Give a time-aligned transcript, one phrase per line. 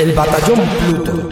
[0.00, 1.28] El batallón Pluto.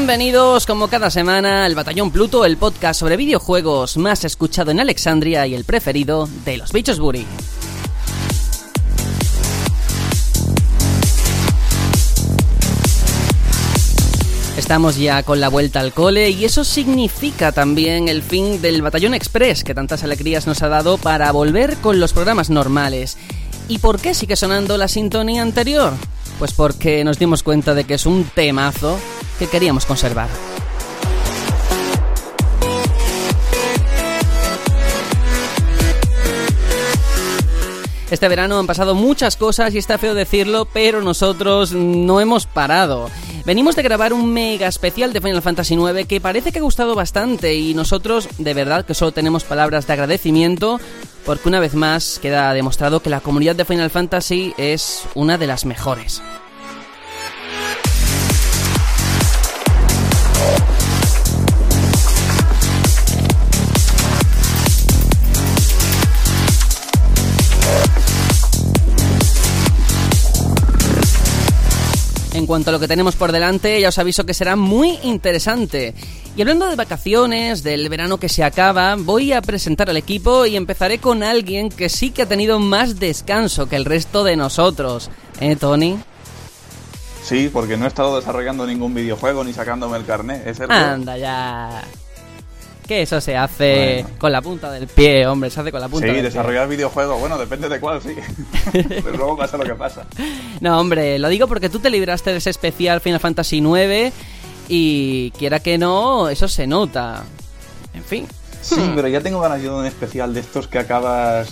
[0.00, 5.46] Bienvenidos como cada semana al Batallón Pluto, el podcast sobre videojuegos más escuchado en Alexandria
[5.46, 7.26] y el preferido de los bichos Buri.
[14.56, 19.12] Estamos ya con la vuelta al cole y eso significa también el fin del Batallón
[19.12, 23.18] Express que tantas alegrías nos ha dado para volver con los programas normales.
[23.68, 25.92] ¿Y por qué sigue sonando la sintonía anterior?
[26.40, 28.98] Pues porque nos dimos cuenta de que es un temazo
[29.38, 30.30] que queríamos conservar.
[38.10, 43.08] Este verano han pasado muchas cosas y está feo decirlo, pero nosotros no hemos parado.
[43.44, 46.96] Venimos de grabar un mega especial de Final Fantasy IX que parece que ha gustado
[46.96, 50.80] bastante y nosotros de verdad que solo tenemos palabras de agradecimiento
[51.24, 55.46] porque una vez más queda demostrado que la comunidad de Final Fantasy es una de
[55.46, 56.20] las mejores.
[72.50, 75.94] Cuanto a lo que tenemos por delante, ya os aviso que será muy interesante.
[76.34, 80.56] Y hablando de vacaciones, del verano que se acaba, voy a presentar al equipo y
[80.56, 85.12] empezaré con alguien que sí que ha tenido más descanso que el resto de nosotros.
[85.38, 85.96] ¿Eh, Tony?
[87.22, 90.44] Sí, porque no he estado desarrollando ningún videojuego ni sacándome el carnet.
[90.44, 90.74] ¿Es cierto?
[90.74, 91.84] Anda ya.
[92.90, 94.18] Que eso se hace Bueno.
[94.18, 96.22] con la punta del pie, hombre, se hace con la punta Sí, del pie.
[96.24, 97.20] desarrollar videojuegos.
[97.20, 98.16] Bueno, depende de cuál, sí.
[98.72, 100.06] Pero luego pasa lo que pasa.
[100.60, 104.12] No, hombre, lo digo porque tú te libraste de ese especial Final Fantasy IX
[104.68, 107.22] y quiera que no, eso se nota.
[107.94, 108.26] En fin.
[108.60, 111.48] Sí, pero ya tengo ganas yo de un especial de estos que acabas.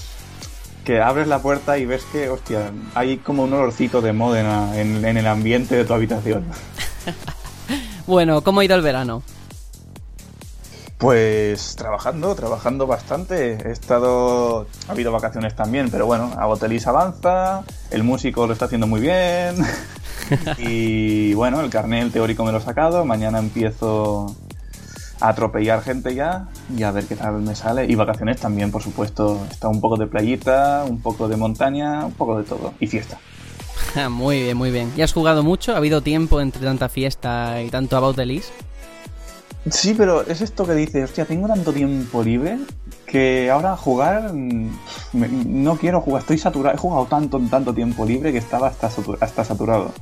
[0.85, 5.05] que abres la puerta y ves que, hostia, hay como un olorcito de Módena en,
[5.05, 6.45] en el ambiente de tu habitación.
[8.09, 9.23] Bueno, ¿cómo ha ido el verano?
[10.99, 13.53] Pues trabajando, trabajando bastante.
[13.65, 14.67] He estado.
[14.89, 19.55] Ha habido vacaciones también, pero bueno, Agotelis avanza, el músico lo está haciendo muy bien.
[20.59, 23.05] y bueno, el carnet teórico me lo he sacado.
[23.05, 24.35] Mañana empiezo
[25.21, 27.87] a atropellar gente ya y a ver qué tal me sale.
[27.87, 29.47] Y vacaciones también, por supuesto.
[29.49, 32.75] Está un poco de playita, un poco de montaña, un poco de todo.
[32.81, 33.21] Y fiesta.
[34.11, 34.93] muy bien, muy bien.
[34.97, 35.75] ¿Y has jugado mucho?
[35.75, 38.51] ¿Ha habido tiempo entre tanta fiesta y tanto About the List?
[39.71, 42.59] Sí, pero es esto que dices, hostia, tengo tanto tiempo libre
[43.07, 44.71] que ahora jugar mm,
[45.15, 48.91] me- no quiero jugar, estoy saturado, he jugado tanto, tanto tiempo libre que estaba hasta,
[49.21, 49.93] hasta saturado.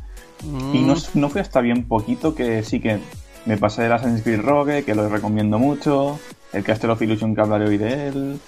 [0.72, 2.99] Y no, no fue hasta bien poquito que sí que
[3.47, 6.19] me pasé el Assassin's Creed Rogue, que lo recomiendo mucho,
[6.53, 8.41] el Castle of Illusion que hablaré hoy de él,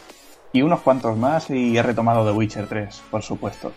[0.53, 3.73] y unos cuantos más y he retomado The Witcher 3, por supuesto.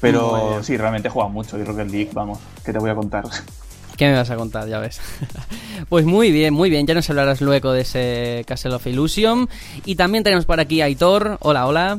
[0.00, 3.24] Pero sí, realmente he jugado mucho y Rocket League, vamos, ¿qué te voy a contar?
[3.98, 4.68] ¿Qué me vas a contar?
[4.68, 5.00] Ya ves.
[5.88, 6.86] pues muy bien, muy bien.
[6.86, 9.48] Ya nos hablarás luego de ese Castle of Illusion.
[9.84, 11.36] Y también tenemos por aquí a Aitor.
[11.40, 11.98] Hola, hola.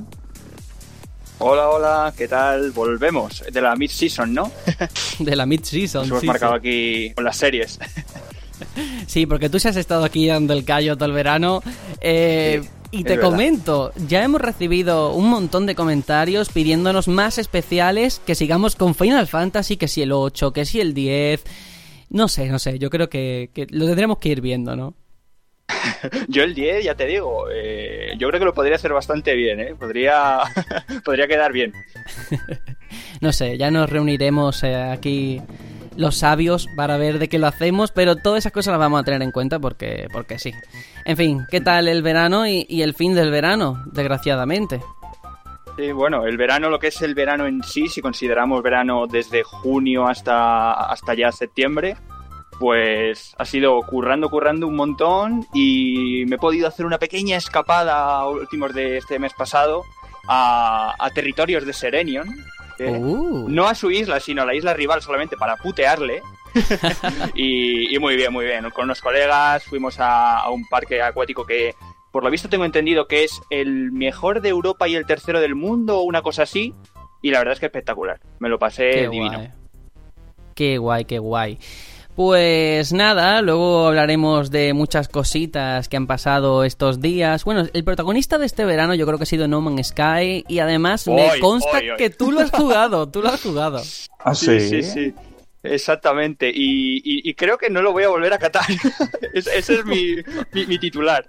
[1.39, 2.71] Hola, hola, ¿qué tal?
[2.71, 4.49] Volvemos de la mid-season, ¿no?
[5.19, 6.03] De la mid-season.
[6.03, 6.57] Nos hemos sí, marcado sí.
[6.57, 7.77] aquí con las series.
[9.07, 11.63] Sí, porque tú sí has estado aquí dando el callo todo el verano.
[12.01, 18.21] Eh, Sí, y te comento, ya hemos recibido un montón de comentarios pidiéndonos más especiales,
[18.25, 21.43] que sigamos con Final Fantasy, que si el 8, que si el 10.
[22.09, 24.95] No sé, no sé, yo creo que, que lo tendremos que ir viendo, ¿no?
[26.27, 29.59] Yo el 10, ya te digo, eh, yo creo que lo podría hacer bastante bien,
[29.59, 29.75] ¿eh?
[29.75, 30.39] Podría,
[31.05, 31.73] podría quedar bien.
[33.21, 35.41] No sé, ya nos reuniremos eh, aquí
[35.97, 39.03] los sabios para ver de qué lo hacemos, pero todas esas cosas las vamos a
[39.03, 40.53] tener en cuenta porque, porque sí.
[41.03, 43.83] En fin, ¿qué tal el verano y, y el fin del verano?
[43.91, 44.79] Desgraciadamente.
[45.79, 49.43] Sí, bueno, el verano, lo que es el verano en sí, si consideramos verano desde
[49.43, 51.95] junio hasta, hasta ya septiembre,
[52.59, 58.17] pues ha sido currando, currando un montón y me he podido hacer una pequeña escapada
[58.17, 59.85] a últimos de este mes pasado
[60.27, 62.27] a, a territorios de Serenion.
[62.77, 62.99] ¿eh?
[62.99, 63.47] Uh.
[63.47, 66.21] No a su isla, sino a la isla rival solamente para putearle.
[67.35, 68.69] y, y muy bien, muy bien.
[68.71, 71.73] Con unos colegas fuimos a, a un parque acuático que,
[72.11, 75.55] por lo visto, tengo entendido que es el mejor de Europa y el tercero del
[75.55, 76.73] mundo o una cosa así.
[77.21, 78.19] Y la verdad es que espectacular.
[78.39, 79.37] Me lo pasé Qué divino.
[79.37, 79.49] guay.
[80.55, 81.57] Qué guay, qué guay.
[82.15, 87.45] Pues nada, luego hablaremos de muchas cositas que han pasado estos días.
[87.45, 90.59] Bueno, el protagonista de este verano yo creo que ha sido No Man's Sky y
[90.59, 93.81] además me consta que tú lo has jugado, tú lo has jugado.
[94.19, 95.13] ¿Ah, Sí, sí, sí.
[95.63, 96.49] Exactamente.
[96.49, 98.65] Y, y- y creo que no lo voy a volver a catar.
[99.33, 100.15] Es- ese es mi,
[100.53, 101.25] mi- mi titular.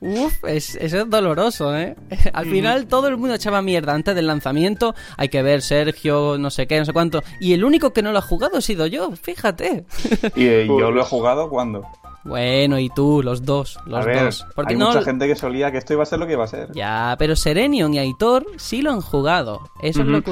[0.00, 1.96] Uf, es, eso es doloroso, ¿eh?
[2.32, 4.94] Al final todo el mundo echaba mierda antes del lanzamiento.
[5.16, 7.22] Hay que ver Sergio, no sé qué, no sé cuánto.
[7.40, 9.84] Y el único que no lo ha jugado he sido yo, fíjate.
[10.36, 11.82] Y eh, yo lo he jugado cuando.
[12.24, 14.46] Bueno, y tú, los dos, los a ver, dos.
[14.54, 16.44] Porque hay no, mucha gente que solía que esto iba a ser lo que iba
[16.44, 16.70] a ser.
[16.72, 19.60] Ya, pero Serenion y Aitor sí lo han jugado.
[19.82, 20.24] Eso es lo Ujú.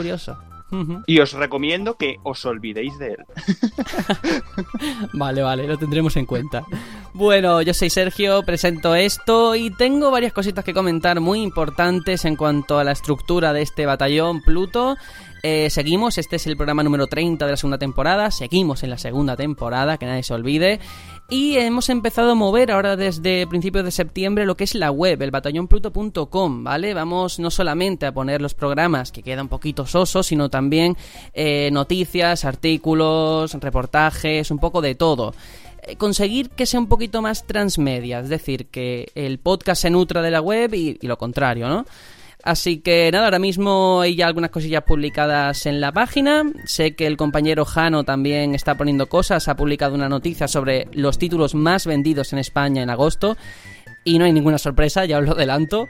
[1.07, 3.25] Y os recomiendo que os olvidéis de él.
[5.13, 6.65] Vale, vale, lo tendremos en cuenta.
[7.13, 12.37] Bueno, yo soy Sergio, presento esto y tengo varias cositas que comentar muy importantes en
[12.37, 14.97] cuanto a la estructura de este batallón Pluto.
[15.43, 18.99] Eh, seguimos, este es el programa número 30 de la segunda temporada, seguimos en la
[18.99, 20.81] segunda temporada, que nadie se olvide.
[21.31, 25.23] Y hemos empezado a mover ahora desde principios de septiembre lo que es la web,
[25.23, 26.93] el batallonpluto.com, ¿vale?
[26.93, 30.97] Vamos no solamente a poner los programas que quedan un poquito sosos, sino también
[31.33, 35.33] eh, noticias, artículos, reportajes, un poco de todo
[35.83, 40.21] eh, conseguir que sea un poquito más transmedia, es decir, que el podcast se nutra
[40.21, 41.87] de la web y lo contrario, ¿no?
[42.43, 46.45] Así que nada, ahora mismo hay ya algunas cosillas publicadas en la página.
[46.65, 51.19] Sé que el compañero Jano también está poniendo cosas, ha publicado una noticia sobre los
[51.19, 53.37] títulos más vendidos en España en agosto.
[54.05, 55.89] Y no hay ninguna sorpresa, ya os lo adelanto.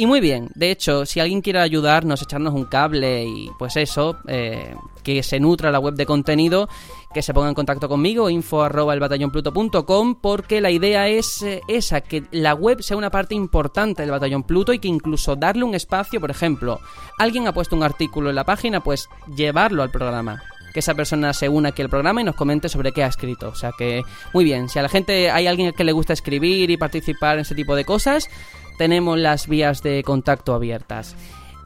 [0.00, 4.16] Y muy bien, de hecho, si alguien quiere ayudarnos, echarnos un cable y pues eso,
[4.28, 6.70] eh, que se nutra la web de contenido,
[7.12, 12.00] que se ponga en contacto conmigo, info arroba elbatallonpluto.com, porque la idea es eh, esa,
[12.00, 15.74] que la web sea una parte importante del Batallón Pluto y que incluso darle un
[15.74, 16.80] espacio, por ejemplo,
[17.18, 19.06] alguien ha puesto un artículo en la página, pues
[19.36, 20.42] llevarlo al programa.
[20.72, 23.48] Que esa persona se una aquí al programa y nos comente sobre qué ha escrito.
[23.48, 24.02] O sea que,
[24.32, 27.40] muy bien, si a la gente hay alguien que le gusta escribir y participar en
[27.40, 28.30] ese tipo de cosas,
[28.80, 31.14] tenemos las vías de contacto abiertas.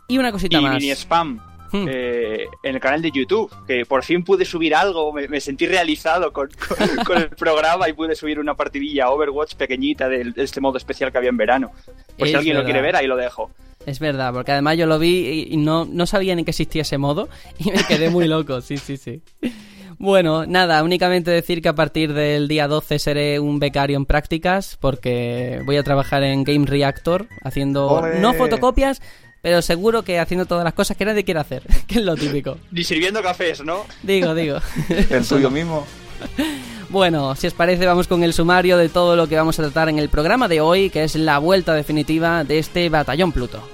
[0.08, 0.74] Y una cosita Y más.
[0.74, 1.38] mini spam.
[1.70, 1.86] Hmm.
[1.88, 5.66] eh, en el canal de YouTube, que por fin pude subir algo, me, me sentí
[5.66, 10.42] realizado con, con- con el programa y pude subir una partidilla Overwatch pequeñita de, de
[10.42, 11.70] este modo especial que había en verano.
[12.18, 12.72] Pues si Es alguien lo verdad.
[12.72, 13.50] quiere ver, ahí lo dejo.
[13.86, 16.98] Es verdad, porque además yo lo vi y no, no sabía ni que existía ese
[16.98, 17.28] modo
[17.60, 19.22] y me quedé muy loco, sí, sí, sí.
[19.98, 24.76] Bueno, nada, únicamente decir que a partir del día 12 seré un becario en prácticas
[24.80, 28.20] porque voy a trabajar en Game Reactor haciendo ¡Ole!
[28.20, 29.00] no fotocopias,
[29.42, 32.58] pero seguro que haciendo todas las cosas que nadie quiere hacer, que es lo típico.
[32.70, 33.84] Ni sirviendo cafés, ¿no?
[34.02, 34.58] Digo, digo.
[35.10, 35.86] El tuyo mismo.
[36.88, 39.88] Bueno, si os parece, vamos con el sumario de todo lo que vamos a tratar
[39.88, 43.66] en el programa de hoy, que es la vuelta definitiva de este Batallón Pluto.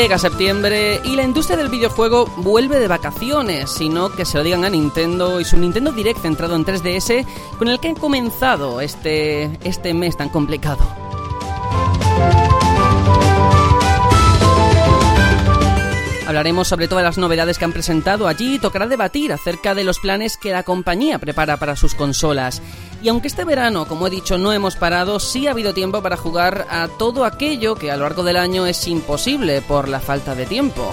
[0.00, 4.64] Llega septiembre y la industria del videojuego vuelve de vacaciones, sino que se lo digan
[4.64, 7.26] a Nintendo y su Nintendo Direct centrado en 3DS,
[7.58, 11.09] con el que han comenzado este, este mes tan complicado.
[16.30, 19.98] Hablaremos sobre todas las novedades que han presentado allí y tocará debatir acerca de los
[19.98, 22.62] planes que la compañía prepara para sus consolas.
[23.02, 26.16] Y aunque este verano, como he dicho, no hemos parado, sí ha habido tiempo para
[26.16, 30.36] jugar a todo aquello que a lo largo del año es imposible por la falta
[30.36, 30.92] de tiempo.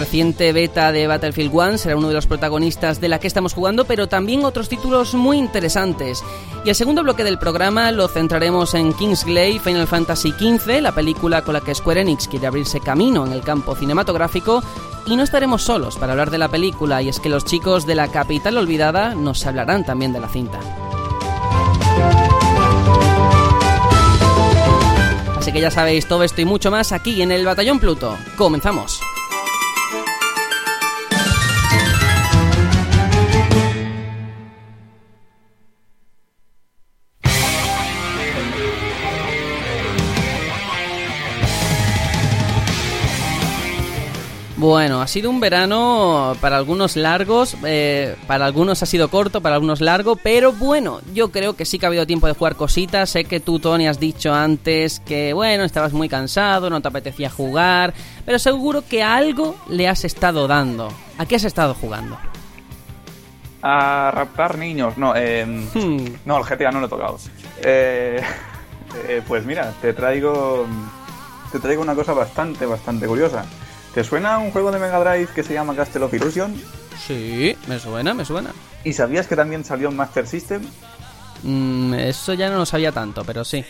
[0.00, 3.84] Reciente beta de Battlefield 1 será uno de los protagonistas de la que estamos jugando,
[3.84, 6.24] pero también otros títulos muy interesantes.
[6.64, 11.42] Y el segundo bloque del programa lo centraremos en Kingsglaive Final Fantasy XV, la película
[11.42, 14.62] con la que Square Enix quiere abrirse camino en el campo cinematográfico.
[15.06, 17.94] Y no estaremos solos para hablar de la película, y es que los chicos de
[17.94, 20.60] la capital olvidada nos hablarán también de la cinta.
[25.36, 28.16] Así que ya sabéis todo esto y mucho más aquí en el Batallón Pluto.
[28.36, 29.00] Comenzamos.
[44.60, 49.54] Bueno, ha sido un verano para algunos largos, eh, para algunos ha sido corto, para
[49.54, 53.08] algunos largo, pero bueno, yo creo que sí que ha habido tiempo de jugar cositas.
[53.08, 57.30] Sé que tú, Tony, has dicho antes que, bueno, estabas muy cansado, no te apetecía
[57.30, 57.94] jugar,
[58.26, 60.92] pero seguro que a algo le has estado dando.
[61.16, 62.18] ¿A qué has estado jugando?
[63.62, 64.98] A raptar niños.
[64.98, 66.04] No, eh, Hmm.
[66.26, 67.18] no, el GTA no lo he tocado.
[67.62, 68.20] Eh,
[69.08, 70.66] eh, pues mira, te traigo.
[71.50, 73.46] Te traigo una cosa bastante, bastante curiosa.
[73.94, 76.54] ¿Te suena un juego de Mega Drive que se llama Castle of Illusion?
[77.06, 78.50] Sí, me suena, me suena.
[78.84, 80.62] ¿Y sabías que también salió en Master System?
[81.42, 83.64] Mm, eso ya no lo sabía tanto, pero sí.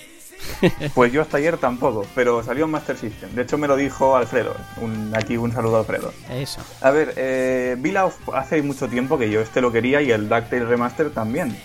[0.95, 3.31] Pues yo hasta ayer tampoco, pero salió en Master System.
[3.35, 4.55] De hecho, me lo dijo Alfredo.
[4.81, 6.13] Un- aquí un saludo a Alfredo.
[6.31, 6.61] Eso.
[6.81, 10.69] A ver, eh, Vila hace mucho tiempo que yo este lo quería y el DuckTales
[10.69, 11.57] Remaster también.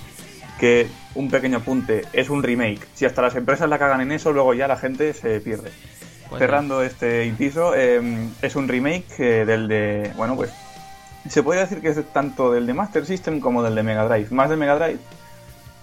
[0.60, 2.80] Que, un pequeño apunte, es un remake.
[2.94, 5.72] Si hasta las empresas la cagan en eso, luego ya la gente se pierde.
[6.38, 8.02] Cerrando este inciso, eh,
[8.42, 10.12] es un remake eh, del de...
[10.16, 10.52] Bueno, pues
[11.30, 14.28] se puede decir que es tanto del de Master System como del de Mega Drive.
[14.32, 15.00] Más de Mega Drive,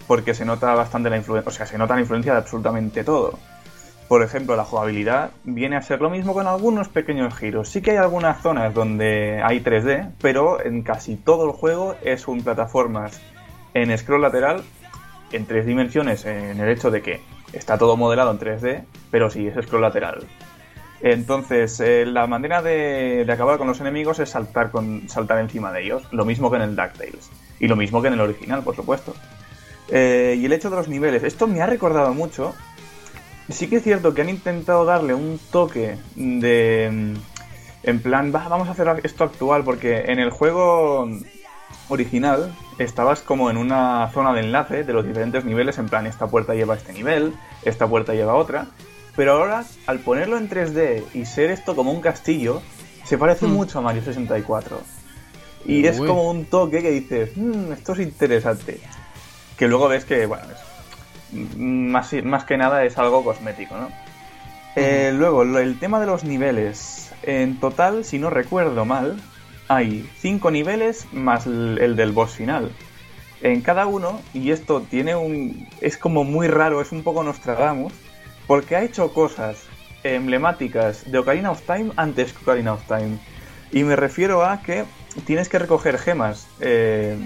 [0.07, 3.39] porque se nota bastante la influencia, o sea, se nota la influencia de absolutamente todo.
[4.09, 7.71] Por ejemplo, la jugabilidad viene a ser lo mismo con algunos pequeños giros.
[7.71, 12.29] Sí que hay algunas zonas donde hay 3D, pero en casi todo el juego es
[12.29, 13.21] un plataformas
[13.75, 14.63] en scroll lateral
[15.33, 17.21] en tres dimensiones, en el hecho de que
[17.53, 19.91] está todo modelado en 3D, pero sí, es scroll.
[21.01, 25.73] Entonces, eh, la manera de, de acabar con los enemigos es saltar, con, saltar encima
[25.73, 27.29] de ellos, lo mismo que en el DuckTales.
[27.59, 29.15] Y lo mismo que en el original, por supuesto.
[29.89, 32.55] Eh, y el hecho de los niveles, esto me ha recordado mucho.
[33.49, 37.15] Sí que es cierto que han intentado darle un toque de...
[37.85, 41.09] En plan, "Va, vamos a hacer esto actual, porque en el juego
[41.88, 46.26] original estabas como en una zona de enlace de los diferentes niveles, en plan, esta
[46.26, 48.67] puerta lleva a este nivel, esta puerta lleva a otra.
[49.17, 52.62] Pero ahora, al ponerlo en 3D y ser esto como un castillo,
[53.05, 53.50] se parece Hmm.
[53.52, 54.81] mucho a Mario 64.
[55.64, 58.81] Y es como un toque que dices, "Mm, esto es interesante.
[59.57, 63.88] Que luego ves que, bueno, es, mm, más, más que nada es algo cosmético, ¿no?
[64.75, 67.12] Eh, luego, el tema de los niveles.
[67.23, 69.21] En total, si no recuerdo mal,
[69.69, 72.73] hay 5 niveles más el, el del boss final.
[73.42, 75.69] En cada uno, y esto tiene un.
[75.81, 77.92] es como muy raro, es un poco Nostradamus,
[78.47, 79.64] porque ha hecho cosas
[80.04, 83.19] emblemáticas de Ocarina of Time antes que Ocarina of Time.
[83.73, 84.85] Y me refiero a que
[85.26, 87.16] tienes que recoger gemas eh,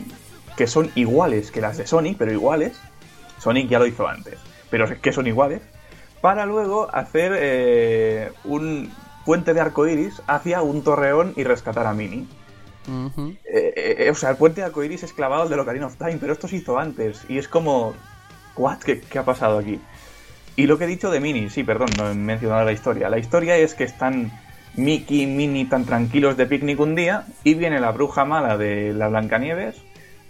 [0.56, 2.78] que son iguales que las de Sonic, pero iguales.
[3.38, 4.38] Sonic ya lo hizo antes,
[4.70, 5.60] pero que son iguales.
[6.22, 8.90] Para luego hacer eh, un
[9.26, 12.26] puente de arco iris hacia un torreón y rescatar a Mini.
[12.88, 13.34] Ujú.
[13.44, 16.18] Eh, eh, o sea, el puente de arcoiris es clavado al de Ocarina of Time,
[16.20, 17.24] pero esto se hizo antes.
[17.28, 17.94] Y es como.
[18.56, 18.78] ¿What?
[18.78, 19.80] ¿Qué, qué ha pasado aquí?
[20.54, 23.10] Y lo que he dicho de Mini, sí, perdón, no he mencionado la historia.
[23.10, 24.32] La historia es que están
[24.74, 28.94] Mickey y Minnie tan tranquilos de picnic un día y viene la bruja mala de
[28.94, 29.76] la Blancanieves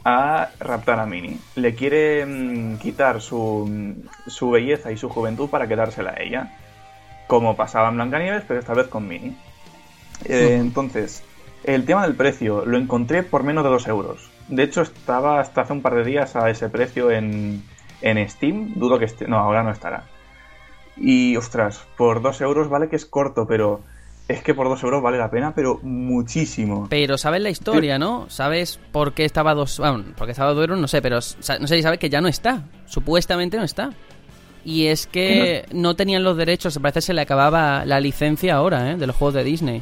[0.05, 1.38] a raptar a Minnie.
[1.55, 3.95] Le quiere mm, quitar su,
[4.26, 6.59] su belleza y su juventud para quedársela a ella.
[7.26, 9.37] Como pasaba en Blancanieves, pero esta vez con Minnie.
[10.25, 10.56] Eh.
[10.61, 11.23] Entonces,
[11.64, 14.30] el tema del precio lo encontré por menos de 2 euros.
[14.49, 17.62] De hecho, estaba hasta hace un par de días a ese precio en,
[18.00, 18.75] en Steam.
[18.75, 19.26] Dudo que esté.
[19.26, 20.04] No, ahora no estará.
[20.97, 23.80] Y ostras, por 2 euros vale que es corto, pero
[24.28, 26.87] es que por 2 euros vale la pena, pero muchísimo.
[26.88, 28.26] Pero sabes la historia, ¿no?
[28.28, 29.78] ¿Sabes por qué estaba dos...
[29.78, 30.78] Bueno, por qué estaba dos euros?
[30.78, 32.62] No sé, pero no sé si sabes que ya no está.
[32.87, 33.90] Supuestamente no está.
[34.68, 38.56] Y es que no tenían los derechos, se parece que se le acababa la licencia
[38.56, 38.96] ahora, ¿eh?
[38.96, 39.80] De los juegos de Disney.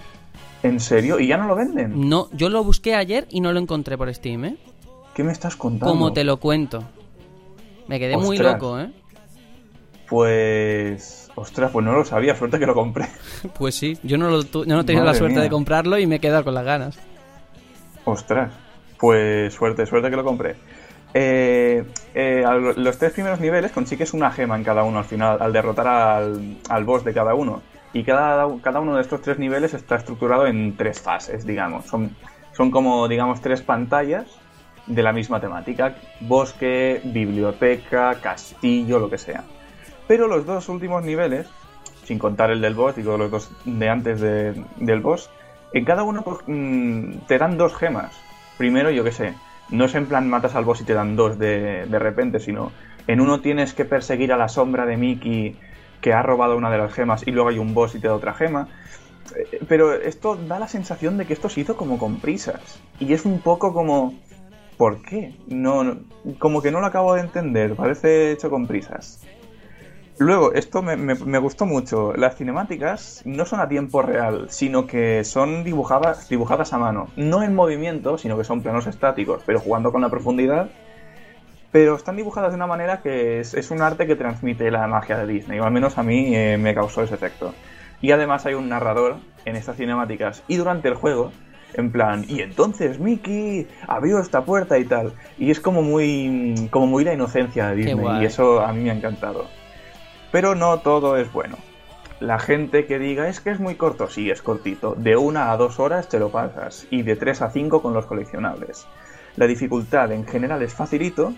[0.62, 1.18] ¿En serio?
[1.18, 2.08] ¿Y ya no lo venden?
[2.08, 4.56] No, yo lo busqué ayer y no lo encontré por Steam, ¿eh?
[5.14, 5.86] ¿Qué me estás contando?
[5.90, 6.84] Como te lo cuento.
[7.88, 8.90] Me quedé muy loco, ¿eh?
[10.08, 11.30] Pues.
[11.36, 13.06] Ostras, pues no lo sabía, suerte que lo compré.
[13.58, 15.44] Pues sí, yo no, lo tu- yo no he tenido la Madre suerte mía.
[15.44, 16.98] de comprarlo y me he quedado con las ganas.
[18.04, 18.52] Ostras,
[18.98, 20.56] pues suerte, suerte que lo compré.
[21.16, 22.44] Eh, eh,
[22.76, 26.58] los tres primeros niveles consigues una gema en cada uno al final, al derrotar al,
[26.68, 27.62] al boss de cada uno.
[27.92, 31.86] Y cada, cada uno de estos tres niveles está estructurado en tres fases, digamos.
[31.86, 32.10] Son,
[32.52, 34.26] son como, digamos, tres pantallas
[34.86, 35.94] de la misma temática.
[36.20, 39.44] Bosque, biblioteca, castillo, lo que sea.
[40.08, 41.46] Pero los dos últimos niveles,
[42.04, 45.30] sin contar el del boss, digo los dos de antes de- del boss,
[45.72, 48.12] en cada uno pues, mm, te dan dos gemas.
[48.58, 49.34] Primero, yo qué sé,
[49.70, 52.72] no es en plan matas al boss y te dan dos de, de repente, sino
[53.06, 55.56] en uno tienes que perseguir a la sombra de Mickey
[56.00, 58.14] que ha robado una de las gemas y luego hay un boss y te da
[58.14, 58.68] otra gema.
[59.36, 62.78] Eh, Pero esto da la sensación de que esto se hizo como con prisas.
[63.00, 64.14] Y es un poco como...
[64.76, 65.32] ¿Por qué?
[65.46, 65.98] No, no-
[66.38, 67.74] como que no lo acabo de entender.
[67.74, 69.24] Parece hecho con prisas.
[70.18, 72.12] Luego, esto me, me- me gustó mucho.
[72.14, 77.08] Las cinemáticas no son a tiempo real, sino que son dibujadas, dibujadas a mano.
[77.16, 80.70] No en movimiento, sino que son planos estáticos, pero jugando con la profundidad.
[81.72, 85.18] Pero están dibujadas de una manera que es, es un arte que transmite la magia
[85.18, 87.52] de Disney, o al menos a mí eh, me causó ese efecto.
[88.00, 91.32] Y además hay un narrador en estas cinemáticas y durante el juego
[91.76, 95.12] en plan, y entonces Mickey abrió esta puerta y tal.
[95.36, 98.90] Y es como muy, como muy la inocencia de Disney y eso a mí me
[98.90, 99.46] ha encantado.
[100.34, 101.58] Pero no todo es bueno.
[102.18, 104.96] La gente que diga es que es muy corto, sí, es cortito.
[104.96, 108.06] De una a dos horas te lo pasas y de tres a cinco con los
[108.06, 108.84] coleccionables.
[109.36, 111.34] La dificultad en general es facilito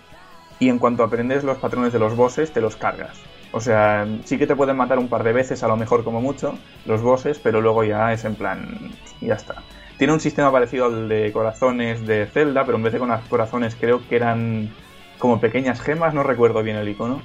[0.57, 3.21] y en cuanto aprendes los patrones de los bosses te los cargas.
[3.51, 6.19] O sea, sí que te pueden matar un par de veces a lo mejor como
[6.19, 9.61] mucho los bosses, pero luego ya es en plan, ya está.
[9.99, 13.75] Tiene un sistema parecido al de corazones de Zelda, pero en vez de con corazones
[13.79, 14.73] creo que eran
[15.19, 17.21] como pequeñas gemas, no recuerdo bien el icono,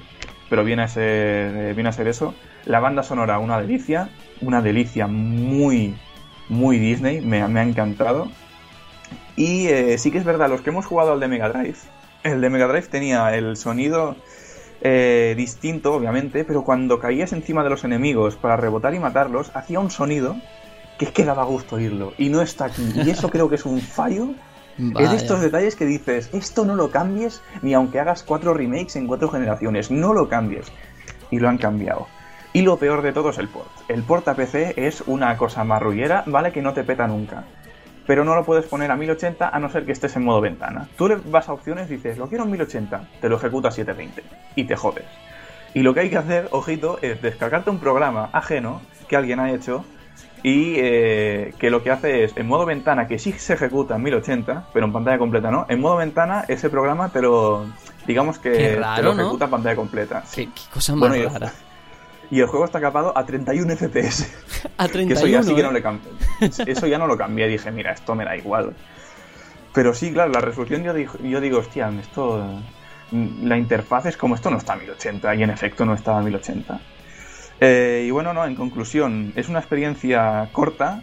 [0.49, 2.33] pero viene a ser, viene a ser eso.
[2.65, 4.09] La banda sonora, una delicia,
[4.41, 5.95] una delicia muy,
[6.49, 8.29] muy Disney, me, ha encantado.
[9.35, 11.77] Y eh, sí que es verdad, los que hemos jugado al de Mega Drive,
[12.23, 14.15] el de Mega Drive tenía el sonido
[14.81, 19.79] eh, distinto, obviamente, pero cuando caías encima de los enemigos para rebotar y matarlos, hacía
[19.79, 20.35] un sonido
[20.97, 22.13] que es que daba gusto oírlo.
[22.17, 22.91] Y no está aquí.
[22.95, 24.29] Y eso creo que es un fallo.
[24.77, 28.95] Es de estos detalles que dices, esto no lo cambies ni aunque hagas cuatro remakes
[28.95, 30.71] en cuatro generaciones, no lo cambies.
[31.29, 32.07] Y lo han cambiado.
[32.53, 33.69] Y lo peor de todo es el port.
[33.87, 37.45] El port a PC es una cosa marrullera, vale que no te peta nunca.
[38.05, 40.87] Pero no lo puedes poner a 1080 a no ser que estés en modo ventana.
[40.97, 43.71] Tú le vas a opciones y dices, lo quiero en 1080, te lo ejecuta a
[43.71, 44.23] 720
[44.55, 45.05] y te jodes.
[45.73, 49.51] Y lo que hay que hacer, ojito, es descargarte un programa ajeno que alguien ha
[49.51, 49.83] hecho
[50.43, 54.03] y eh, que lo que hace es, en modo ventana, que sí se ejecuta en
[54.03, 57.65] 1080, pero en pantalla completa no, en modo ventana ese programa te lo,
[58.05, 60.23] digamos que te lo ejecuta en pantalla completa.
[60.35, 61.53] Qué, cosa más rara.
[62.29, 64.27] Y el juego está capado a 31 FPS.
[64.77, 65.07] A 31.
[65.07, 65.73] Que eso ya sí que no ¿eh?
[65.73, 66.11] le cambié.
[66.65, 67.47] Eso ya no lo cambié.
[67.47, 68.73] Dije, mira, esto me da igual.
[69.73, 72.43] Pero sí, claro, la resolución yo digo, yo digo hostia, esto.
[73.11, 76.23] La interfaz es como esto no está a 1080 y en efecto no estaba a
[76.23, 76.79] 1080.
[77.63, 81.01] Eh, y bueno, no, en conclusión, es una experiencia corta,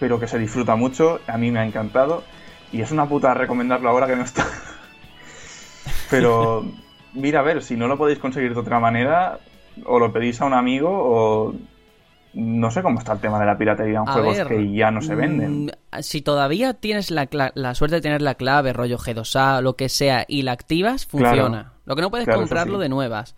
[0.00, 1.20] pero que se disfruta mucho.
[1.26, 2.24] A mí me ha encantado.
[2.72, 4.46] Y es una puta recomendarlo ahora que no está.
[6.10, 6.64] pero
[7.12, 9.38] mira, a ver, si no lo podéis conseguir de otra manera,
[9.84, 11.54] o lo pedís a un amigo o
[12.34, 15.14] no sé cómo está el tema de la piratería en juegos que ya no se
[15.14, 15.66] venden.
[15.66, 19.88] Mm, si todavía tienes la, la, suerte de tener la clave, rollo G2A, lo que
[19.88, 21.72] sea, y la activas, funciona.
[21.84, 23.34] lo que no puedes comprarlo de nuevas.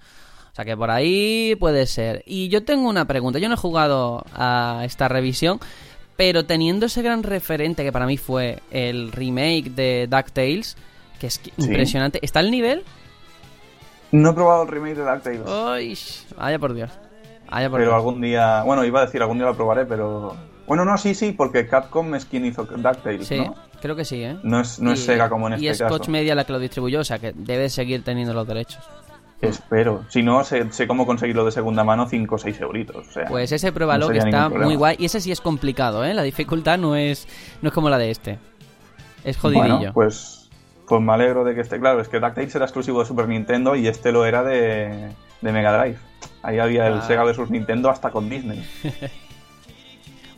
[0.53, 2.23] O sea que por ahí puede ser.
[2.27, 3.39] Y yo tengo una pregunta.
[3.39, 5.61] Yo no he jugado a esta revisión,
[6.17, 10.77] pero teniendo ese gran referente que para mí fue el remake de DuckTales,
[11.21, 12.83] que es impresionante, ¿está al nivel?
[14.13, 15.43] No he probado el remake de DuckTales.
[15.47, 15.97] Ay,
[16.37, 16.91] vaya por Dios.
[17.49, 18.63] pero algún día.
[18.65, 20.37] Bueno, iba a decir algún día lo probaré, pero.
[20.67, 23.57] Bueno, no, sí, sí, porque Capcom es quien hizo DuckTales, sí, ¿no?
[23.81, 24.37] creo que sí, ¿eh?
[24.43, 25.85] No es, no es Sega como en este caso.
[25.85, 28.47] Y es Coach Media la que lo distribuyó, o sea que debe seguir teniendo los
[28.47, 28.81] derechos.
[29.41, 30.05] Espero.
[30.09, 33.09] Si no, sé, cómo conseguirlo de segunda mano 5 o 6 euritos.
[33.09, 34.97] O sea, pues ese pruébalo que está muy guay.
[34.99, 36.13] Y ese sí es complicado, ¿eh?
[36.13, 37.27] La dificultad no es,
[37.63, 38.39] no es como la de este.
[39.25, 39.77] Es jodidillo.
[39.77, 40.41] Bueno, pues
[40.91, 42.01] pues me alegro de que esté claro.
[42.01, 45.99] Es que DuckTales era exclusivo de Super Nintendo y este lo era de, Mega Drive.
[46.43, 48.61] Ahí había el Sega vs Nintendo hasta con Disney.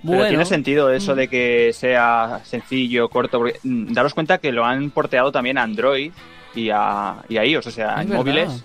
[0.05, 4.67] Pero tiene sentido eso de que sea sencillo, corto, porque mm, daros cuenta que lo
[4.67, 6.13] han porteado también a Android
[6.55, 8.63] y a, y a iOS, o sea, en móviles.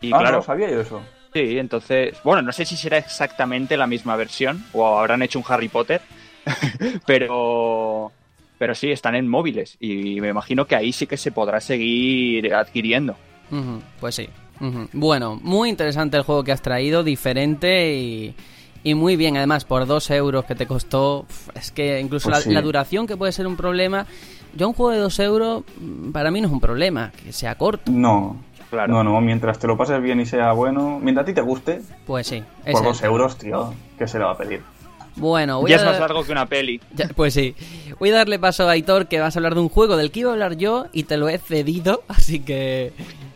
[0.00, 1.00] Y ah, claro, no sabía yo eso.
[1.32, 5.44] Sí, entonces, bueno, no sé si será exactamente la misma versión o habrán hecho un
[5.48, 6.00] Harry Potter,
[7.06, 8.10] pero
[8.58, 12.52] pero sí, están en móviles y me imagino que ahí sí que se podrá seguir
[12.52, 13.16] adquiriendo.
[13.98, 14.28] pues sí.
[14.92, 18.34] Bueno, muy interesante el juego que has traído, diferente
[18.84, 19.38] y, muy bien.
[19.38, 23.32] Además, por dos euros que te costó, es que incluso pues la, duración que puede
[23.32, 24.06] ser un problema.
[24.54, 25.62] Yo un juego de dos euros,
[26.12, 27.90] para mí no es un problema, que sea corto.
[27.90, 28.36] No,
[28.70, 28.92] Claro.
[28.92, 31.82] No, no, mientras te lo pases bien y sea bueno, mientras a ti te guste.
[32.06, 32.42] Pues sí.
[32.70, 34.62] Por dos euros, tío, ¿qué se le va a pedir?
[35.16, 36.80] Bueno, ya es más largo que una peli.
[37.16, 37.54] pues sí.
[37.98, 40.20] Voy a darle paso a Aitor, que vas a hablar de un juego del que
[40.20, 42.92] iba a hablar yo y te lo he cedido, así que...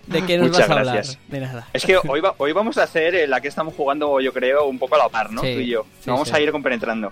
[0.07, 1.05] ¿De qué nos vas a hablar?
[1.29, 1.66] De nada.
[1.73, 4.97] Es que hoy, hoy vamos a hacer la que estamos jugando, yo creo, un poco
[4.97, 5.40] a la par, ¿no?
[5.40, 5.87] Tú y yo.
[6.07, 7.11] vamos a ir compenetrando.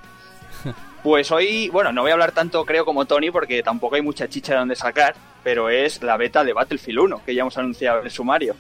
[1.02, 4.28] Pues hoy, bueno, no voy a hablar tanto, creo, como Tony, porque tampoco hay mucha
[4.28, 7.98] chicha de donde sacar, pero es la beta de Battlefield 1, que ya hemos anunciado
[7.98, 8.54] en el sumario.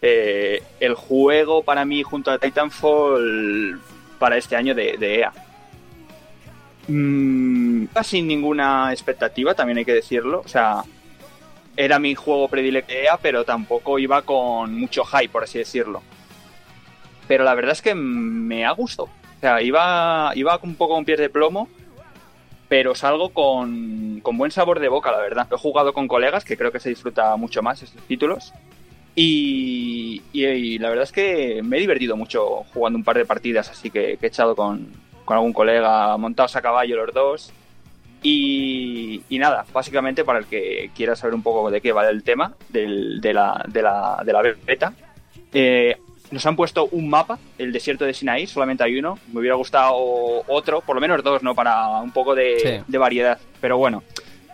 [0.00, 3.80] Eh, el juego para mí, junto a Titanfall,
[4.20, 5.32] para este año de, EA.
[6.86, 10.42] Mm, sin ninguna expectativa, también hay que decirlo.
[10.44, 10.84] O sea,
[11.76, 16.02] era mi juego predilecto de EA, pero tampoco iba con mucho hype, por así decirlo.
[17.26, 19.08] Pero la verdad es que me ha gustado.
[19.44, 21.68] Sea, iba, iba un poco con pies de plomo,
[22.66, 25.46] pero salgo con, con buen sabor de boca, la verdad.
[25.52, 28.54] He jugado con colegas, que creo que se disfruta mucho más estos títulos.
[29.14, 30.22] Y,
[30.78, 34.18] la verdad es que me he divertido mucho jugando un par de partidas, así que,
[34.18, 34.88] he echado con,
[35.26, 37.52] algún colega montados a caballo los dos.
[38.22, 42.24] Y, y nada, básicamente para el que quiera saber un poco de qué va el
[42.24, 44.94] tema del- de, la, de, la, de la beta,
[45.52, 45.98] eh,
[46.34, 49.18] nos han puesto un mapa, el desierto de Sinaí, solamente hay uno.
[49.32, 49.94] Me hubiera gustado
[50.48, 51.54] otro, por lo menos dos, ¿no?
[51.54, 52.84] Para un poco de, Sí.
[52.86, 53.38] de variedad.
[53.60, 54.02] Pero bueno,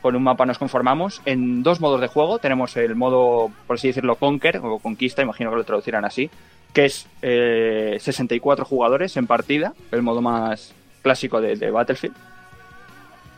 [0.00, 1.20] con un mapa nos conformamos.
[1.24, 5.50] En dos modos de juego tenemos el modo, por así decirlo, Conquer o Conquista, imagino
[5.50, 6.30] que lo traducirán así,
[6.72, 12.14] que es eh, 64 jugadores en partida, el modo más clásico de, de Battlefield.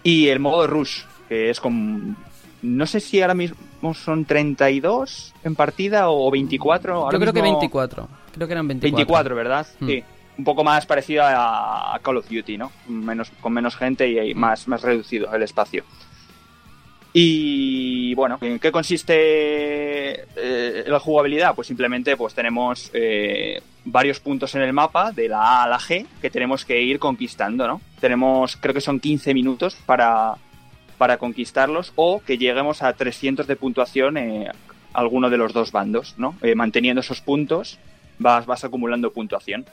[0.03, 2.17] Y el modo Rush, que es con...
[2.63, 6.95] No sé si ahora mismo son 32 en partida o 24.
[6.95, 8.09] ahora Yo creo que mismo- 24.
[8.33, 8.97] Creo que eran 24.
[8.97, 9.67] 24, ¿verdad?
[9.81, 9.87] Hmm.
[9.87, 10.05] Sí.
[10.39, 12.73] Un poco más parecido a, Call of Duty, ¿no?
[12.89, 15.85] Menos, con menos gente y ahí más, más reducido el espacio.
[17.13, 21.55] Y bueno, ¿en qué consiste eh, la jugabilidad?
[21.55, 25.79] Pues simplemente pues tenemos eh, varios puntos en el mapa, de la A a la
[25.79, 27.83] G, que tenemos que ir conquistando, ¿no?
[28.01, 30.37] Tenemos, creo que son 15 minutos para,
[30.97, 34.51] para conquistarlos o que lleguemos a 300 de puntuación eh,
[34.93, 36.37] alguno de los dos bandos, ¿no?
[36.43, 37.79] Eh, manteniendo esos puntos
[38.23, 39.67] vas, vas acumulando puntuación.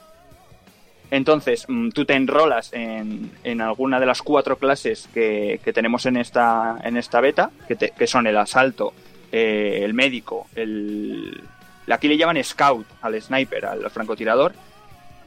[1.11, 6.05] Entonces, mm, tú te enrolas en, en alguna de las cuatro clases que, que tenemos
[6.05, 8.93] en esta, en esta beta, que, te- que son el asalto,
[9.31, 11.41] eh, el médico, el...
[11.89, 14.53] Aquí le llaman scout al sniper, al francotirador,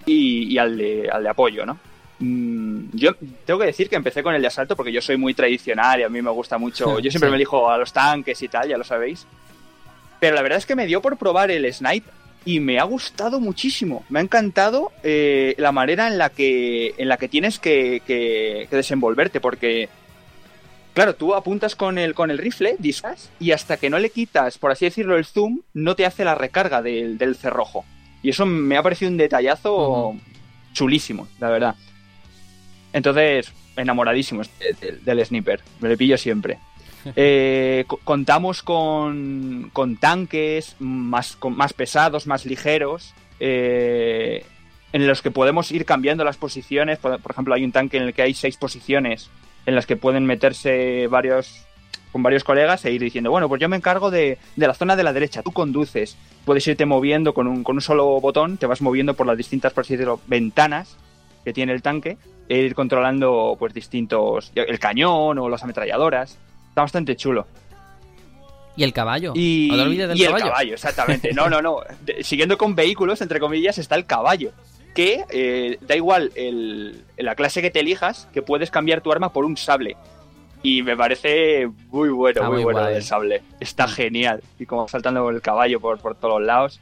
[0.07, 1.77] y, y al, de, al de apoyo, ¿no?
[2.21, 3.11] Mm, Yo
[3.45, 6.03] tengo que decir que empecé con el de asalto porque yo soy muy tradicional y
[6.05, 6.99] a mí me gusta mucho.
[7.01, 7.31] Yo siempre Sí.
[7.33, 9.27] me elijo a los tanques y tal, ya lo sabéis.
[10.21, 12.09] Pero la verdad es que me dio por probar el snipe
[12.45, 14.05] y me ha gustado muchísimo.
[14.09, 18.67] Me ha encantado eh, la manera en la que, en la que tienes que, que-
[18.69, 19.89] que desenvolverte, porque,
[20.95, 24.59] claro, tú apuntas con el, con el rifle, disparas, y hasta que no le quitas,
[24.59, 27.85] por así decirlo, el zoom, no te hace la recarga del, del cerrojo.
[28.23, 30.15] Y eso me ha parecido un detallazo
[30.73, 31.75] chulísimo, la verdad.
[32.93, 34.43] Entonces, enamoradísimo
[34.81, 35.61] del, del sniper.
[35.81, 36.59] Me lo pillo siempre.
[37.17, 44.45] Eh, co- contamos con, con tanques más, con- más pesados, más ligeros, eh,
[44.93, 46.99] en los que podemos ir cambiando las posiciones.
[46.99, 49.31] Por, por ejemplo, hay un tanque en el que hay seis posiciones
[49.67, 51.65] en las que pueden meterse varios
[52.11, 54.97] con varios colegas e ir diciendo, bueno, pues yo me encargo de, de la zona
[54.97, 58.67] de la derecha, tú conduces, puedes irte moviendo con un, con un solo botón, te
[58.67, 60.99] vas moviendo por las distintas, por así decirlo, ventanas
[61.43, 62.19] que tiene el tanque
[62.51, 66.39] e ir controlando pues distintos, el cañón o las ametralladoras.
[66.73, 67.47] Está bastante chulo.
[68.77, 69.33] Y el caballo.
[69.37, 70.45] Y, No te olvides del y caballo.
[70.45, 71.33] el caballo, exactamente.
[71.35, 71.77] No, no, no.
[72.01, 74.53] De- siguiendo con vehículos, entre comillas, está el caballo.
[74.95, 79.31] Que eh, da igual el- la clase que te elijas, que puedes cambiar tu arma
[79.35, 79.97] por un sable.
[80.63, 83.43] Y me parece muy bueno, Está muy, muy bueno el sable.
[83.61, 84.43] Está genial.
[84.59, 86.81] Y como saltando el caballo por, por todos los lados.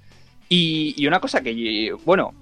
[0.48, 2.32] Y, y una cosa que, bueno,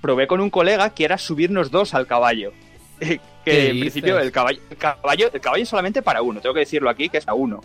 [0.00, 2.52] probé con un colega que era subirnos dos al caballo.
[3.50, 6.54] que ¿Qué en principio el caballo, el caballo, el caballo es solamente para uno, tengo
[6.54, 7.62] que decirlo aquí, que es a uno.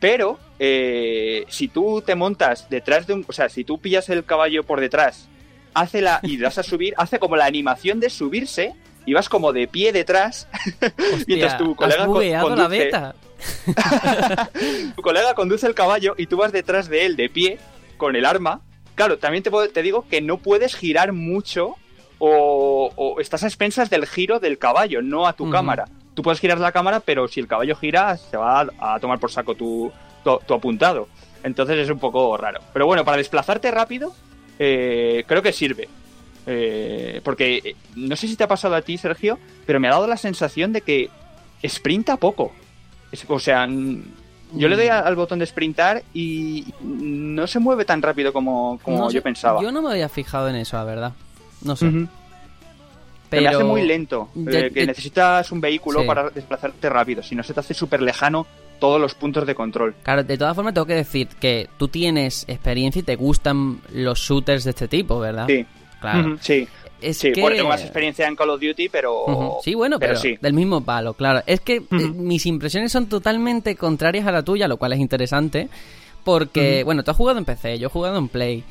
[0.00, 4.24] Pero eh, si tú te montas detrás de un, o sea, si tú pillas el
[4.24, 5.28] caballo por detrás,
[5.74, 8.74] hace la y vas a subir, hace como la animación de subirse
[9.06, 10.48] y vas como de pie detrás
[11.26, 12.78] mientras tu colega has co- bugueado la conduce.
[12.84, 13.14] beta.
[14.96, 17.58] tu colega conduce el caballo y tú vas detrás de él de pie
[17.96, 18.60] con el arma.
[18.94, 21.74] Claro, también te, puedo- te digo que no puedes girar mucho
[22.24, 25.86] o, o estás a expensas del giro del caballo, no a tu cámara.
[26.14, 29.18] Tú puedes girar la cámara, pero si el caballo gira, se va a, a tomar
[29.18, 29.90] por saco tu,
[30.22, 31.08] tu, tu apuntado.
[31.42, 32.60] Entonces es un poco raro.
[32.72, 34.14] Pero bueno, para desplazarte rápido,
[34.58, 35.88] eh, creo que sirve.
[36.46, 39.92] Eh, porque eh, no sé si te ha pasado a ti, Sergio, pero me ha
[39.92, 41.10] dado la sensación de que
[41.66, 42.52] sprinta poco.
[43.10, 44.02] Es- o sea, mm,
[44.54, 48.78] yo le doy a- al botón de sprintar y no se mueve tan rápido como,
[48.82, 49.60] como No yo sé, pensaba.
[49.60, 51.12] Yo no me había fijado en eso, la verdad.
[51.64, 51.90] No sé.
[53.30, 54.28] Pero me hace muy lento.
[54.46, 56.06] Eh, que necesitas un vehículo Sí.
[56.06, 57.22] para desplazarte rápido.
[57.22, 58.46] Si no, se te hace súper lejano
[58.78, 59.94] todos los puntos de control.
[60.02, 64.18] Claro, de todas formas tengo que decir que tú tienes experiencia y te gustan los
[64.18, 65.46] shooters de este tipo, ¿verdad?
[65.48, 65.64] Sí,
[66.00, 66.36] Claro.
[66.40, 66.66] Sí.
[67.00, 67.32] Es sí.
[67.32, 67.40] que...
[67.40, 69.58] Bueno, tengo más experiencia en Call of Duty, pero.
[69.64, 70.36] Sí, bueno, pero, sí.
[70.40, 71.42] del mismo palo, claro.
[71.46, 75.68] Es que eh, mis impresiones son totalmente contrarias a la tuya, lo cual es interesante.
[76.24, 78.62] Porque, bueno, tú has jugado en PC, yo he jugado en Play.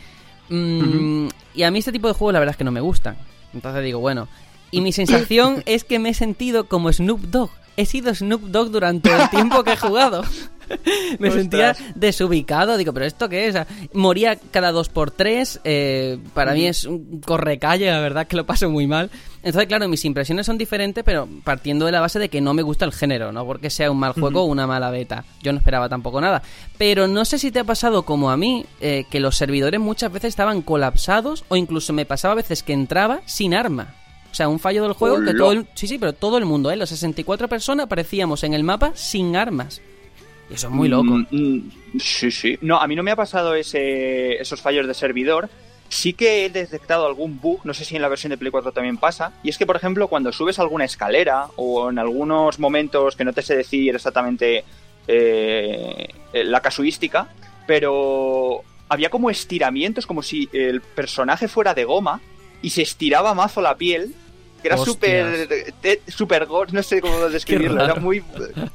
[0.52, 3.18] Mm, Y a mí este tipo de juegos la verdad es que no me gustan.
[3.54, 4.28] Entonces digo, bueno.
[4.72, 7.52] Y mi sensación es que me he sentido como Snoop Dogg.
[7.78, 10.24] He sido Snoop Dogg durante el tiempo que he jugado.
[11.20, 11.34] me Ostras.
[11.34, 12.78] sentía desubicado.
[12.78, 13.56] Digo, ¿pero esto qué es?
[13.94, 15.60] Moría cada dos por tres.
[15.64, 19.10] eh, para mí es un correcalle, la verdad que lo paso muy mal.
[19.44, 22.62] Entonces, claro, mis impresiones son diferentes, pero partiendo de la base de que no me
[22.62, 25.26] gusta el género, no porque sea un mal juego o una mala beta.
[25.42, 26.44] Yo no esperaba tampoco nada.
[26.78, 30.12] Pero no sé si te ha pasado como a mí, eh, que los servidores muchas
[30.12, 33.96] veces estaban colapsados o incluso me pasaba a veces que entraba sin arma.
[34.32, 36.72] O sea, un fallo del juego que todo el, sí, sí, pero todo el mundo,
[36.72, 36.78] ¿eh?
[36.78, 39.82] Los 64 personas aparecíamos en el mapa sin armas.
[40.50, 41.04] Y eso es muy loco.
[41.04, 42.58] Mm, mm, sí, sí.
[42.62, 45.50] No, a mí no me ha pasado ese, esos fallos de servidor.
[45.90, 48.72] Sí que he detectado algún bug, no sé si en la versión de Play 4
[48.72, 53.18] también pasa, y es que, por ejemplo, cuando subes alguna escalera o en algunos momentos
[53.18, 54.64] que no te sé decir exactamente
[55.08, 57.28] eh, la casuística,
[57.68, 62.22] pero había como estiramientos, como si el personaje fuera de goma
[62.62, 64.14] y se estiraba mazo la piel,
[64.62, 65.48] que era súper
[66.08, 68.24] súper gore, no sé cómo describirlo, era muy...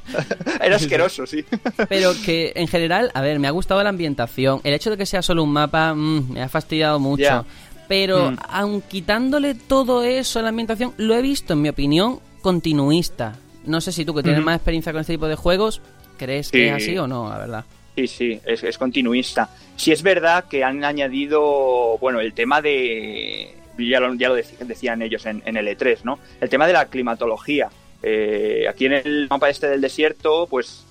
[0.61, 1.43] era asqueroso, sí.
[1.89, 4.59] Pero que en general, a ver, me ha gustado la ambientación.
[4.63, 7.45] El hecho de que sea solo un mapa mm, me ha fastidiado mucho.
[7.87, 8.37] Pero Mm.
[8.49, 13.35] aun quitándole todo eso a la ambientación, lo he visto, en mi opinión, continuista.
[13.65, 15.81] No sé si tú, que tienes más experiencia con este tipo de juegos,
[16.17, 16.51] crees Sí.
[16.53, 17.65] que es así o no, la verdad.
[17.95, 19.49] Sí, sí, es, es continuista.
[19.75, 24.57] Sí es verdad que han añadido, bueno, el tema de, ya lo, ya lo dec-
[24.59, 26.19] decían ellos en, en el E3, ¿no?
[26.41, 27.69] El tema de la climatología.
[28.03, 30.85] Eh, aquí en el mapa este del desierto, pues,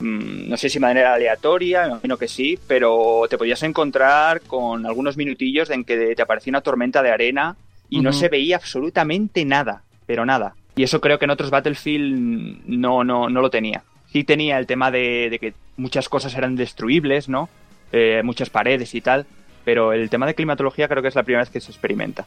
[0.00, 4.40] mm, no sé si de manera aleatoria, me imagino que sí, pero te podías encontrar
[4.42, 7.56] con algunos minutillos en que te aparecía una tormenta de arena
[7.88, 10.54] y no se veía absolutamente nada, pero nada.
[10.74, 13.82] Y eso creo que en otros Battlefield no, no, no lo tenía.
[14.12, 17.48] Sí tenía el tema de, de que muchas cosas eran destruibles, ¿no?
[17.92, 19.26] Eh, muchas paredes y tal.
[19.66, 22.24] Pero el tema de climatología creo que es la primera vez que se experimenta.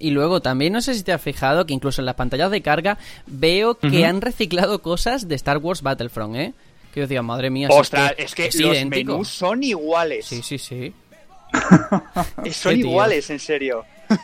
[0.00, 2.60] Y luego también no sé si te has fijado que incluso en las pantallas de
[2.60, 6.54] carga veo que han reciclado cosas de Star Wars Battlefront, ¿eh?
[6.92, 9.12] Que yo decía, madre mía, Ostras, es que, los idéntico.
[9.12, 10.26] menús son iguales.
[10.26, 10.92] Sí, sí, sí.
[12.50, 13.84] Son iguales, en serio.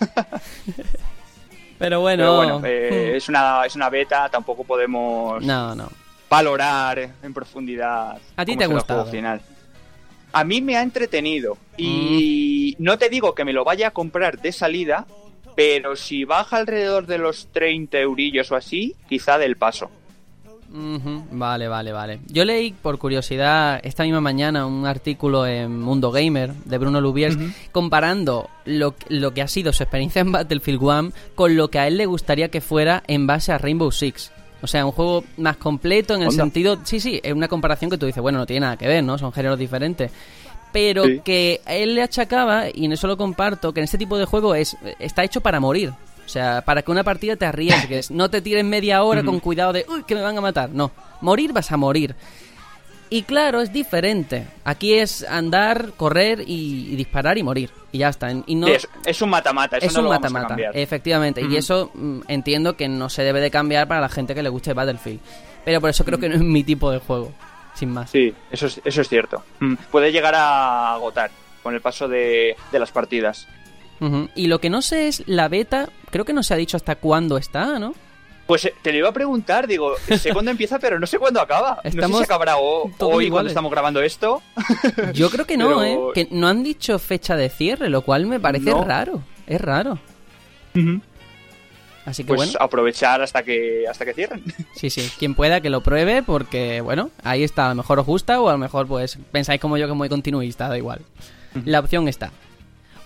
[1.79, 3.17] Pero bueno, Pero bueno, eh, hmm.
[3.17, 5.89] es, una, es una beta, tampoco podemos no, no.
[6.29, 8.19] valorar en profundidad.
[8.37, 9.07] ¿A ti te ha gustado?
[9.07, 9.41] final.
[10.33, 14.41] A mí me ha entretenido y no te digo que me lo vaya a comprar
[14.41, 15.07] de salida,
[15.55, 19.91] pero si baja alrededor de los 30 eurillos o así, quizá del paso.
[21.31, 22.21] Vale, vale, vale.
[22.29, 27.37] Yo leí por curiosidad esta misma mañana un artículo en Mundo Gamer de Bruno Lubiers
[27.73, 31.87] comparando lo, lo que ha sido su experiencia en Battlefield 1 con lo que a
[31.87, 34.33] él le gustaría que fuera en base a Rainbow Six.
[34.63, 36.45] O sea, un juego más completo en el Onda.
[36.45, 36.79] sentido...
[36.85, 39.19] Sí, sí, es una comparación que tú dices, bueno, no tiene nada que ver, ¿no?
[39.19, 40.11] Son géneros diferentes.
[40.73, 41.21] Pero Sí.
[41.25, 44.25] que a él le achacaba, y en eso lo comparto, que en este tipo de
[44.25, 45.91] juego es está hecho para morir.
[46.25, 48.11] O sea, para que una partida te arriesgues.
[48.11, 50.71] No te tires media hora con cuidado de, uy, que me van a matar.
[50.71, 52.15] No, morir vas a morir.
[53.13, 54.47] Y claro, es diferente.
[54.65, 57.69] Aquí es andar, correr y, y disparar y morir.
[57.93, 58.33] Y ya está.
[58.47, 61.43] Y no, Sí, es, es un mata-mata, eso es no un mata-mata, efectivamente.
[61.43, 64.49] Y eso mm, entiendo que no se debe de cambiar para la gente que le
[64.49, 65.21] guste Battlefield.
[65.63, 67.35] Pero por eso creo que no es mi tipo de juego.
[67.75, 68.09] Sin más.
[68.09, 69.45] Sí, eso es, eso es cierto.
[69.61, 71.31] Mm, Puede llegar a agotar
[71.63, 73.47] con el paso de, de las partidas.
[74.35, 75.91] Y lo que no sé es la beta.
[76.11, 77.95] Creo que no se ha dicho hasta cuándo está, ¿no?
[78.53, 81.41] Pues eh, te lo iba a preguntar, digo, sé cuándo empieza, pero no sé cuándo
[81.41, 81.81] acaba.
[81.83, 83.31] no Estamos sé si acabará o- hoy iguales.
[83.31, 84.43] cuando estamos grabando esto.
[85.15, 85.99] Yo creo que no, Pero- ¿eh?
[86.15, 88.85] Que no han dicho fecha de cierre, lo cual me parece No.
[88.85, 89.23] raro.
[89.47, 89.99] Es raro.
[92.05, 92.53] Así que Pues bueno.
[92.61, 94.43] aprovechar hasta que hasta que cierren.
[94.75, 98.07] Sí, sí, quien pueda que lo pruebe porque, bueno, ahí está, a lo mejor os
[98.07, 101.01] gusta o a lo mejor pues pensáis como yo que es muy continuista, da igual.
[101.65, 102.33] La opción está.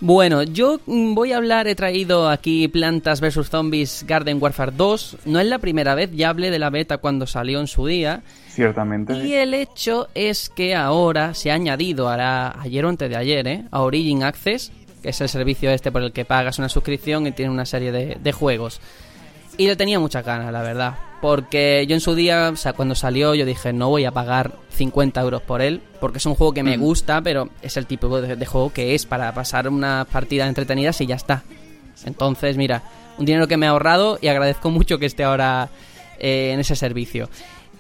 [0.00, 5.18] Bueno, yo mm, voy a hablar, he traído aquí Plantas vs Zombies Garden Warfare 2.
[5.24, 8.22] No es la primera vez, ya hablé de la beta cuando salió en su día.
[8.48, 9.14] Ciertamente.
[9.26, 13.46] Y el hecho es que ahora se ha añadido, hará ayer o antes de ayer,
[13.48, 13.64] ¿eh?
[13.70, 14.70] a Origin Access,
[15.02, 17.90] que es el servicio este por el que pagas una suscripción y tiene una serie
[17.90, 18.80] de, de juegos.
[19.59, 20.95] Y le tenía muchas ganas, la verdad.
[21.23, 24.53] Porque yo en su día, o sea, cuando salió, yo dije, no voy a pagar
[24.71, 25.81] 50 euros por él.
[26.01, 28.95] Porque es un juego que me gusta, pero es el tipo de, de juego que
[28.95, 31.42] es para pasar unas partidas entretenidas y ya está.
[32.05, 32.83] Entonces, mira,
[33.19, 35.71] un dinero que me he ahorrado y agradezco mucho que esté ahora
[36.19, 37.29] eh, en ese servicio.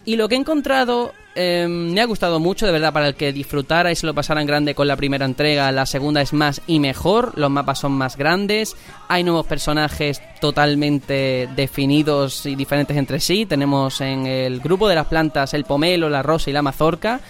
[0.06, 3.32] Y lo que he encontrado eh, me ha gustado mucho, de verdad, para el que
[3.32, 5.70] disfrutara y se lo pasara en grande con la primera entrega.
[5.72, 8.76] La segunda es más y mejor, los mapas son más grandes,
[9.08, 13.46] hay nuevos personajes totalmente definidos y diferentes entre sí.
[13.46, 17.20] Tenemos en el grupo de las plantas el pomelo, la rosa y la mazorca.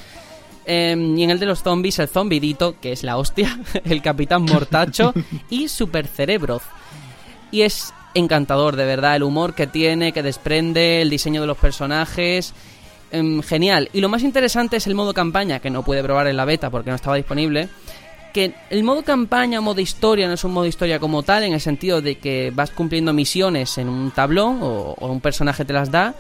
[0.67, 4.43] Eh, y en el de los zombies, el zombidito, que es la hostia, el capitán
[4.43, 5.15] mortacho
[5.51, 6.63] y super cerebros.
[7.51, 11.59] Y es encantador, de verdad, el humor que tiene, que desprende, el diseño de los
[11.59, 12.55] personajes.
[13.13, 13.89] em, genial.
[13.93, 16.71] Y lo más interesante es el modo campaña, que no pude probar en la beta
[16.71, 17.69] porque no estaba disponible.
[18.35, 21.61] Que el modo campaña modo historia no es un modo historia como tal, en el
[21.61, 26.15] sentido de que vas cumpliendo misiones en un tablón o, un personaje te las da.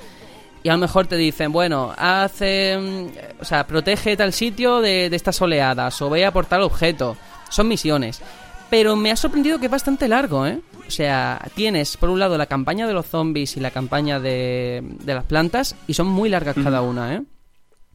[0.62, 2.78] Y a lo mejor te dicen, bueno, hace.
[2.78, 6.62] mm, O sea, protege tal sitio de, de estas oleadas o ve a por tal
[6.62, 7.16] objeto.
[7.50, 8.22] Son misiones.
[8.70, 10.60] Pero me ha sorprendido que es bastante largo, ¿eh?
[10.86, 14.82] O sea, tienes por un lado la campaña de los zombies y la campaña de,
[15.02, 17.22] de las plantas y son muy largas cada una, ¿eh?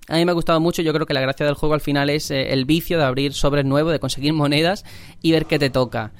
[0.08, 2.10] A mí me ha gustado mucho, yo creo que la gracia del juego al final
[2.10, 4.84] es eh, el vicio de abrir sobres nuevos, de conseguir monedas
[5.22, 6.12] y ver qué te toca.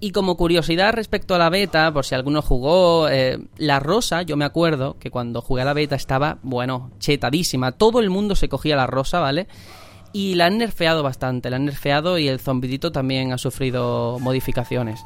[0.00, 4.36] Y como curiosidad respecto a la beta, por si alguno jugó, eh, la rosa, yo
[4.36, 7.72] me acuerdo que cuando jugué a la beta estaba, bueno, chetadísima.
[7.72, 9.46] Todo el mundo se cogía la rosa, ¿vale?
[10.12, 15.04] Y la han nerfeado bastante, la han nerfeado y el zombidito también ha sufrido modificaciones.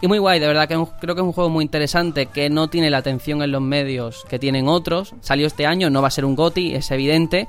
[0.00, 2.68] Y muy guay, de verdad que creo que es un juego muy interesante, que no
[2.68, 5.14] tiene la atención en los medios que tienen otros.
[5.20, 7.48] Salió este año, no va a ser un GOTI, es evidente.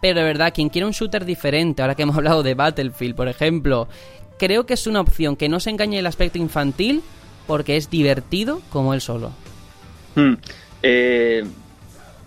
[0.00, 3.28] Pero de verdad, quien quiera un shooter diferente, ahora que hemos hablado de Battlefield, por
[3.28, 3.88] ejemplo,
[4.38, 7.02] creo que es una opción que no se engañe el aspecto infantil,
[7.46, 9.32] porque es divertido como él solo.
[10.14, 10.34] Hmm.
[10.82, 11.44] Eh,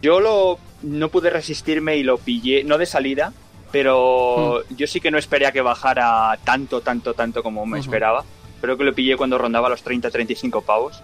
[0.02, 3.34] yo lo, no pude resistirme y lo pillé, no de salida,
[3.74, 4.76] pero hmm.
[4.76, 8.24] yo sí que no esperé a que bajara tanto, tanto, tanto como me esperaba.
[8.62, 11.02] Creo que lo pillé cuando rondaba los 30-35 pavos.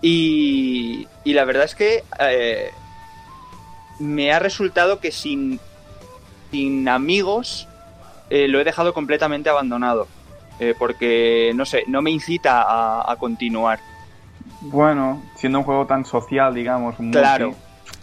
[0.00, 2.70] Y, y, la verdad es que eh,
[3.98, 5.58] me ha resultado que sin,
[6.52, 7.66] sin amigos
[8.30, 10.06] eh, lo he dejado completamente abandonado.
[10.60, 13.80] Eh, porque, no sé, no me incita a, continuar.
[14.60, 16.94] Bueno, siendo un juego tan social, digamos.
[17.10, 17.54] claro.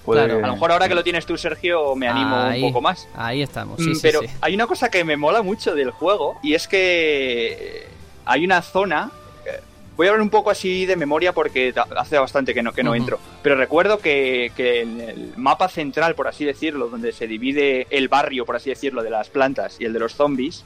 [0.06, 3.08] Claro, a lo mejor ahora que lo tienes tú, Sergio, me animo un poco más.
[3.16, 6.38] Ahí estamos, sí, mm, sí Pero hay una cosa que me mola mucho del juego
[6.44, 7.88] y es que
[8.26, 9.12] hay una zona.
[9.46, 9.60] Eh,
[9.96, 12.96] voy a hablar un poco así de memoria porque hace bastante que no, que no
[12.96, 13.20] entro.
[13.42, 18.46] Pero recuerdo que, en el mapa central, por así decirlo, donde se divide el barrio,
[18.46, 20.66] por así decirlo, de las plantas y el de los zombies,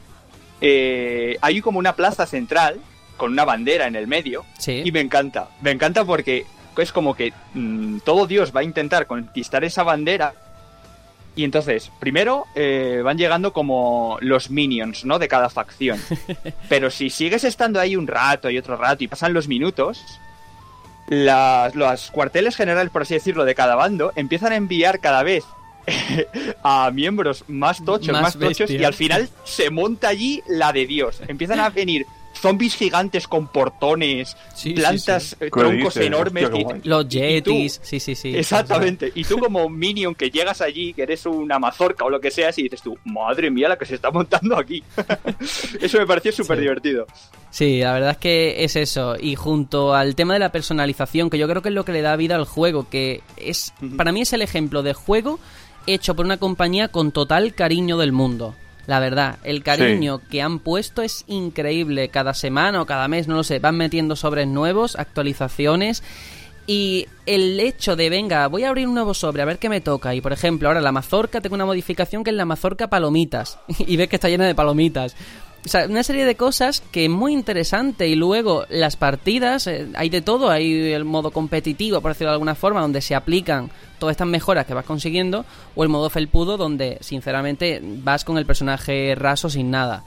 [0.62, 2.80] eh, hay como una plaza central
[3.18, 4.46] con una bandera en el medio.
[4.66, 5.50] Y me encanta.
[5.62, 6.46] Me encanta porque
[6.82, 10.34] es como que mm, todo Dios va a intentar conquistar esa bandera
[11.38, 15.20] y entonces, primero eh, van llegando como los minions, ¿no?
[15.20, 16.00] De cada facción.
[16.70, 20.04] Pero si sigues estando ahí un rato y otro rato y pasan los minutos,
[21.08, 25.46] las, los cuarteles generales, por así decirlo, de cada bando empiezan a enviar cada vez
[26.64, 30.88] a miembros más tochos, más, más tochos, y al final se monta allí la de
[30.88, 31.22] Dios.
[31.28, 32.08] Empiezan a venir
[32.38, 34.38] zombies gigantes con portones,
[34.76, 36.50] plantas, eh, troncos enormes.
[36.84, 38.36] los yetis, sí, sí, sí.
[38.36, 39.12] Exactamente.
[39.16, 42.52] Y tú como minion que llegas allí, que eres una mazorca o lo que sea,
[42.56, 44.84] y dices tú, madre mía la que se está montando aquí.
[45.82, 47.08] eso me pareció súper divertido.
[47.50, 49.16] Sí, la verdad es que es eso.
[49.20, 52.02] Y junto al tema de la personalización, que yo creo que es lo que le
[52.02, 55.40] da vida al juego, que es, para mí es el ejemplo de juego
[55.88, 58.54] hecho por una compañía con total cariño del mundo.
[58.88, 62.08] La verdad, el cariño que han puesto es increíble.
[62.08, 66.04] Cada semana o cada mes, no lo sé, van metiendo sobres nuevos, actualizaciones.
[66.68, 69.82] Y el hecho de, venga, voy a abrir un nuevo sobre, a ver qué me
[69.82, 70.16] toca.
[70.16, 73.60] Y por ejemplo, ahora la mazorca, tengo una modificación que es la mazorca palomitas.
[73.80, 75.16] y ves que está llena de palomitas.
[75.66, 78.08] O sea, una serie de cosas que es muy interesante.
[78.08, 80.50] Y luego las partidas, eh, hay de todo.
[80.50, 84.66] Hay el modo competitivo, por decirlo de alguna forma, donde se aplican todas estas mejoras
[84.66, 85.46] que vas consiguiendo.
[85.76, 90.04] O el modo felpudo, donde sinceramente vas con el personaje raso sin nada.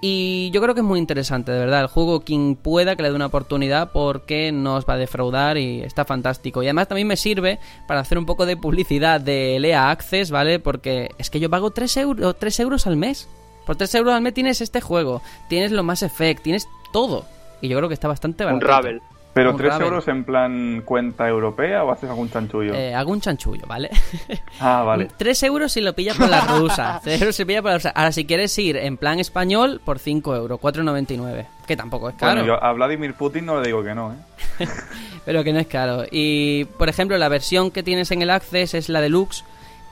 [0.00, 1.80] Y yo creo que es muy interesante, de verdad.
[1.80, 5.56] El juego, quien pueda que le dé una oportunidad, porque no os va a defraudar
[5.56, 6.62] y está fantástico.
[6.62, 10.58] Y además también me sirve para hacer un poco de publicidad de Lea Access, ¿vale?
[10.58, 13.28] Porque es que yo pago 3 euros, 3 euros al mes.
[13.66, 17.26] Por 3 euros al mes tienes este juego, tienes lo más Effect, tienes todo.
[17.60, 18.64] Y yo creo que está bastante barato.
[18.64, 19.02] Un Ravel.
[19.34, 22.72] ¿Pero 3 euros en plan cuenta europea o haces algún chanchullo?
[22.72, 23.90] Eh, hago un chanchullo, ¿vale?
[24.60, 25.10] Ah, vale.
[25.14, 27.00] 3 euros si lo pillas por la rusa.
[27.04, 27.90] 3 euros si pilla por la rusa.
[27.90, 31.46] Ahora, si quieres ir en plan español, por 5 euros, 4,99.
[31.66, 32.40] Que tampoco es caro.
[32.40, 34.66] Bueno, yo a Vladimir Putin no le digo que no, ¿eh?
[35.26, 36.04] Pero que no es caro.
[36.10, 39.44] Y, por ejemplo, la versión que tienes en el Access es la deluxe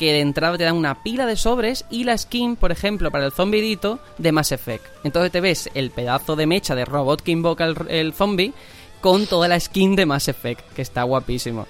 [0.05, 3.25] que de entrada te dan una pila de sobres y la skin, por ejemplo, para
[3.25, 4.85] el zombidito de Mass Effect.
[5.03, 8.53] Entonces te ves el pedazo de mecha de robot que invoca el, zombie
[9.01, 11.67] con toda la skin de Mass Effect, que está guapísimo.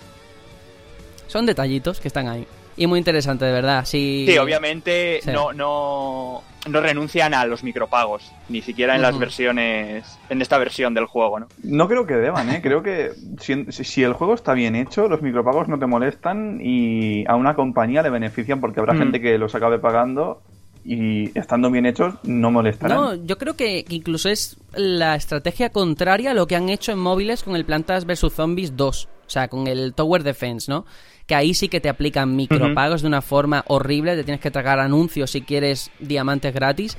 [1.28, 2.44] Son detallitos que están ahí.
[2.76, 3.84] Y muy interesante, de verdad.
[3.84, 10.18] Sí, sí obviamente No, no, no renuncian a los micropagos, ni siquiera en las versiones,
[10.28, 11.48] en esta versión del juego, ¿no?
[11.62, 12.60] No creo que deban, ¿eh?
[12.62, 17.36] Creo que si, el juego está bien hecho, los micropagos no te molestan y a
[17.36, 18.98] una compañía le benefician porque habrá mm.
[18.98, 20.42] gente que los acabe pagando
[20.84, 23.00] y estando bien hechos no molestarán.
[23.00, 26.98] No, yo creo que incluso es la estrategia contraria a lo que han hecho en
[26.98, 30.84] móviles con el Plantas vs Zombies 2, o sea, con el Tower Defense, ¿no?
[31.26, 34.78] Que ahí sí que te aplican micropagos de una forma horrible, te tienes que tragar
[34.78, 36.96] anuncios si quieres diamantes gratis.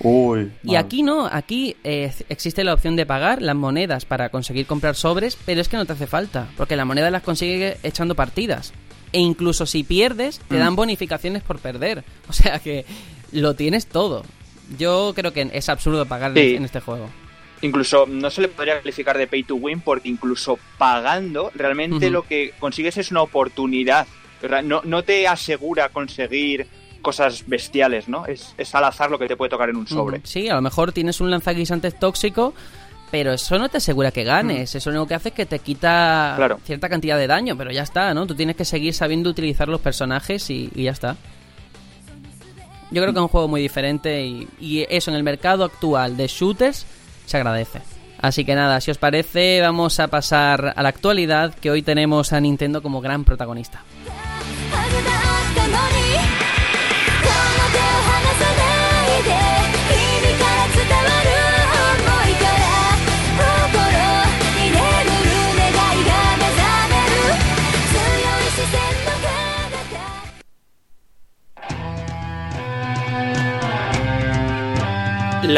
[0.63, 4.95] y aquí no, aquí eh, existe la opción de pagar las monedas para conseguir comprar
[4.95, 8.73] sobres, pero es que no te hace falta, porque la moneda las consigue echando partidas.
[9.11, 10.75] E incluso si pierdes, te dan mm.
[10.75, 12.03] bonificaciones por perder.
[12.27, 12.85] O sea que
[13.31, 14.23] lo tienes todo.
[14.77, 17.09] Yo creo que es absurdo pagar en este juego.
[17.65, 22.23] Incluso no se le podría calificar de pay to win porque incluso pagando realmente lo
[22.23, 24.07] que consigues es una oportunidad.
[24.63, 26.67] No, no te asegura conseguir
[27.01, 28.25] cosas bestiales, ¿no?
[28.25, 30.21] Es, es al azar lo que te puede tocar en un sobre.
[30.23, 32.53] Sí, a lo mejor tienes un lanzaguisantes tóxico,
[33.11, 34.75] pero eso no te asegura que ganes.
[34.75, 36.59] Eso lo único que hace es que te quita Claro.
[36.63, 38.25] cierta cantidad de daño, pero ya está, ¿no?
[38.27, 41.15] Tú tienes que seguir sabiendo utilizar los personajes y, y ya está.
[42.91, 46.17] Yo creo que es un juego muy diferente y, y eso en el mercado actual
[46.17, 46.85] de shooters
[47.25, 47.81] se agradece.
[48.19, 52.33] Así que nada, si os parece, vamos a pasar a la actualidad, que hoy tenemos
[52.33, 53.83] a Nintendo como gran protagonista.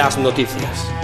[0.08, 0.97] はず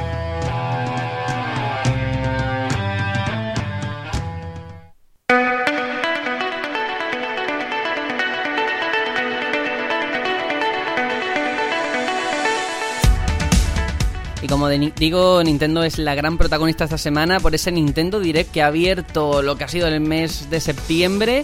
[14.54, 18.62] como de- digo, Nintendo es la gran protagonista esta semana por ese Nintendo Direct que
[18.62, 21.44] ha abierto lo que ha sido el mes de septiembre,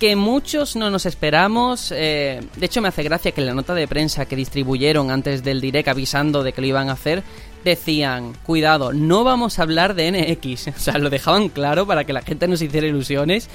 [0.00, 1.92] que muchos no nos esperamos.
[1.94, 5.44] eh, de hecho, me hace gracia que en la nota de prensa que distribuyeron antes
[5.44, 7.22] del Direct avisando de que lo iban a hacer,
[7.64, 10.66] decían, cuidado, no vamos a hablar de NX.
[10.76, 13.48] O sea, lo dejaban claro para que la gente nos hiciera ilusiones.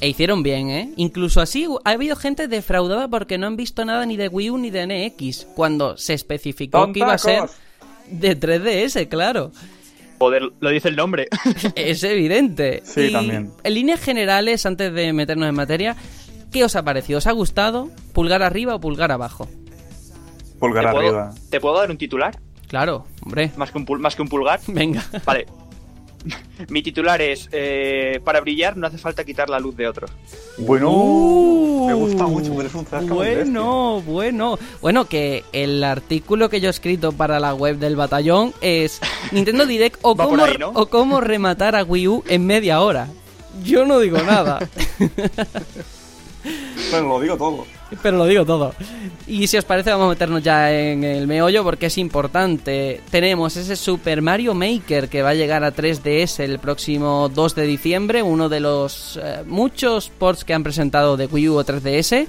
[0.00, 0.90] E hicieron bien, ¿eh?
[0.96, 4.58] Incluso así ha habido gente defraudada porque no han visto nada ni de Wii U
[4.58, 7.44] ni de NX, cuando se especificó que iba a ser.
[8.10, 9.52] De 3DS, claro.
[10.18, 11.28] Joder, lo dice el nombre.
[11.74, 12.82] Es evidente.
[12.84, 13.50] Sí, Y también.
[13.62, 15.96] En líneas generales, antes de meternos en materia,
[16.52, 17.18] ¿qué os ha parecido?
[17.18, 17.90] ¿Os ha gustado?
[18.12, 19.48] ¿Pulgar arriba o pulgar abajo?
[20.58, 21.34] Pulgar ¿Te puedo, arriba.
[21.50, 22.38] ¿Te puedo dar un titular?
[22.68, 23.50] Claro, hombre.
[23.56, 24.60] Más que un, pul- más que un pulgar.
[24.68, 25.04] Venga.
[25.24, 25.46] Vale.
[26.68, 30.10] Mi titular es, eh, para brillar no hace falta quitar la luz de otros.
[30.58, 34.58] Bueno, Uh, me gusta mucho, pero es un Bueno, bueno.
[34.80, 39.00] Bueno, que el artículo que yo he escrito para la web del batallón es
[39.32, 40.70] Nintendo Direct o cómo, ahí, ¿no?
[40.70, 43.08] o cómo rematar a Wii U en media hora.
[43.62, 44.66] Yo no digo nada.
[46.90, 47.66] Pero lo digo todo.
[48.02, 48.74] Pero lo digo todo.
[49.26, 53.00] Y si os parece, vamos a meternos ya en el meollo porque es importante.
[53.10, 57.66] Tenemos ese Super Mario Maker que va a llegar a 3DS el próximo 2 de
[57.66, 62.26] diciembre, uno de los eh, muchos ports que han presentado de Wii U o 3DS.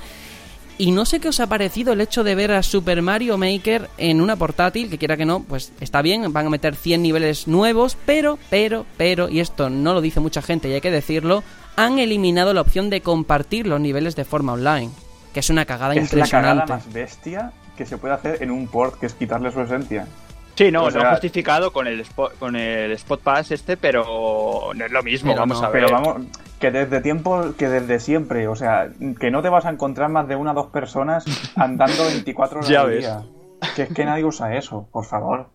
[0.78, 3.90] Y no sé qué os ha parecido el hecho de ver a Super Mario Maker
[3.98, 7.48] en una portátil, que quiera que no, pues está bien, van a meter 100 niveles
[7.48, 11.44] nuevos, pero, pero, pero, y esto no lo dice mucha gente y hay que decirlo,
[11.78, 14.92] han eliminado la opción de compartir los niveles de forma online,
[15.36, 16.74] que es una cagada Es la cagada impresionante.
[16.74, 20.08] más bestia que se puede hacer en un port, que es quitarle su esencia.
[20.56, 24.72] Sí, no, O lo han justificado con el, spot, con el Spot Pass este, pero
[24.74, 25.84] no es lo mismo, Pero vamos no, a ver.
[25.86, 26.22] Pero vamos,
[26.58, 28.88] que desde tiempo, que desde siempre, o sea,
[29.20, 31.26] que no te vas a encontrar más de una o dos personas
[31.58, 33.00] andando 24 horas Ya al ves.
[33.00, 33.22] día.
[33.76, 35.50] Que es que nadie usa eso, por favor.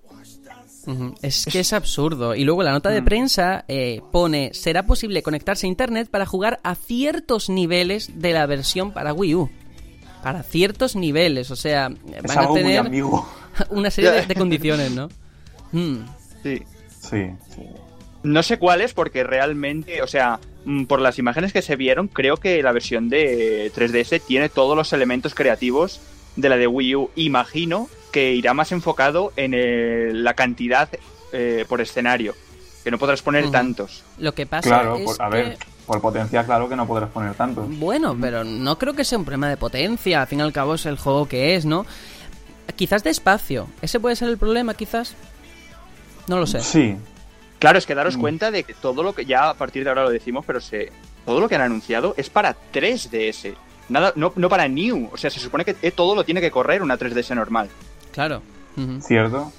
[1.22, 2.35] Es que es absurdo.
[2.35, 3.05] Y luego la nota de Mm.
[3.05, 8.45] prensa eh, pone, será posible conectarse a Internet para jugar a ciertos niveles de la
[8.47, 9.51] versión para Wii U.
[10.22, 12.82] Para ciertos niveles, o sea, Es van a muy tener
[13.70, 15.08] una serie de, de condiciones, ¿no?
[15.72, 15.96] Mm.
[16.42, 16.62] Sí.
[17.00, 17.62] Sí, sí.
[18.22, 22.36] No sé cuáles, porque realmente, o sea, mm, por las imágenes que se vieron, creo
[22.36, 26.00] que la versión de 3DS tiene todos los elementos creativos
[26.36, 27.10] de la de Wii U.
[27.16, 30.88] Imagino que irá más enfocado en el- la cantidad
[31.32, 32.34] eh, por escenario,
[32.84, 34.02] que no podrás poner tantos.
[34.18, 37.11] Lo que pasa Claro, es por- a que- ver, por potencia, claro que no podrás
[37.11, 37.62] poner tanto.
[37.68, 40.20] Bueno, pero no creo que sea un problema de potencia.
[40.22, 41.85] Al fin y al cabo es el juego que es, ¿no?
[42.76, 43.66] Quizás de espacio.
[43.83, 45.14] ¿Ese puede ser el problema, quizás?
[46.28, 46.61] No lo sé.
[46.61, 46.97] Sí,
[47.59, 48.20] Claro, es que daros Mm.
[48.20, 50.91] cuenta de que todo lo que ya a partir de ahora lo decimos, pero se,
[51.26, 53.55] todo lo que han anunciado es para 3DS.
[53.91, 55.11] Nada, no, no para New.
[55.12, 57.68] O sea, se supone que eh, todo lo tiene que correr una 3DS normal.
[58.12, 58.41] Claro.
[59.03, 59.53] Cierto.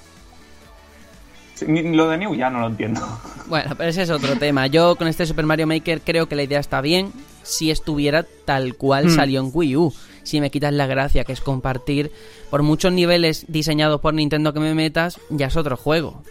[1.66, 3.00] Sí, ni- lo de New ya no lo entiendo.
[3.48, 4.66] Bueno, pero ese es otro tema.
[4.68, 8.76] Yo con este Super Mario Maker creo que la idea está bien si estuviera tal
[8.76, 9.10] cual Hmm.
[9.10, 9.92] salió en Wii U.
[10.22, 12.12] Si me quitas la gracia que es compartir,
[12.50, 16.22] por muchos niveles diseñados por Nintendo que me metas, ya es otro juego.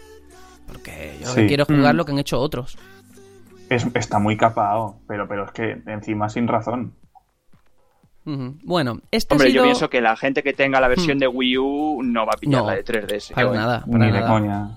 [0.66, 1.46] Porque yo Sí.
[1.46, 1.96] quiero jugar Mm.
[1.98, 2.76] lo que han hecho otros.
[3.68, 6.94] Es- está muy capado, pero, pero es que encima sin razón.
[8.24, 9.64] Bueno, este Hombre, ha sido...
[9.64, 11.20] yo pienso que la gente que tenga la versión Hmm.
[11.20, 13.34] de Wii U no va a pillar No, la de 3DS.
[13.34, 14.70] Para nada, para Ni de coña.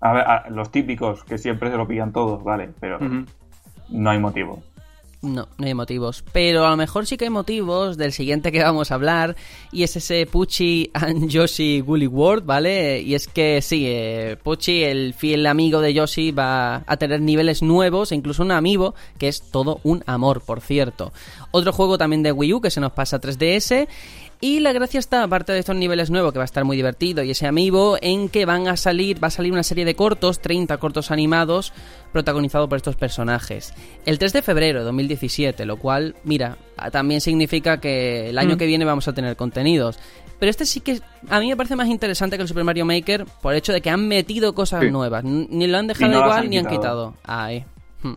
[0.00, 2.98] A ver, a- los típicos que siempre se lo pillan todos, vale, pero
[3.88, 4.62] no hay motivo.
[5.22, 6.22] No, no hay motivos.
[6.32, 9.34] Pero a lo mejor sí que hay motivos del siguiente que vamos a hablar.
[9.72, 13.00] Y es ese Pucci and Yoshi Woolly World, ¿vale?
[13.00, 17.62] Y es que sí, eh, Pucci, el fiel amigo de Yoshi, va a tener niveles
[17.62, 21.12] nuevos e incluso un amiibo, que es todo un amor, por cierto.
[21.50, 23.88] Otro juego también de Wii U que se nos pasa a 3DS.
[24.40, 27.22] Y la gracia está, aparte de estos niveles nuevos, que va a estar muy divertido,
[27.22, 30.40] y ese amiibo, en que van a salir, va a salir una serie de cortos,
[30.40, 31.72] 30 cortos animados,
[32.12, 33.72] protagonizados por estos personajes.
[34.04, 36.58] El 3 de febrero de 2017, lo cual, mira,
[36.92, 38.58] también significa que el año Mm.
[38.58, 39.98] que viene vamos a tener contenidos.
[40.38, 43.24] Pero este sí que a mí me parece más interesante que el Super Mario Maker
[43.40, 44.90] por el hecho de que han metido cosas Sí.
[44.90, 45.24] nuevas.
[45.24, 47.14] Ni lo han dejado no igual han ni han quitado.
[47.24, 47.64] Ahí.
[48.02, 48.12] Hmm.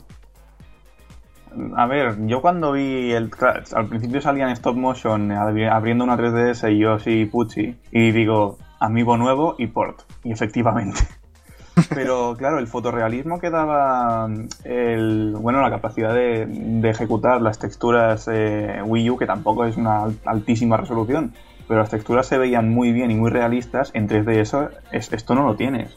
[1.75, 3.31] A ver, yo cuando vi el.
[3.75, 7.75] Al principio salía en stop motion abri- abriendo una 3DS y yo sí Pucci.
[7.91, 10.01] Y digo, amigo nuevo y port.
[10.23, 10.99] Y efectivamente.
[11.95, 14.27] Pero claro, el fotorrealismo que daba
[14.65, 19.77] el, bueno, la capacidad de, de ejecutar las texturas eh, Wii U, que tampoco es
[19.77, 21.31] una al- altísima resolución,
[21.67, 25.35] pero las texturas se veían muy bien y muy realistas, en 3D eso, es- esto
[25.35, 25.95] no lo tienes.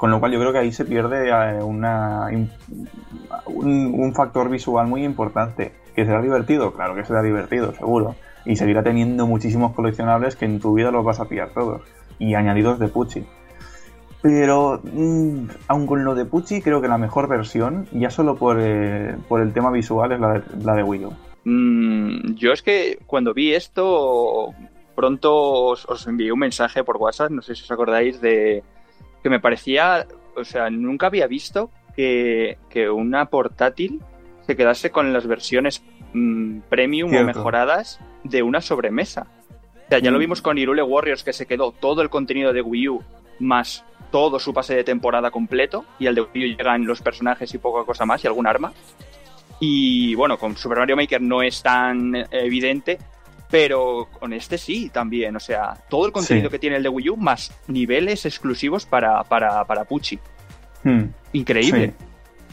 [0.00, 2.28] Con lo cual yo creo que ahí se pierde eh, una,
[3.44, 5.72] un, factor visual muy importante.
[5.94, 6.72] ¿Que será divertido?
[6.72, 8.16] Claro que será divertido, seguro.
[8.46, 11.82] Y seguirá teniendo muchísimos coleccionables que en tu vida los vas a pillar todos.
[12.18, 13.26] Y añadidos de Pucci.
[14.22, 18.56] Pero, mm, aun con lo de Pucci, creo que la mejor versión, ya solo por,
[18.58, 21.08] eh, por el tema visual, es la de, la de Wii.
[21.44, 24.54] Mm, yo es que cuando vi esto,
[24.94, 28.64] pronto os envié un mensaje por WhatsApp, no sé si os acordáis, de
[29.22, 30.06] que me parecía,
[30.36, 34.00] o sea, nunca había visto que, que una portátil
[34.46, 39.26] se quedase con las versiones mm, premium o mejoradas de una sobremesa.
[39.86, 40.20] O sea, ya lo Mm.
[40.20, 43.02] vimos con Irule Warriors que se quedó todo el contenido de Wii U
[43.38, 47.52] más todo su pase de temporada completo y al de Wii U llegan los personajes
[47.54, 48.72] y poca cosa más y algún arma.
[49.60, 52.98] Y bueno, con Super Mario Maker no es tan evidente,
[53.50, 55.34] pero con este sí también.
[55.36, 56.52] O sea, todo el contenido Sí.
[56.52, 60.18] que tiene el de Wii U más niveles exclusivos para, para, para Pucci.
[60.84, 61.04] Hmm.
[61.32, 61.94] Increíble.
[61.98, 62.04] Sí.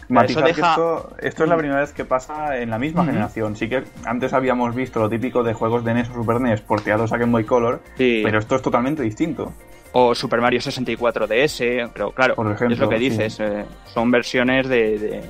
[0.10, 3.04] Matizar Eso deja- que esto, esto es la primera vez que pasa en la misma
[3.06, 3.58] generación.
[3.58, 7.12] Sí que antes habíamos visto lo típico de juegos de NES o Super NES porteados
[7.12, 8.22] a Game Boy Color, Sí.
[8.24, 9.52] pero esto es totalmente distinto.
[9.92, 13.10] O Super Mario 64 DS, pero claro, Por ejemplo, es lo que sí.
[13.10, 13.40] dices.
[13.42, 15.24] eh, son versiones de, de,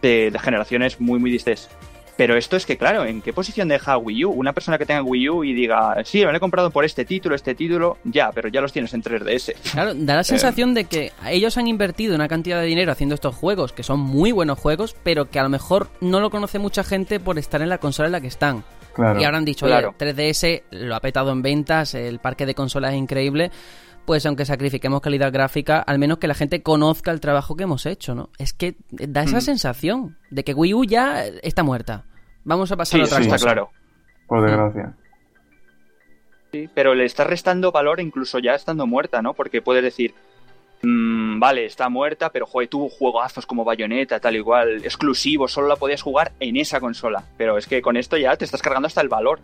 [0.00, 1.68] de- de generaciones muy, muy distintas.
[2.16, 4.30] Pero esto es que, claro, ¿en qué posición deja Wii U?
[4.30, 7.04] Una persona que tenga Wii U y diga, sí, me lo he comprado por este
[7.04, 9.54] título, este título, ya, pero ya los tienes en 3DS.
[9.72, 13.34] Claro, da la sensación de que ellos han invertido una cantidad de dinero haciendo estos
[13.34, 16.84] juegos, que son muy buenos juegos, pero que a lo mejor no lo conoce mucha
[16.84, 18.62] gente por estar en la consola en la que están.
[18.92, 19.18] Claro.
[19.18, 19.94] Y ahora han dicho, Claro.
[19.98, 23.50] oye, 3DS lo ha petado en ventas, el parque de consolas es increíble,
[24.04, 27.86] pues aunque sacrifiquemos calidad gráfica, al menos que la gente conozca el trabajo que hemos
[27.86, 28.30] hecho, ¿no?
[28.38, 29.42] Es que da esa Mm.
[29.42, 32.04] sensación de que Wii U ya está muerta.
[32.44, 33.44] Vamos a pasar Sí, a otra está cosa.
[33.46, 33.70] claro.
[34.26, 34.94] Por desgracia.
[36.52, 39.32] Sí, pero le estás restando valor incluso ya estando muerta, ¿no?
[39.34, 40.14] Porque puedes decir,
[40.82, 45.76] mm, vale, está muerta, pero joder, tuvo juegazos como Bayonetta, tal igual, exclusivos, solo la
[45.76, 47.24] podías jugar en esa consola.
[47.38, 49.40] Pero es que con esto ya te estás cargando hasta el valor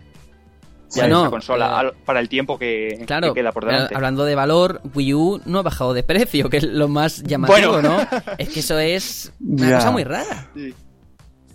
[0.88, 3.66] Sí, de no, esa consola eh, al- para el tiempo que, Claro, que queda por
[3.66, 3.94] delante.
[3.94, 7.72] hablando de valor, Wii U no ha bajado de precio, que es lo más llamativo,
[7.72, 7.82] Bueno.
[7.90, 7.98] ¿no?
[8.38, 10.48] Es que eso es una cosa muy rara.
[10.54, 10.74] Sí.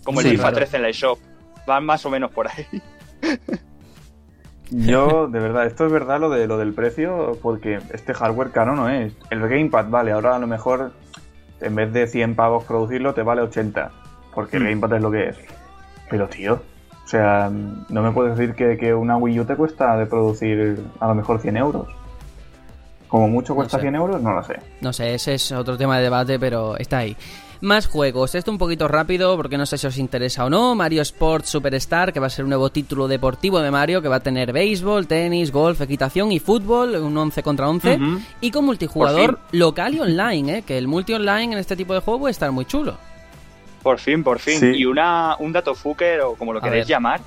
[0.04, 0.56] Como el Sí, FIFA claro.
[0.56, 1.18] 13 en la eShop.
[1.66, 2.66] Van más o menos por ahí.
[4.70, 8.74] Yo, de verdad, esto es verdad lo de lo del precio, porque este hardware caro
[8.76, 9.12] no es.
[9.30, 10.92] El Gamepad vale, ahora a lo mejor
[11.60, 13.90] en vez de 100 pavos producirlo te vale 80,
[14.34, 14.66] porque el Mm.
[14.66, 15.36] Gamepad es lo que es.
[16.10, 16.62] Pero tío,
[17.04, 20.82] o sea, no me puedes decir que, que una Wii U te cuesta de producir
[21.00, 21.86] a lo mejor 100 euros.
[23.08, 23.82] Como mucho cuesta sé.
[23.82, 24.58] 100 euros, no lo sé.
[24.80, 27.16] No sé, ese es otro tema de debate, pero está ahí.
[27.60, 30.74] Más juegos, esto un poquito rápido porque no sé si os interesa o no.
[30.74, 34.16] Mario Sports Superstar, que va a ser un nuevo título deportivo de Mario, que va
[34.16, 37.94] a tener béisbol, tenis, golf, equitación y fútbol, un 11 contra 11.
[37.94, 38.20] Ujú.
[38.40, 40.62] Y con multijugador local y online, ¿eh?
[40.62, 42.96] que el multi online en este tipo de juego puede estar muy chulo.
[43.84, 44.58] Por fin, por fin.
[44.58, 44.66] Sí.
[44.74, 47.20] Y una, un dato fucker, o como lo queréis llamar,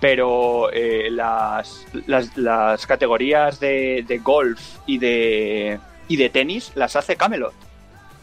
[0.00, 6.96] pero eh, las, las, las categorías de, de golf y de, y de tenis las
[6.96, 7.52] hace Camelot.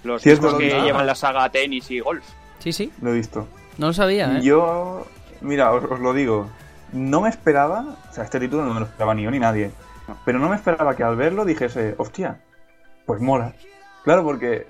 [0.04, 0.82] Los Cierto, chicos lo que vi.
[0.86, 2.24] llevan la saga tenis y golf.
[2.60, 3.48] Sí, sí, Lo he visto.
[3.78, 4.42] no lo sabía, ¿eh?
[4.42, 5.06] Yo,
[5.42, 6.50] mira, os, os lo digo.
[6.94, 9.72] No me esperaba, o sea, este título no me lo esperaba ni yo ni nadie.
[10.26, 12.42] Pero no me esperaba que al verlo dijese, hostia,
[13.06, 13.54] pues mola.
[14.04, 14.66] Claro, porque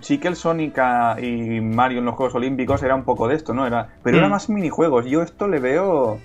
[0.00, 0.78] sí que el Sonic
[1.20, 3.66] y Mario en los Juegos Olímpicos era un poco de esto, ¿no?
[3.66, 4.30] Era, pero era Mm.
[4.30, 5.06] más minijuegos.
[5.06, 6.18] Yo esto le veo,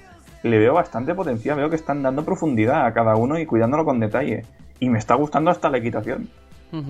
[0.44, 1.58] le veo bastante potencial.
[1.58, 4.46] Veo que están dando profundidad a cada uno y cuidándolo con detalle.
[4.80, 6.30] Y me está gustando hasta la equitación.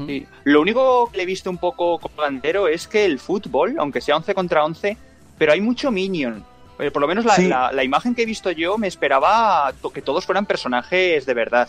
[0.08, 0.26] Sí.
[0.46, 4.16] Lo único que le he visto un poco colgandero es que el fútbol, aunque sea
[4.16, 4.96] 11 contra 11,
[5.38, 6.44] pero hay mucho Minion.
[6.80, 7.48] Eh, Por lo menos la, Sí.
[7.50, 11.34] la- la imagen que he visto yo me esperaba to- que todos fueran personajes de
[11.34, 11.68] verdad.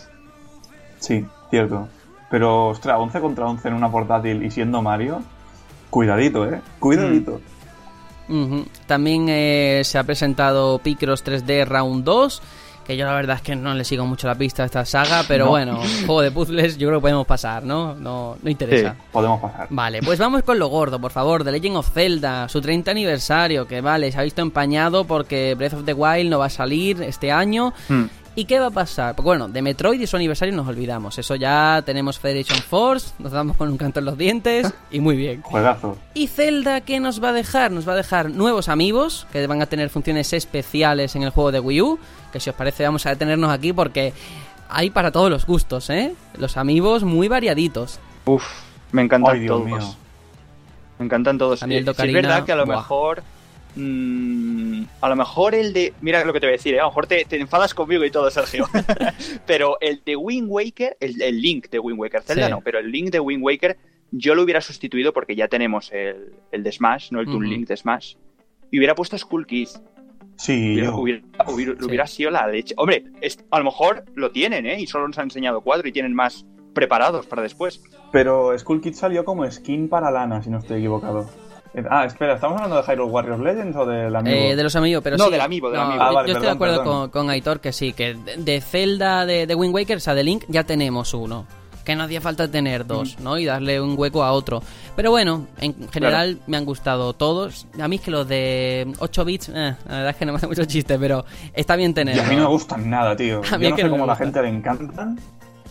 [0.99, 1.87] Sí, cierto.
[2.29, 5.21] Pero, ostras, 11 contra 11 en una portátil y siendo Mario,
[5.89, 6.61] cuidadito, ¿eh?
[6.79, 7.39] Cuidadito.
[8.27, 8.65] Ujú.
[8.87, 12.41] También eh, se ha presentado Picross 3D Round 2,
[12.83, 15.23] que yo la verdad es que no le sigo mucho la pista a esta saga,
[15.27, 15.51] pero No.
[15.51, 17.93] bueno, juego de puzzles yo creo que podemos pasar, ¿no?
[17.93, 18.91] No, no interesa.
[18.93, 18.97] Sí.
[19.11, 19.67] Podemos pasar.
[19.69, 21.43] Vale, pues vamos con lo gordo, por favor.
[21.43, 25.73] The Legend of Zelda, su 30 aniversario, que vale, se ha visto empañado porque Breath
[25.73, 27.73] of the Wild no va a salir este año.
[27.87, 28.05] Hmm.
[28.37, 29.15] ¿Y qué va a pasar?
[29.15, 31.17] Pues bueno, de Metroid y su aniversario nos olvidamos.
[31.17, 35.15] Eso ya tenemos Federation Force, nos damos con un canto en los dientes y muy
[35.15, 35.41] bien.
[35.41, 35.97] Juegazo.
[36.13, 37.71] ¿Y Zelda qué nos va a dejar?
[37.71, 41.53] Nos va a dejar nuevos amigos que van a tener funciones especiales en el juego
[41.53, 41.99] de Wii U.
[42.33, 44.11] Que si os parece vamos a detenernos aquí porque
[44.67, 46.13] hay para todos los gustos, ¿eh?
[46.37, 47.99] Los amigos muy variaditos.
[48.25, 48.43] Uf,
[48.91, 49.65] me encantan Ay, Dios todos.
[49.65, 49.95] mío.
[50.99, 51.63] Me encantan todos.
[51.63, 52.75] A mí el Eh, sí es verdad que a lo buah.
[52.77, 53.23] mejor.
[53.75, 55.93] Mm, a lo mejor el de.
[56.01, 56.79] Mira lo que te voy a decir, ¿eh?
[56.79, 58.67] a lo mejor te, te enfadas conmigo y todo, Sergio.
[59.45, 62.51] pero el de Wind Waker, el, el Link de Wind Waker, Zelda Sí.
[62.51, 63.77] no, pero el Link de Wind Waker,
[64.11, 67.49] yo lo hubiera sustituido porque ya tenemos el, el de Smash, no el Toon.
[67.49, 68.15] Link de Smash.
[68.71, 69.81] Y hubiera puesto Skull Kids.
[70.37, 70.97] Sí, Hubiera, yo.
[70.97, 71.85] hubiera, hubiera- Sí.
[71.85, 72.73] hubiera sido la leche.
[72.77, 74.79] Hombre, es- a lo mejor lo tienen, ¿eh?
[74.81, 77.81] Y solo nos han enseñado cuatro y tienen más preparados para después.
[78.11, 81.29] Pero Skull Kid salió como skin para Lana, si no estoy equivocado.
[81.75, 84.35] Eh, Ah, espera, ¿estamos hablando de Hyrule Warriors Legends o del amigo?
[84.35, 85.31] Eh, de los amigos, pero No, sí.
[85.31, 86.01] del amiibo, del amiibo.
[86.03, 89.25] Ah, yo- vale, yo estoy de acuerdo con, con Aitor que sí, que de, Zelda,
[89.25, 91.45] de, de Wind Waker, o sea, de Link, ya tenemos uno.
[91.83, 93.37] Que no hacía falta tener dos, ¿no?
[93.37, 94.63] Y darle un hueco a otro.
[94.95, 97.67] Pero bueno, en general me han gustado todos.
[97.79, 100.37] A mí es que los de 8 bits, eh, la verdad es que no me
[100.37, 102.23] hace mucho chiste, pero está bien Y tenerlo.
[102.23, 103.41] a mí no me gustan nada, tío.
[103.51, 105.19] A mí Yo es no que sé no cómo a la gente le encantan,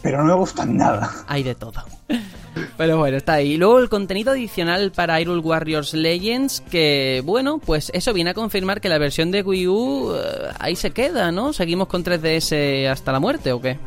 [0.03, 1.11] pero no me gustan nada.
[1.27, 1.83] Hay de todo.
[2.77, 3.53] Pero bueno, está ahí.
[3.53, 8.35] Y luego el contenido adicional para Hyrule Warriors Legends, que bueno, pues eso viene a
[8.35, 11.53] confirmar que la versión de Wii U eh, ahí se queda, ¿no?
[11.53, 13.79] ¿Seguimos con 3DS hasta la muerte o qué?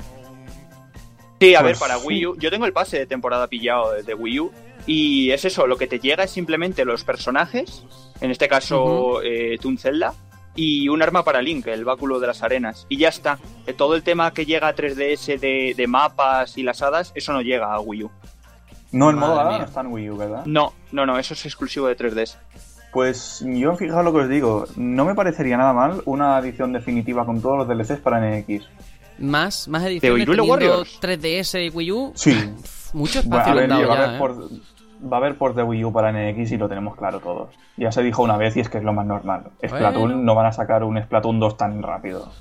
[1.40, 2.08] Sí, a Pues ver, para sí.
[2.08, 2.36] Wii U.
[2.38, 4.52] Yo tengo el pase de temporada pillado de, Wii U.
[4.86, 7.84] Y es eso, lo que te llega es simplemente los personajes.
[8.22, 10.14] En este caso, eh, Toon Zelda.
[10.56, 12.88] Y un arma para Link, el báculo de las arenas.
[12.90, 13.38] Y ya está.
[13.68, 17.32] Eh, todo el tema que llega a 3DS de, de mapas y las hadas, eso
[17.34, 18.12] no llega a Wii U.
[18.92, 19.58] No, el Madre modo mía.
[19.60, 20.46] no está en Wii U, ¿verdad?
[20.46, 22.38] No, no, no, eso es exclusivo de 3DS.
[22.94, 27.26] Pues yo, fijaos lo que os digo, no me parecería nada mal una edición definitiva
[27.26, 28.64] con todos los DLCs para NX.
[29.20, 31.00] Más, más ediciones teniendo Warriors?
[31.02, 32.12] 3DS y Wii U.
[32.16, 32.34] Sí.
[32.94, 34.20] Mucho Bueno, espacio a le ver, va, a ya, ¿eh?
[34.20, 37.50] por, va a haber por de Wii U para NX y lo tenemos claro todos.
[37.76, 39.52] Ya se dijo una vez y es que es lo más normal.
[39.66, 40.24] Splatoon Bueno.
[40.24, 42.32] no van a sacar un Splatoon 2 tan rápido.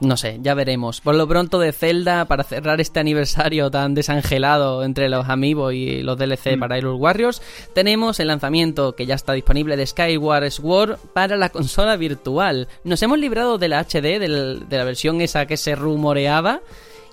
[0.00, 1.02] No sé, ya veremos.
[1.02, 6.02] Por lo pronto de Zelda, para cerrar este aniversario tan desangelado entre los Amiibo y
[6.02, 6.60] los DLC Mm.
[6.60, 7.42] para Hyrule Warriors,
[7.74, 12.66] tenemos el lanzamiento que ya está disponible de Skyward Sword para la consola virtual.
[12.82, 16.60] Nos hemos librado de la HD, del- de la versión esa que se rumoreaba,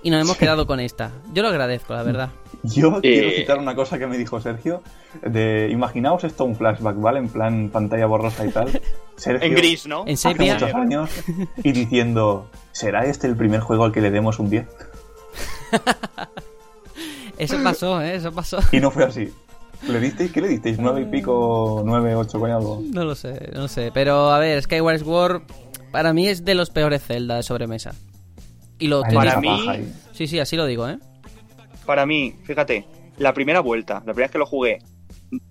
[0.02, 1.12] y nos hemos quedado con esta.
[1.34, 2.30] Yo lo agradezco, la verdad.
[2.64, 3.34] Yo quiero Eh.
[3.38, 4.82] citar una cosa que me dijo Sergio.
[5.24, 7.20] De, imaginaos esto un flashback, ¿vale?
[7.20, 8.70] En plan pantalla borrosa y tal.
[9.16, 10.04] Sergio, En gris, ¿no?
[10.08, 10.54] En sepia.
[10.56, 11.10] muchos años
[11.64, 14.68] y diciendo, ¿será este el primer juego al que le demos un 10?
[17.38, 18.16] Eso pasó, ¿eh?
[18.16, 18.58] Eso pasó.
[18.72, 19.32] Y no fue así.
[19.88, 20.32] ¿Le disteis?
[20.32, 20.80] ¿Qué le disteis?
[20.80, 21.84] ¿Nueve y pico?
[21.86, 22.82] ¿Nueve, ocho, con algo?
[22.92, 23.92] No lo sé, no lo sé.
[23.94, 25.44] Pero a ver, Skyward Sword
[25.92, 27.94] para mí es de los peores Zelda de sobremesa.
[28.80, 29.88] Y lo Para mí-.
[30.14, 30.98] Sí, sí, así lo digo, ¿eh?
[31.88, 32.86] Para mí, fíjate,
[33.18, 34.78] la primera vuelta, la primera vez que lo jugué,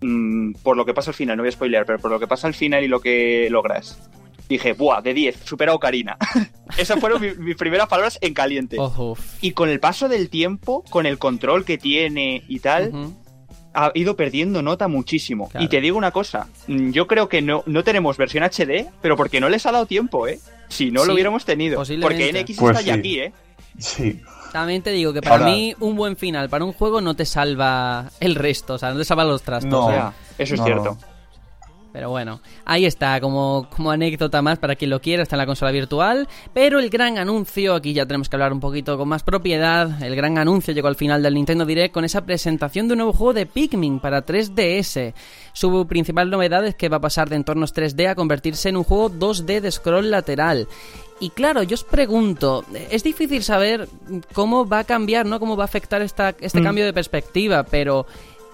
[0.00, 2.28] mm, por lo que pasa al final, no voy a spoilear, pero por lo que
[2.28, 3.98] pasa al final y lo que logras,
[4.48, 5.00] dije, ¡buah!
[5.02, 6.16] De 10, supera a Ocarina.
[6.78, 8.76] Esas fueron mi- mis primeras palabras en caliente.
[8.78, 9.16] Ojo.
[9.40, 12.92] Y con el paso del tiempo, con el control que tiene y tal,
[13.74, 15.48] ha ido perdiendo nota muchísimo.
[15.48, 15.64] Claro.
[15.64, 19.16] Y te digo una cosa, mm, yo creo que no, no tenemos versión HD, pero
[19.16, 20.38] porque no les ha dado tiempo, ¿eh?
[20.68, 21.82] Si no Sí, lo hubiéramos tenido.
[22.00, 22.98] Porque NX Pues está ya sí.
[23.00, 23.32] aquí, ¿eh?
[23.78, 24.20] Sí.
[24.56, 27.26] También te digo que para Ahora- mí un buen final para un juego no te
[27.26, 29.92] salva el resto, o sea, no te salva los trastos.
[30.38, 30.64] Eso es No.
[30.64, 30.98] cierto.
[31.92, 35.46] Pero bueno, ahí está, como, como anécdota más para quien lo quiera, está en la
[35.46, 36.26] consola virtual.
[36.54, 40.02] Pero el gran anuncio, aquí ya tenemos que hablar un poquito con más propiedad.
[40.02, 43.12] El gran anuncio llegó al final del Nintendo Direct con esa presentación de un nuevo
[43.14, 45.14] juego de Pikmin para 3DS.
[45.54, 48.84] Su principal novedad es que va a pasar de entornos 3D a convertirse en un
[48.84, 50.68] juego 2D de scroll lateral.
[51.18, 53.88] Y claro, yo os pregunto, es difícil saber
[54.34, 55.40] cómo va a cambiar, ¿no?
[55.40, 56.64] Cómo va a afectar esta, este Mm.
[56.64, 58.06] cambio de perspectiva, pero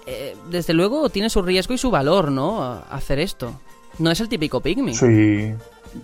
[0.05, 2.61] eh, desde luego tiene su riesgo y su valor, ¿no?
[2.63, 3.53] A- Hacer esto.
[3.99, 4.95] No es el típico Pikmin.
[4.95, 5.53] Sí,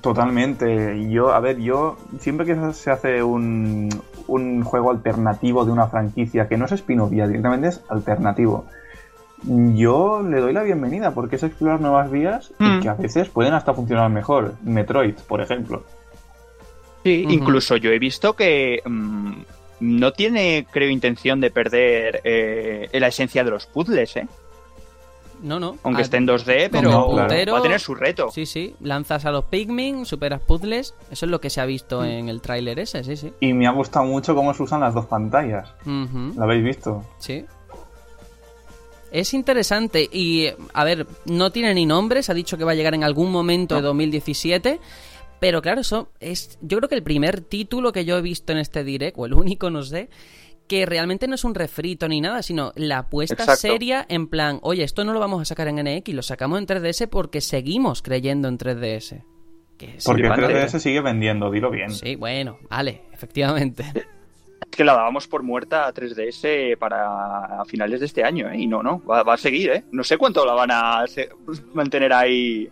[0.02, 1.10] totalmente.
[1.10, 3.90] Yo, a ver, yo siempre que se hace un,
[4.28, 8.66] un juego alternativo de una franquicia que no es spin-off ya, directamente es alternativo.
[9.44, 12.78] Yo le doy la bienvenida porque es explorar nuevas vías Mm.
[12.78, 14.56] y que a veces pueden hasta funcionar mejor.
[14.64, 15.84] Metroid, por ejemplo.
[17.04, 19.32] Sí, incluso yo he visto que mm,
[19.82, 24.28] no tiene, creo, intención de perder eh, la esencia de los puzzles, ¿eh?
[25.42, 25.78] No, no.
[25.84, 28.30] Aunque Ah, esté en 2D, pero va a tener su reto.
[28.30, 28.76] Sí, sí.
[28.82, 30.94] Lanzas a los Pikmin, superas puzzles.
[31.10, 32.06] Eso es lo que se ha visto Mm.
[32.06, 33.32] en el tráiler ese, sí, sí.
[33.40, 35.70] Y me ha gustado mucho cómo se usan las dos pantallas.
[35.86, 37.06] ¿Lo habéis visto?
[37.20, 37.46] Sí.
[39.12, 42.76] Es interesante y, a ver, no tiene ni nombre, se ha dicho que va a
[42.76, 44.80] llegar en algún momento de 2017,
[45.40, 48.60] pero claro, eso es, yo creo que el primer título que yo he visto en
[48.60, 50.10] este direct, o el único, no sé,
[50.68, 53.56] que realmente no es un refrito ni nada, sino la apuesta Exacto.
[53.56, 56.68] seria en plan, oye, esto no lo vamos a sacar en NX, lo sacamos en
[56.68, 59.24] 3DS porque seguimos creyendo en 3DS.
[59.78, 60.56] Que es Porque el bastante.
[60.56, 61.92] 3DS sigue vendiendo, dilo bien.
[61.92, 63.84] Sí, bueno, vale, efectivamente.
[64.62, 68.60] Es que la dábamos por muerta a 3DS para finales de este año, ¿eh?
[68.60, 69.84] Y no, no, va, va a seguir, ¿eh?
[69.92, 71.06] No sé cuánto la van a
[71.74, 72.70] mantener ahí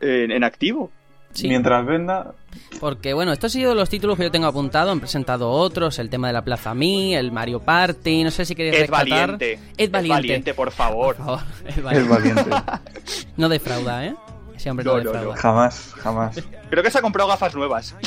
[0.00, 0.90] en, en activo.
[1.36, 1.48] Sí.
[1.48, 2.34] Mientras venda,
[2.80, 6.08] Porque bueno, estos han sido los títulos que yo tengo apuntado, han presentado otros, el
[6.10, 9.58] tema de la Plaza Mi, el Mario Party, no sé si queréis Es valiente.
[9.76, 10.54] Es valiente.
[10.54, 11.16] por favor.
[11.16, 12.08] Por favor, es es valiente.
[12.10, 12.50] valiente.
[13.36, 14.14] No defrauda, ¿eh?
[14.56, 15.34] Ese hombre no, No, no, defrauda.
[15.34, 15.40] no.
[15.40, 16.42] jamás, jamás.
[16.70, 17.94] Creo que se ha comprado gafas nuevas.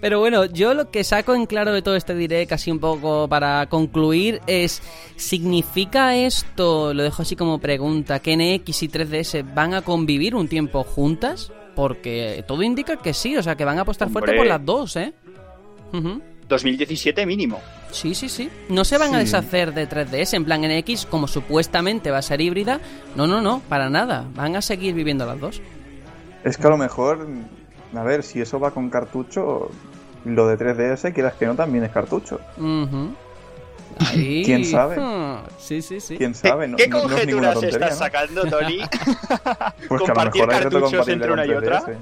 [0.00, 3.28] Pero bueno, yo lo que saco en claro de todo este direct, casi un poco
[3.28, 4.82] para concluir, es,
[5.16, 10.48] ¿significa esto, lo dejo así como pregunta, que NX y 3DS van a convivir un
[10.48, 11.52] tiempo juntas?
[11.74, 14.96] Porque todo indica que sí, o sea, que van a apostar fuerte por las dos,
[14.96, 15.12] ¿eh?
[15.92, 16.20] Ujú.
[16.48, 17.60] 2017 mínimo.
[17.90, 18.50] Sí, sí, sí.
[18.68, 22.40] No se van a deshacer de 3DS en plan NX, como supuestamente va a ser
[22.40, 22.80] híbrida.
[23.16, 24.26] No, no, no, para nada.
[24.34, 25.62] Van a seguir viviendo las dos.
[26.44, 27.26] Es que a lo mejor,
[27.94, 29.70] a ver, si eso va con cartucho,
[30.24, 32.40] lo de 3DS, quieras que no, también es cartucho.
[32.56, 33.14] Ujú.
[34.00, 34.42] Ahí.
[34.44, 34.96] ¿Quién sabe?
[35.58, 36.16] Sí, sí, sí.
[36.16, 36.66] ¿Quién sabe?
[36.68, 37.96] No, ¿Qué no- no es conjeturas estás ¿no?
[37.96, 38.78] sacando, Tony?
[39.88, 41.80] Pues que a lo mejor cartuchos entre una y otra?
[41.82, 41.96] 3DS.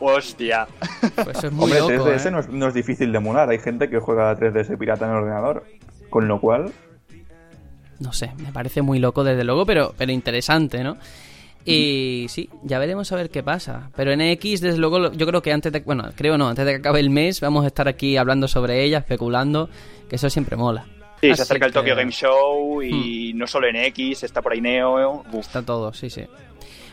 [0.00, 0.66] Hostia.
[1.14, 2.30] Pues eso es muy Hombre, loco, 3DS ¿eh?
[2.32, 3.48] no, es, no es difícil de emular.
[3.48, 5.64] Hay gente que juega a 3DS pirata en el ordenador.
[6.10, 6.72] Con lo cual,
[8.00, 10.96] No sé, me parece muy loco desde luego, pero, pero interesante, ¿no?
[11.64, 13.90] Y sí, ya veremos a ver qué pasa.
[13.96, 15.80] Pero en X, desde luego, yo creo que antes de...
[15.80, 18.84] Bueno, creo no, antes de que acabe el mes vamos a estar aquí hablando sobre
[18.84, 19.70] ella, especulando,
[20.08, 20.86] que eso siempre mola.
[21.20, 24.52] Sí, Así se acerca el Tokyo Game Show y no solo en X, está por
[24.52, 25.24] ahí Neo.
[25.32, 25.46] Uf.
[25.46, 26.26] Está todo, sí, sí.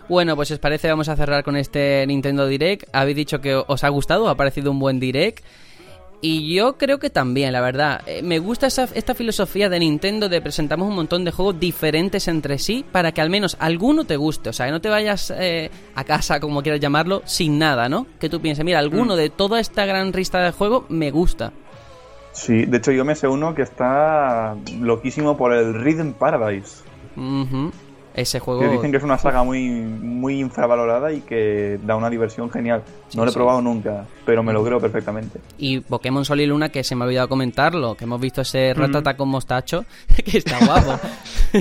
[0.07, 2.89] Bueno, pues si os parece vamos a cerrar con este Nintendo Direct.
[2.93, 5.43] Habéis dicho que os ha gustado, ha parecido un buen Direct.
[6.23, 8.01] Y yo creo que también, la verdad.
[8.05, 12.27] Eh, me gusta esa- esta filosofía de Nintendo de presentamos un montón de juegos diferentes
[12.27, 14.49] entre sí para que al menos alguno te guste.
[14.49, 18.05] O sea, que no te vayas eh, a casa, como quieras llamarlo, sin nada, ¿no?
[18.19, 21.53] Que tú pienses, mira, alguno de toda esta gran lista de juegos me gusta.
[22.33, 22.65] sí.
[22.65, 26.83] De hecho, yo me sé uno que está loquísimo por el Rhythm Paradise.
[27.17, 27.71] Ujú.
[28.13, 28.59] Ese juego...
[28.61, 32.83] Que dicen que es una saga muy, muy infravalorada y que da una diversión genial.
[33.07, 33.37] Sí, no lo he sí.
[33.37, 35.39] probado nunca, pero me lo creo perfectamente.
[35.57, 38.73] Y Pokémon Sol y Luna, que se me ha olvidado comentarlo, que hemos visto ese
[38.73, 39.85] ratata con mostacho,
[40.25, 40.99] que está guapo.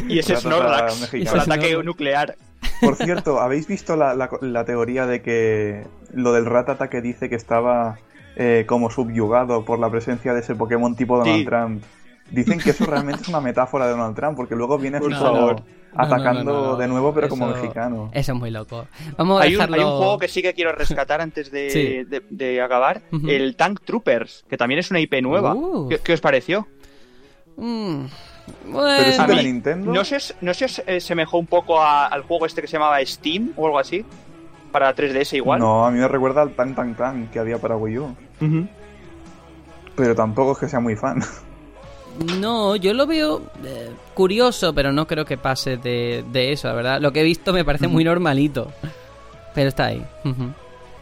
[0.08, 1.84] Y ese Snorlax, el ataque Snorlax.
[1.84, 2.36] nuclear.
[2.80, 7.28] Por cierto, ¿habéis visto la, la- la teoría de que lo del Ratata que dice
[7.28, 7.98] que estaba
[8.36, 11.44] eh, como subyugado por la presencia de ese Pokémon tipo Donald Sí.
[11.44, 11.82] Trump?
[12.30, 15.56] Dicen que eso realmente es una metáfora de Donald Trump, porque luego viene como favor.
[15.56, 15.64] No,
[15.96, 16.76] no, no, no.
[16.76, 18.10] de nuevo, pero como mexicano.
[18.12, 18.86] Eso es muy loco.
[19.16, 22.04] Vamos a Hay un, hay un juego que sí que quiero rescatar antes de, Sí.
[22.04, 23.02] de- de acabar.
[23.26, 25.54] El Tank Troopers, que también es una IP nueva.
[25.54, 25.88] Uh.
[25.88, 26.66] ¿Qué, qué os pareció?
[27.56, 28.04] Mm,
[28.62, 29.92] Pero bueno, es A de mí, Nintendo.
[29.92, 32.74] No sé, no sé si eh, semejó un poco a- al juego este que se
[32.74, 34.04] llamaba Steam o algo así.
[34.72, 35.58] Para 3DS igual.
[35.58, 38.14] No, a mí me recuerda al Tan Tan Tan que había para Wii U.
[39.96, 41.20] Pero tampoco es que sea muy fan.
[42.38, 46.74] No, yo lo veo eh, curioso, pero no creo que pase de, de eso, la
[46.74, 47.00] verdad.
[47.00, 48.70] Lo que he visto me parece muy normalito.
[49.54, 50.04] Pero está ahí.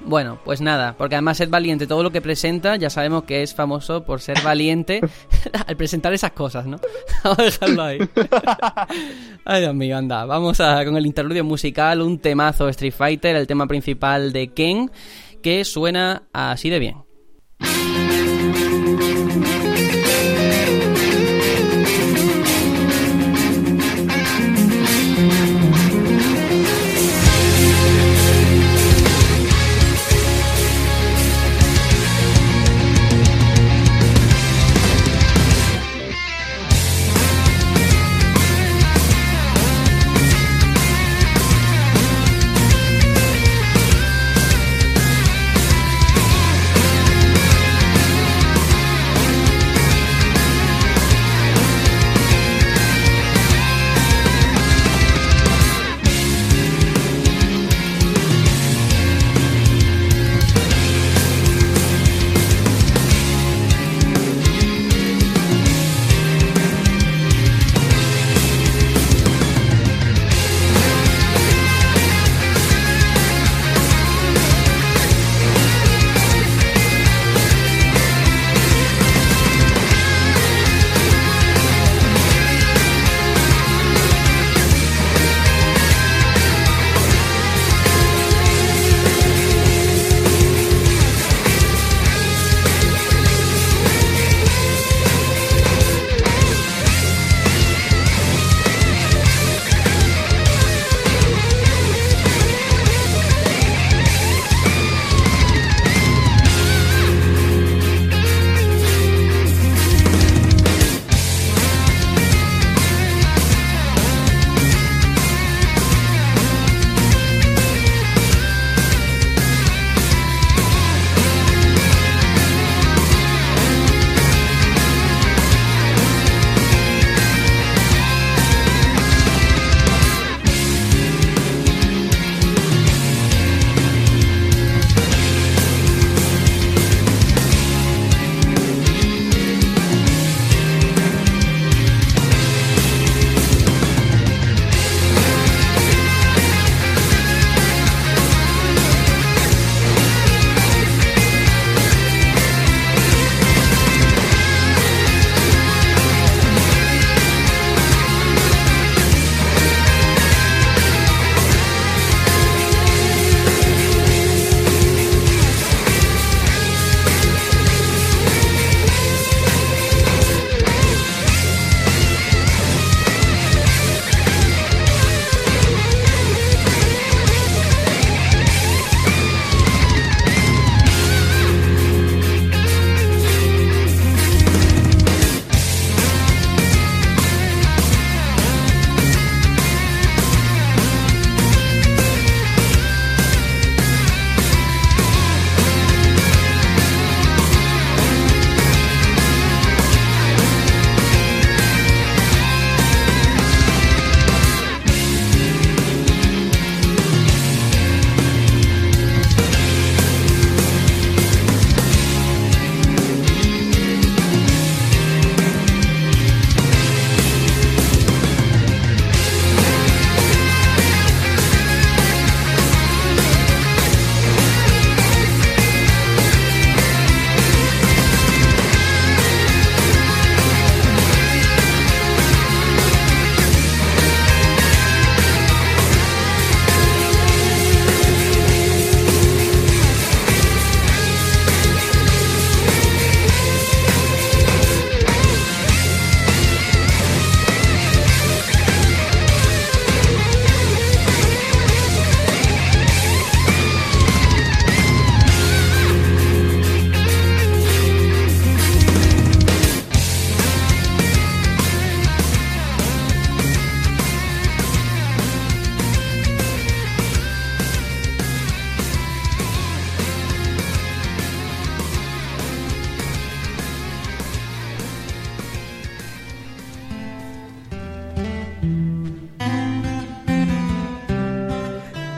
[0.01, 1.87] Bueno, pues nada, porque además es valiente.
[1.87, 5.01] Todo lo que presenta ya sabemos que es famoso por ser valiente
[5.67, 6.79] al presentar esas cosas, ¿no?
[7.25, 7.99] Vamos a dejarlo ahí.
[9.45, 10.25] Ay, Dios mío, anda.
[10.25, 14.49] Vamos a, con el interludio musical, un temazo de Street Fighter, el tema principal de
[14.49, 14.91] Ken,
[15.43, 17.98] que suena así de bien.「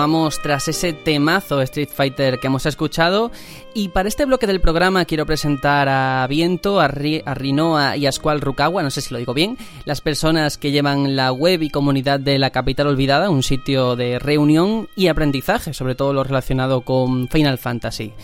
[0.00, 3.30] Continuamos tras ese temazo Street Fighter que hemos escuchado
[3.74, 8.06] y para este bloque del programa quiero presentar a Viento, a, Ri- a Rinoa y
[8.06, 11.62] a Squall Rukawa, no sé si lo digo bien, las personas que llevan la web
[11.62, 16.24] y comunidad de la capital olvidada, un sitio de reunión y aprendizaje, sobre todo lo
[16.24, 18.14] relacionado con Final Fantasy.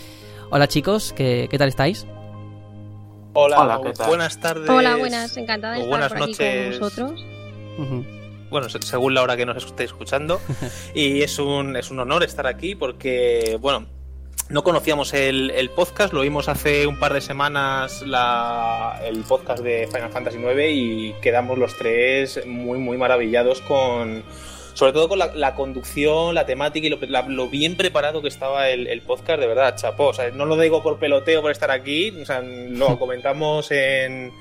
[0.49, 2.07] Hola chicos, ¿qué, qué tal estáis?
[3.33, 4.07] Hola, Hola, ¿qué tal?
[4.07, 4.67] buenas tardes.
[4.67, 6.79] Hola, buenas, encantada de estar buenas por aquí noches.
[6.79, 7.25] con vosotros.
[7.77, 8.03] Ujú.
[8.49, 10.39] Bueno, se- según la hora que nos estéis escuchando.
[10.93, 13.85] y es un, es un honor estar aquí porque, bueno,
[14.49, 19.61] no conocíamos el, el podcast, lo vimos hace un par de semanas la, el podcast
[19.61, 24.23] de Final Fantasy IX y quedamos los tres muy, muy maravillados con...
[24.73, 28.27] Sobre todo con la, la conducción, la temática y lo, la- lo bien preparado que
[28.27, 30.09] estaba el, el podcast, de verdad, chapó.
[30.09, 34.31] O sea, no lo digo por peloteo por estar aquí, o sea, lo comentamos en,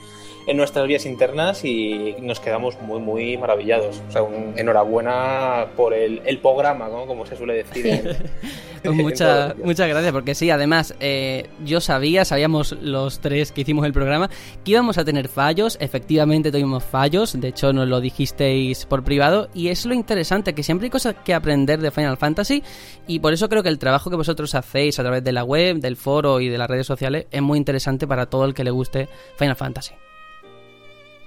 [0.47, 4.01] en nuestras vías internas y nos quedamos muy, muy maravillados.
[4.09, 7.07] O sea, un- enhorabuena por el, el programa, ¿no?
[7.07, 7.87] como se suele decir.
[7.87, 8.17] en-
[8.87, 9.55] Pues todo.
[9.65, 14.31] muchas gracias, porque sí, además, eh, yo sabía, sabíamos los tres que hicimos el programa,
[14.65, 19.49] que íbamos a tener fallos, efectivamente tuvimos fallos, de hecho nos lo dijisteis por privado,
[19.55, 22.63] y es lo interesante, que siempre hay cosas que aprender de Final Fantasy,
[23.09, 25.79] y por eso creo que el trabajo que vosotros hacéis a través de la web,
[25.79, 28.71] del foro y de las redes sociales es muy interesante para todo el que le
[28.71, 29.95] guste Final Fantasy.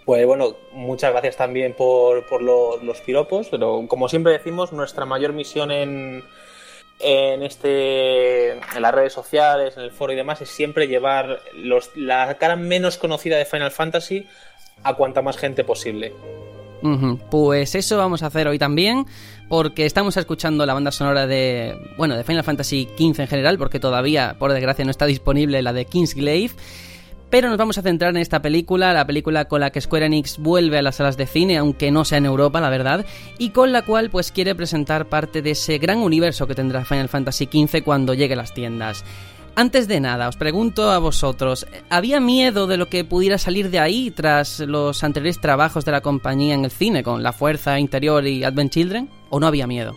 [0.10, 5.06] Pues bueno, muchas gracias también por, por lo- los piropos, pero como siempre decimos, nuestra
[5.06, 6.24] mayor misión en,
[7.00, 11.92] en este en las redes sociales, en el foro y demás, es siempre llevar los,
[11.96, 14.26] la cara menos conocida de Final Fantasy
[14.82, 16.12] a cuanta más gente posible.
[17.30, 19.06] Pues eso vamos a hacer hoy también,
[19.48, 23.80] porque estamos escuchando la banda sonora de, bueno, de Final Fantasy XV en general, porque
[23.80, 26.54] todavía, por desgracia, no está disponible la de Kingsglaive.
[27.30, 30.40] Pero nos vamos a centrar en esta película, la película con la que Square Enix
[30.40, 33.06] vuelve a las salas de cine, aunque no sea en Europa, la verdad,
[33.38, 37.08] y con la cual pues quiere presentar parte de ese gran universo que tendrá Final
[37.08, 39.06] Fantasy XV cuando llegue a las tiendas.
[39.56, 43.80] Antes de nada, os pregunto a vosotros, ¿había miedo de lo que pudiera salir de
[43.80, 48.26] ahí tras los anteriores trabajos de la compañía en el cine con La Fuerza Interior
[48.26, 49.10] y Advent Children?
[49.30, 49.96] ¿O no había miedo?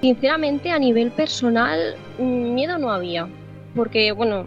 [0.00, 3.28] Sinceramente, a nivel personal, mm, miedo no había.
[3.74, 4.46] Porque, bueno,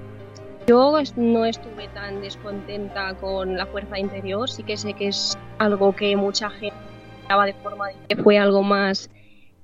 [0.70, 4.48] yo no estuve tan descontenta con la fuerza interior.
[4.48, 6.78] Sí que sé que es algo que mucha gente
[7.22, 9.10] esperaba de forma que fue algo más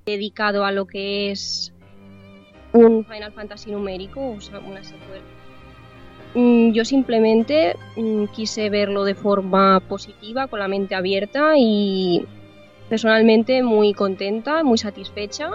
[0.04, 1.72] dedicado a lo que es
[2.72, 5.22] un Final Fantasy numérico, una secuela.
[6.34, 12.26] Mm, Yo simplemente mm, quise verlo de forma positiva, con la mente abierta y
[12.88, 15.52] personalmente muy contenta, muy satisfecha.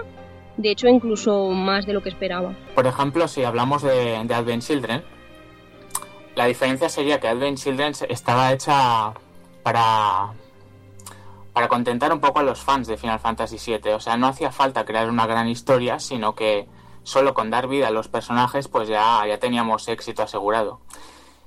[0.56, 2.54] De hecho, incluso más de lo que esperaba.
[2.74, 5.02] Por ejemplo, si hablamos de, de Advent Children,
[6.36, 9.14] la diferencia sería que Advent Children estaba hecha
[9.64, 10.32] para,
[11.54, 13.94] para contentar un poco a los fans de Final Fantasy VII.
[13.94, 16.68] O sea, no hacía falta crear una gran historia, sino que
[17.04, 20.80] solo con dar vida a los personajes, pues ya, ya teníamos éxito asegurado.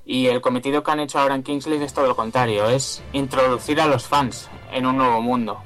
[0.05, 3.81] Y el cometido que han hecho ahora en Kingsley es todo lo contrario, es introducir
[3.81, 5.63] a los fans en un nuevo mundo,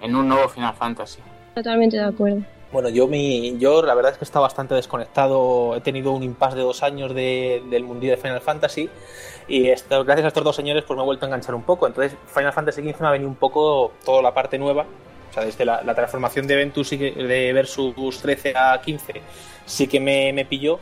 [0.00, 1.20] en un nuevo Final Fantasy.
[1.54, 2.42] Totalmente de acuerdo.
[2.74, 5.76] Bueno, yo mi, yo la verdad es que he estado bastante desconectado.
[5.76, 8.90] He tenido un impasse de dos años de- del mundillo de Final Fantasy
[9.46, 11.86] y esto- gracias a estos dos señores pues me he vuelto a enganchar un poco.
[11.86, 14.86] Entonces Final Fantasy XV me ha venido un poco toda la parte nueva.
[15.30, 19.22] O sea, desde la, la transformación de Ventus que- de Versus 13 a 15
[19.66, 20.80] sí que me, me pilló.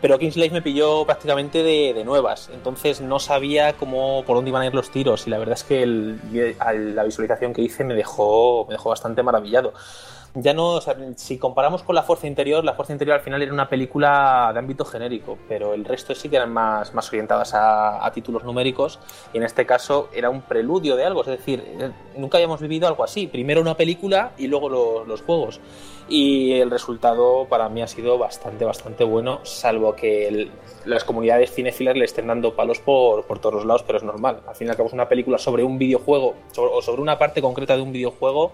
[0.00, 4.62] Pero Kingslave me pilló prácticamente de, de nuevas, entonces no sabía cómo por dónde iban
[4.62, 6.20] a ir los tiros y la verdad es que el-
[6.94, 9.72] la visualización que hice me dejó, me dejó bastante maravillado.
[10.34, 10.80] Ya no, o
[11.16, 14.58] si comparamos con La Fuerza Interior, La Fuerza Interior al final era una película de
[14.58, 18.98] ámbito genérico, pero el resto sí que eran más, más orientadas a, títulos numéricos
[19.32, 22.86] y en este caso era un preludio de algo, es decir, eh, nunca habíamos vivido
[22.88, 25.60] algo así, primero una película y luego lo- los juegos.
[26.10, 30.50] Y el resultado para mí ha sido bastante, bastante bueno, salvo que
[30.86, 34.40] las comunidades cinéfilas le estén dando palos por, por todos los lados, pero es normal.
[34.46, 37.42] Al fin y al cabo es una película sobre un videojuego, o sobre una parte
[37.42, 38.52] concreta de un videojuego,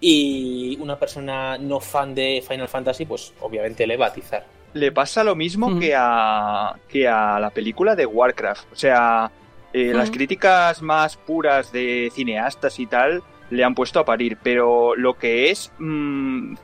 [0.00, 4.46] y una persona no fan de Final Fantasy, pues obviamente le va a atizar.
[4.72, 8.72] Le pasa lo mismo que, a, que a la película de Warcraft.
[8.72, 9.30] O sea,
[9.72, 14.96] eh, las críticas más puras de cineastas y tal le han puesto a parir, pero
[14.96, 16.54] lo que es mm,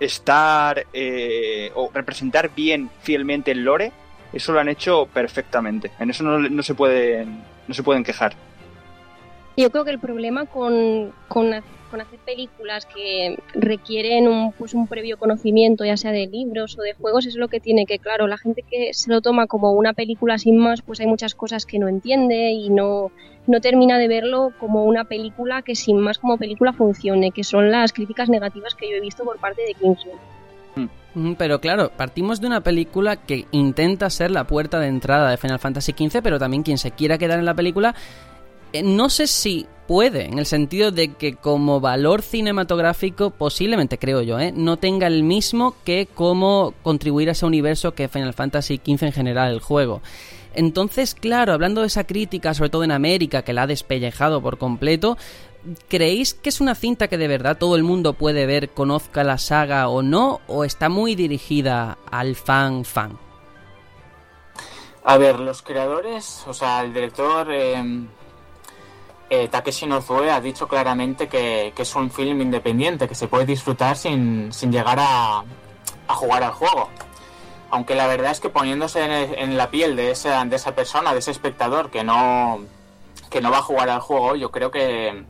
[0.00, 3.92] estar eh, o representar bien fielmente el lore,
[4.32, 5.90] eso lo han hecho perfectamente.
[5.98, 8.34] En eso no, no se pueden no se pueden quejar.
[9.56, 11.52] Yo creo que el problema con, con,
[11.90, 16.82] con hacer películas que requieren un, pues un previo conocimiento, ya sea de libros o
[16.82, 19.72] de juegos, es lo que tiene que, claro, la gente que se lo toma como
[19.72, 23.10] una película sin más, pues hay muchas cosas que no entiende y no,
[23.46, 27.70] no termina de verlo como una película que sin más como película funcione, que son
[27.70, 30.16] las críticas negativas que yo he visto por parte de Kingsman.
[31.14, 35.36] Mm, Pero claro, partimos de una película que intenta ser la puerta de entrada de
[35.36, 37.94] Final Fantasy XV, pero también quien se quiera quedar en la película,
[38.82, 44.38] no sé si puede, en el sentido de que como valor cinematográfico, posiblemente creo yo,
[44.38, 44.52] ¿eh?
[44.54, 49.12] no tenga el mismo que como contribuir a ese universo que Final Fantasy XV en
[49.12, 50.00] general, el juego.
[50.54, 54.58] Entonces, claro, hablando de esa crítica, sobre todo en América, que la ha despellejado por
[54.58, 55.18] completo,
[55.88, 59.38] ¿creéis que es una cinta que de verdad todo el mundo puede ver, conozca la
[59.38, 60.40] saga o no?
[60.46, 63.18] ¿O está muy dirigida al fan fan?
[65.02, 67.82] A ver, los creadores, o sea, el director eh,
[69.30, 73.96] eh, Takeshi Nozue ha dicho claramente que, es un film independiente, que se puede disfrutar
[73.96, 75.44] sin, sin llegar a,
[76.08, 76.88] jugar al juego.
[77.70, 79.04] Aunque la verdad es que poniéndose
[79.40, 82.58] en, la piel de esa, de esa persona, de ese espectador que no,
[83.30, 85.24] que no va a jugar al juego, yo creo que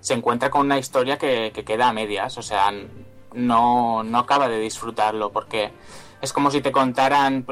[0.00, 2.38] se encuentra con una historia que, que queda a medias.
[2.38, 2.72] O sea,
[3.34, 5.70] no, no acaba de disfrutarlo porque
[6.22, 7.44] es como si te contaran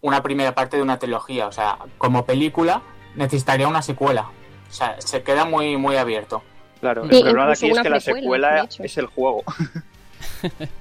[0.00, 1.48] una primera parte de una trilogía.
[1.48, 2.82] O sea, como película
[3.16, 4.30] necesitaría una secuela.
[4.72, 6.42] O sea, se queda muy, muy abierto.
[6.80, 9.42] Claro, el Sí, problema de aquí es que la secuela es el juego.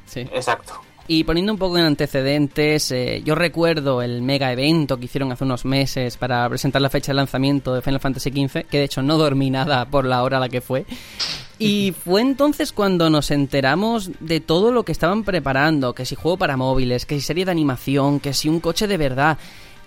[0.05, 0.21] Sí.
[0.21, 0.73] Exacto.
[1.07, 5.43] Y poniendo un poco en antecedentes, eh, yo recuerdo el mega evento que hicieron hace
[5.43, 9.01] unos meses para presentar la fecha de lanzamiento de Final Fantasy XV, que de hecho
[9.01, 10.85] no dormí nada por la hora a la que fue.
[11.59, 16.37] Y fue entonces cuando nos enteramos de todo lo que estaban preparando, que si juego
[16.37, 19.37] para móviles, que si serie de animación, que si un coche de verdad.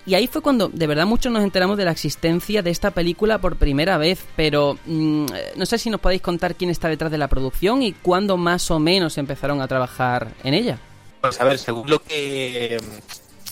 [0.07, 3.39] Y ahí fue cuando de verdad muchos nos enteramos de la existencia de esta película
[3.39, 5.27] por primera vez, pero mm,
[5.57, 8.71] no sé si nos podéis contar quién está detrás de la producción y cuándo más
[8.71, 10.79] o menos empezaron a trabajar en ella.
[11.23, 12.79] Pues a ver, según lo que.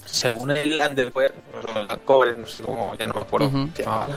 [0.04, 1.32] Según el Underwear,
[2.26, 4.08] el no sé cómo, ya no me acuerdo, se llamaba.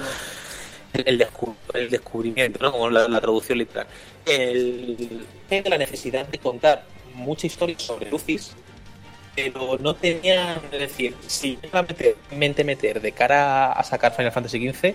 [0.92, 2.74] El, el descu- el descubrimiento, ¿no?
[2.74, 3.88] Como la, la traducción literal.
[4.26, 6.84] El, la necesidad de contar
[7.14, 8.52] mucha historia sobre Lucis,
[9.36, 10.60] pero no tenían.
[10.72, 11.60] Es decir, si
[12.32, 14.94] mente meter de cara a sacar Final Fantasy XV,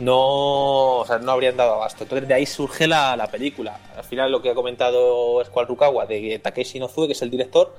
[0.00, 2.04] no, o sea, no habrían dado abasto.
[2.04, 3.78] Entonces de ahí surge la, la película.
[3.96, 7.74] Al final lo que ha comentado Squall Rukawa de Takeshi Nozue, que es el director,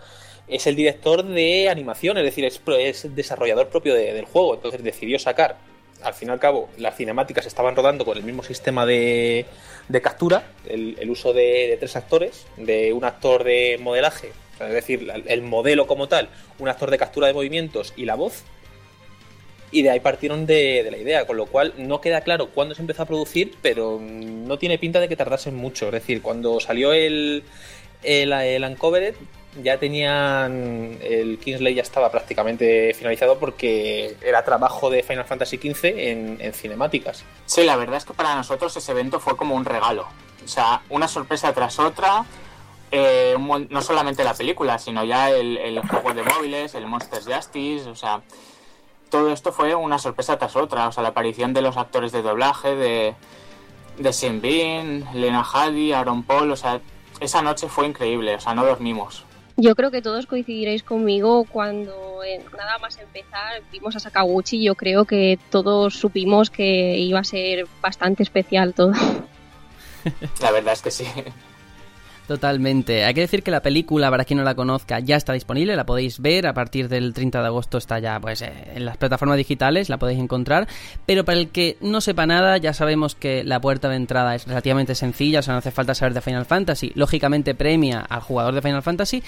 [0.47, 4.53] es el director de animación, es decir, es, es desarrollador propio de- del juego.
[4.55, 5.57] Entonces decidió sacar,
[6.03, 9.45] al fin y al cabo, las cinemáticas estaban rodando con el mismo sistema de,
[9.89, 15.11] de captura, el, el uso de tres actores, de un actor de modelaje, es decir,
[15.25, 16.29] el modelo como tal,
[16.59, 18.43] un actor de captura de movimientos y la voz,
[19.71, 22.81] y de ahí partieron de, la idea, con lo cual no queda claro cuándo se
[22.81, 25.87] empezó a producir, pero no tiene pinta de que tardasen mucho.
[25.87, 27.43] Es decir, cuando salió el,
[28.01, 29.15] el, el Uncovered,
[29.61, 30.97] ya tenían.
[31.01, 36.53] El Kingsley ya estaba prácticamente finalizado porque era trabajo de Final Fantasy XV en, en
[36.53, 37.25] cinemáticas.
[37.45, 40.07] Sí, la verdad es que para nosotros ese evento fue como un regalo.
[40.43, 42.25] O sea, una sorpresa tras otra.
[42.91, 43.35] Eh,
[43.69, 47.95] no solamente la película, sino ya el, el juego de móviles, el Monsters Justice, o
[47.95, 48.21] sea,
[49.09, 50.87] todo esto fue una sorpresa tras otra.
[50.87, 53.15] O sea, la aparición de los actores de doblaje, de,
[53.97, 56.81] de Bean, Lena Hadi, Aaron Paul, o sea,
[57.19, 59.23] esa noche fue increíble, o sea, no dormimos.
[59.57, 64.61] Yo creo que todos coincidiréis conmigo cuando eh, nada más empezar vimos a Sakaguchi.
[64.61, 68.91] Yo creo que todos supimos que iba a ser bastante especial todo.
[70.41, 71.05] La verdad es que sí.
[72.27, 73.05] Totalmente.
[73.05, 75.85] Hay que decir que la película, para quien no la conozca, ya está disponible, la
[75.85, 79.37] podéis ver, a partir del 30 de agosto está ya pues eh, en las plataformas
[79.37, 80.67] digitales, la podéis encontrar,
[81.05, 84.47] pero para el que no sepa nada, ya sabemos que la puerta de entrada es
[84.47, 88.55] relativamente sencilla, o sea, no hace falta saber de Final Fantasy, lógicamente premia al jugador
[88.55, 89.21] de Final Fantasy,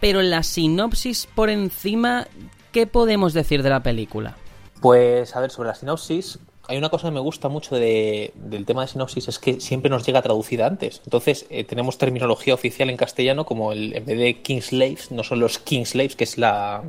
[0.00, 2.26] pero la sinopsis por encima,
[2.72, 4.36] ¿qué podemos decir de la película?
[4.82, 6.38] Pues a ver, sobre la sinopsis,
[6.68, 9.90] hay una cosa que me gusta mucho de- del tema de sinopsis, es que siempre
[9.90, 11.00] nos llega traducida antes.
[11.04, 15.40] Entonces, eh, tenemos terminología oficial en castellano como el, en vez de Kingslaves, no son
[15.40, 16.82] los Kingslaves, que es la,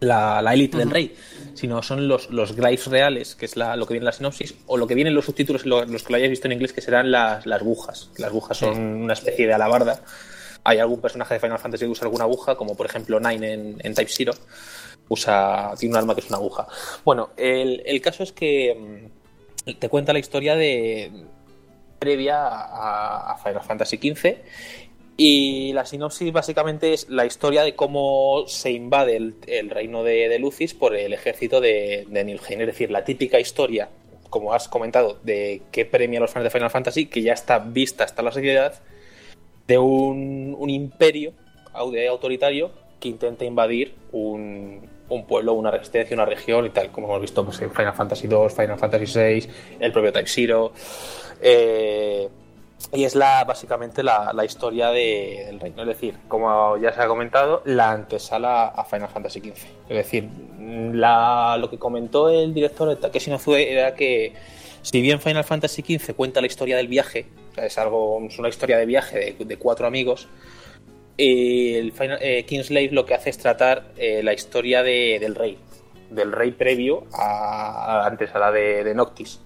[0.00, 1.14] la, la élite del rey,
[1.54, 4.54] sino son los, los Glaives reales, que es la- lo que viene en la sinopsis,
[4.66, 6.72] o lo que viene en los subtítulos, lo- los que lo hayáis visto en inglés,
[6.72, 8.10] que serán las, las bujas.
[8.18, 10.02] Las bujas son una especie de alabarda.
[10.64, 13.76] Hay algún personaje de Final Fantasy que usa alguna aguja, como por ejemplo Nine en,
[13.84, 14.32] en Type Zero.
[15.08, 16.66] Usa, tiene un arma que es una aguja.
[17.04, 19.10] Bueno, el, el caso es que
[19.64, 21.10] mm, te cuenta la historia de
[21.98, 24.36] previa a, a Final Fantasy XV
[25.16, 30.28] y la sinopsis básicamente es la historia de cómo se invade el, el reino de,
[30.28, 32.60] de Lucis por el ejército de, de Nilfgaard.
[32.60, 33.88] Es decir, la típica historia,
[34.28, 37.58] como has comentado, de que premia a los fans de Final Fantasy, que ya está
[37.58, 38.82] vista hasta la sociedad,
[39.66, 41.32] de un, un imperio
[41.72, 42.70] autoritario
[43.00, 47.44] que intenta invadir un, un pueblo, una resistencia, una región y tal, como hemos visto
[47.44, 49.48] pues, en Final Fantasy 2, Final Fantasy VI,
[49.80, 50.72] el propio Type Zero.
[51.40, 52.28] eh,
[52.92, 55.82] y es la básicamente la, historia de- del reino.
[55.82, 59.66] Es decir, como ya se ha comentado, la antesala a Final Fantasy XV.
[59.88, 60.28] Es decir,
[60.60, 64.34] la- lo que comentó el director de Takeshi Inazue era que
[64.82, 67.26] si bien Final Fantasy XV cuenta la historia del viaje,
[67.56, 70.28] es algo, es una historia de viaje de, cuatro amigos,
[71.18, 75.58] el Final, eh, Kingslave lo que hace es tratar eh, la historia de- del rey,
[76.10, 79.40] del rey previo a, antes a la de, de Noctis.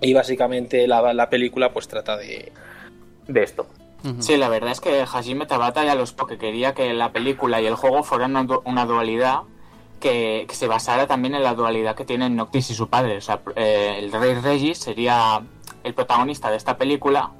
[0.00, 2.52] Y básicamente la, la película pues trata de,
[3.28, 3.66] de esto.
[4.18, 7.62] Sí, la verdad es que Hajime Tabata ya lo explicó, que quería que la película
[7.62, 8.36] y el juego fueran
[8.66, 9.38] una dualidad
[9.98, 13.16] que, que se basara también en la dualidad que tienen Noctis y su padre.
[13.16, 15.40] O sea, eh, el rey Regis sería
[15.84, 17.30] el protagonista de esta película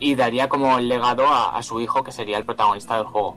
[0.00, 3.36] y daría como el legado a, a su hijo, que sería el protagonista del juego.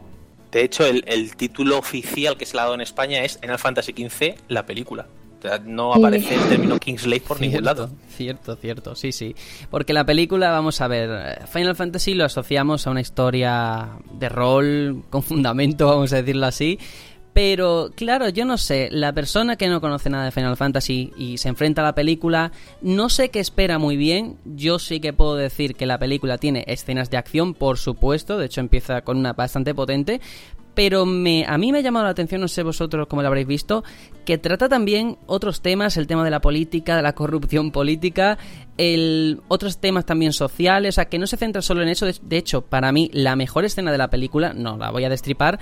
[0.51, 3.59] De hecho, el, el título oficial que se le ha dado en España es Final
[3.59, 5.07] Fantasy XV, la película.
[5.39, 7.89] O sea, no aparece el término Kingslave por ningún lado.
[8.15, 9.35] Cierto, cierto, sí, sí.
[9.69, 14.29] Porque la película, vamos a ver, eh, Final Fantasy lo asociamos a una historia de
[14.29, 16.79] rol con fundamento, vamos a decirlo así.
[17.33, 21.39] Pero claro, yo no sé, la persona que no conoce nada de Final Fantasy y
[21.39, 22.51] se enfrenta a la película,
[22.81, 24.37] no sé qué espera muy bien.
[24.45, 28.45] Yo sí que puedo decir que la película tiene escenas de acción, por supuesto, de
[28.45, 30.21] hecho empieza con una bastante potente,
[30.75, 33.47] pero me, a mí me ha llamado la atención, no sé vosotros cómo lo habréis
[33.47, 33.83] visto,
[34.25, 38.37] que trata también otros temas, el tema de la política, de la corrupción política,
[38.77, 42.05] el, otros temas también sociales, o sea, que no se centra solo en eso.
[42.05, 45.09] De, de hecho, para mí, la mejor escena de la película, no la voy a
[45.09, 45.59] destripar,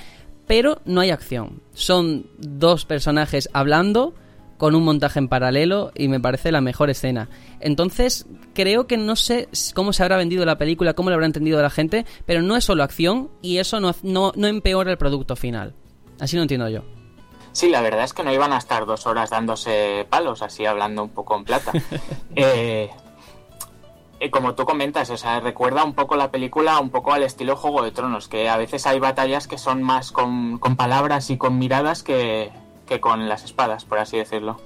[0.52, 1.62] pero no hay acción.
[1.74, 4.14] Son dos personajes hablando
[4.58, 7.30] con un montaje en paralelo y me parece la mejor escena.
[7.62, 11.62] Entonces, creo que no sé cómo se habrá vendido la película, cómo lo habrá entendido
[11.62, 15.38] la gente, pero no es solo acción y eso no, no, no empeora el producto
[15.38, 15.74] final.
[16.20, 16.82] Así lo entiendo yo.
[17.54, 21.04] Sí, la verdad es que no iban a estar dos horas dándose palos, así hablando
[21.04, 21.72] un poco en plata.
[22.36, 22.90] Eh,
[24.30, 27.82] como tú comentas, o sea, recuerda un poco la película, un poco al estilo Juego
[27.82, 31.58] de Tronos, que a veces hay batallas que son más con, con palabras y con
[31.58, 32.52] miradas que,
[32.88, 34.60] que con las espadas, por así decirlo.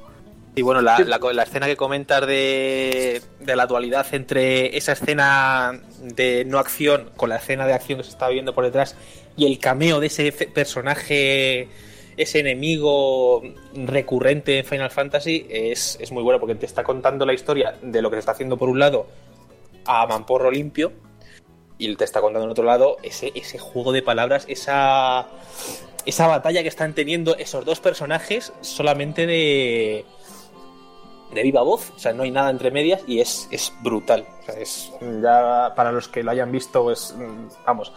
[0.58, 5.82] Y bueno, la, la- la escena que comentas de, de la dualidad entre esa escena
[6.02, 8.96] de no acción con la escena de acción que se está viendo por detrás
[9.36, 10.32] y el cameo de ese
[10.86, 11.68] personaje,
[12.18, 13.42] ese enemigo
[13.74, 18.02] recurrente en Final Fantasy es, es muy bueno porque te está contando la historia de
[18.02, 19.08] lo que se está haciendo por un lado
[19.86, 20.92] a Mamporro limpio
[21.78, 25.28] y te está contando en otro lado ese, ese juego de palabras, esa,
[26.06, 30.06] esa batalla que están teniendo esos dos personajes solamente de,
[31.34, 34.26] de viva voz, o sea, no hay nada entre medias y es, es brutal.
[34.42, 34.92] O sea, es
[35.22, 37.92] ya para los que lo hayan visto, es mm, vamos,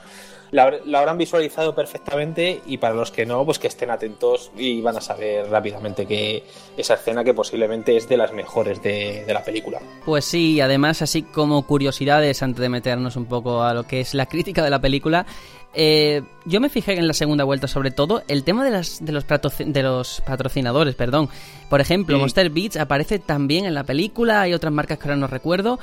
[0.50, 0.64] la,
[0.94, 5.00] habrán visualizado perfectamente y para los que no, pues que estén atentos y van a
[5.00, 6.44] saber rápidamente que
[6.76, 9.80] esa escena que posiblemente es de las mejores de, de la película.
[10.04, 14.00] Pues sí, y además, así como curiosidades, antes de meternos un poco a lo que
[14.00, 15.26] es la crítica de la película,
[15.74, 19.12] eh, yo me fijé en la segunda vuelta sobre todo el tema de, las, de,
[19.12, 21.28] los, patroci- de los patrocinadores, perdón.
[21.68, 22.20] Por ejemplo, Sí.
[22.20, 25.78] Monster Beats aparece también en la película, hay otras marcas que ahora no recuerdo.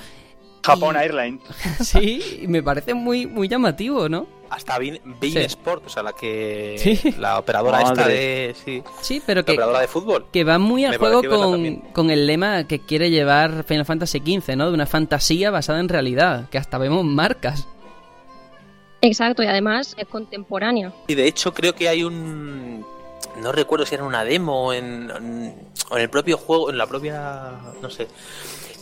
[0.65, 1.41] Japón Y- Airlines.
[1.81, 4.27] Sí, y me parece muy, muy llamativo, ¿no?
[4.49, 5.37] Hasta Bein Sí.
[5.39, 7.15] Sport, o sea, la que Sí.
[7.17, 7.91] la operadora Madre.
[7.91, 10.25] esta de sí, Sí, pero la que, operadora de fútbol.
[10.31, 14.19] que va muy al Me juego con, con el lema que quiere llevar Final Fantasy
[14.19, 14.67] XV, ¿no?
[14.67, 17.67] De una fantasía basada en realidad, que hasta vemos marcas.
[19.01, 20.93] Exacto, y además es contemporánea.
[21.07, 22.85] Y de hecho creo que hay un...
[23.41, 25.55] No recuerdo si era una demo en, en,
[25.89, 27.51] o en el propio juego, en la propia...
[27.81, 28.07] no sé.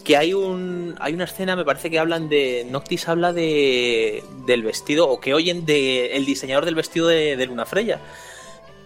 [0.03, 2.67] Que hay un hay una escena, me parece que hablan de...
[2.69, 7.65] Noctis habla de del vestido, o que oyen de el diseñador del vestido de, Luna
[7.65, 7.99] Freya.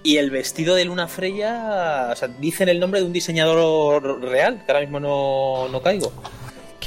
[0.04, 4.64] Y el vestido de Luna Freya, o sea, dicen el nombre de un diseñador real,
[4.66, 6.14] que ahora mismo no, no caigo.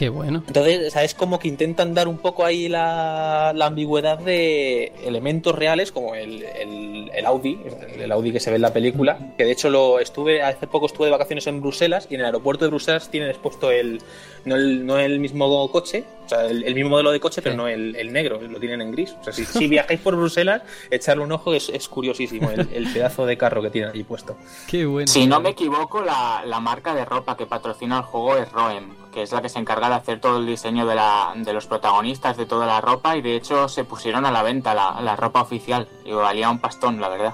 [0.00, 0.42] Qué bueno.
[0.46, 4.94] Entonces, o sea, es como que intentan dar un poco ahí la, la ambigüedad de
[5.04, 7.60] elementos reales, como el, el, el Audi,
[7.98, 10.86] el Audi que se ve en la película, que de hecho lo estuve, hace poco
[10.86, 14.00] estuve de vacaciones en Bruselas y en el aeropuerto de Bruselas tienen expuesto el,
[14.46, 17.52] no el, no el mismo coche, o sea, el, el mismo modelo de coche, pero
[17.52, 17.56] Sí.
[17.58, 19.14] no el, el negro, lo tienen en gris.
[19.20, 22.90] O sea, si, si viajáis por Bruselas, echarle un ojo, es, es curiosísimo el, el
[22.90, 24.34] pedazo de carro que tienen ahí puesto.
[24.66, 25.08] Qué bueno.
[25.08, 28.94] Si no me equivoco, la, la marca de ropa que patrocina el juego es Roem,
[29.12, 31.66] que es la que se encarga de hacer todo el diseño de, la, de los
[31.66, 35.16] protagonistas, de toda la ropa, y de hecho se pusieron a la venta la, la
[35.16, 37.32] ropa oficial, y valía un pastón, la verdad.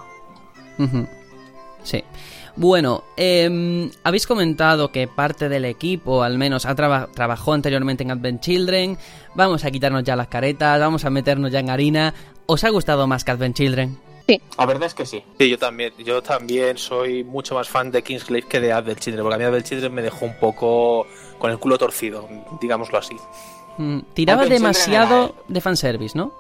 [1.83, 2.03] Sí.
[2.59, 8.11] Bueno, em, habéis comentado que parte del equipo, al menos, ha traba- trabajó anteriormente en
[8.11, 8.97] Advent Children.
[9.35, 12.15] Vamos a quitarnos ya las caretas, vamos a meternos ya en harina.
[12.47, 13.99] ¿Os ha gustado más que Advent Children?
[14.59, 15.23] La verdad es que sí.
[15.39, 19.23] Sí, yo también, yo también soy mucho más fan de Kingsglaive que de Advent Children,
[19.23, 21.07] porque a mí Advent Children me dejó un poco
[21.39, 22.29] con el culo torcido,
[22.61, 23.17] digámoslo así.
[23.79, 26.33] Mm, tiraba demasiado era- de fanservice, ¿no?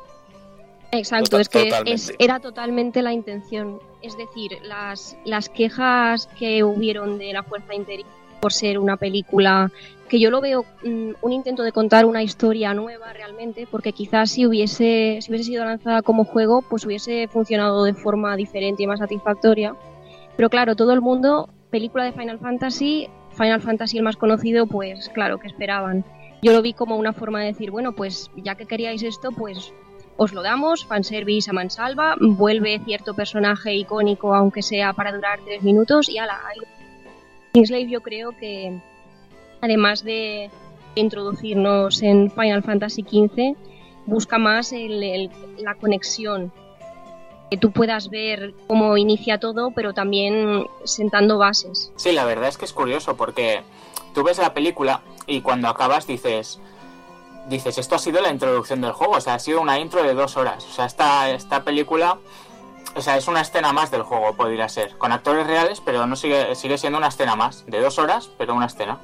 [0.92, 1.92] Exacto, es que totalmente.
[1.94, 3.80] es- era totalmente la intención.
[4.02, 8.06] Es decir, las, las quejas que hubieron de la Fuerza Interior
[8.40, 9.70] por ser una película
[10.08, 14.30] que yo lo veo mm, un intento de contar una historia nueva realmente, porque quizás
[14.30, 18.86] si hubiese, si hubiese sido lanzada como juego, pues hubiese funcionado de forma diferente y
[18.86, 19.74] más satisfactoria.
[20.36, 25.08] Pero claro, todo el mundo, película de Final Fantasy, Final Fantasy el más conocido, pues
[25.10, 26.04] claro, que esperaban.
[26.42, 29.72] Yo lo vi como una forma de decir, bueno, pues ya que queríais esto, pues
[30.18, 35.62] os lo damos, fanservice a mansalva, vuelve cierto personaje icónico, aunque sea para durar tres
[35.62, 36.40] minutos, y ala.
[36.46, 36.76] ahí
[37.56, 38.78] Kingslave yo creo que,
[39.62, 40.50] además de
[40.94, 43.56] introducirnos en Final Fantasy XV,
[44.04, 46.52] busca más el- la conexión.
[47.50, 51.92] Que tú puedas ver cómo inicia todo, pero también sentando bases.
[51.96, 53.62] Sí, la verdad es que es curioso porque
[54.12, 56.60] tú ves la película y cuando acabas dices,
[57.48, 60.12] dices, esto ha sido la introducción del juego, o sea, ha sido una intro de
[60.12, 60.62] dos horas.
[60.66, 62.18] O sea, esta, esta película,
[62.97, 66.16] o sea, es una escena más del juego, podría ser, con actores reales, pero no
[66.16, 68.98] sigue, sigue siendo una escena más, de dos horas, pero una escena.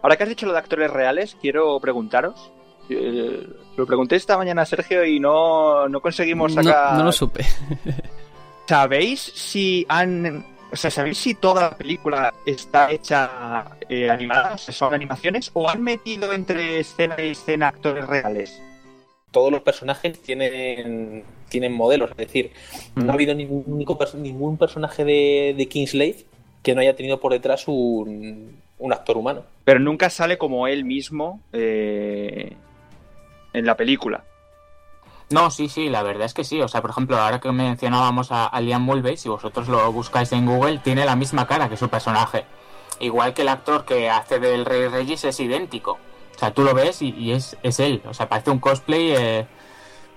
[0.00, 2.52] Ahora que has dicho lo de actores reales, quiero preguntaros.
[2.88, 3.46] eh,
[3.76, 6.94] lo pregunté esta mañana a Sergio y no, no conseguimos sacar.
[6.94, 7.44] no lo supe.
[8.68, 10.44] ¿Sabéis si han.
[10.70, 14.58] O sea, ¿sabéis si toda la película está hecha eh, animada?
[14.58, 15.50] ¿Son animaciones?
[15.54, 18.62] ¿O han metido entre escena y escena actores reales?
[19.30, 22.52] Todos los personajes tienen, tienen modelos, es decir,
[22.94, 26.24] no ha habido ningún, único ningún personaje de, de Kingslave
[26.62, 29.42] que no haya tenido por detrás un, un actor humano.
[29.64, 32.56] Pero nunca sale como él mismo eh,
[33.52, 34.24] en la película.
[35.30, 36.60] No, sí, sí, la verdad es que sí.
[36.60, 40.32] O sea, por ejemplo, ahora que mencionábamos a, a Liam Mulvey, si vosotros lo buscáis
[40.32, 42.44] en Google, tiene la misma cara que su personaje.
[43.00, 45.98] Igual que el actor que hace del Rey Regis es idéntico.
[46.34, 48.00] O sea, tú lo ves y, y es, es él.
[48.08, 49.46] O sea, parece un cosplay, eh,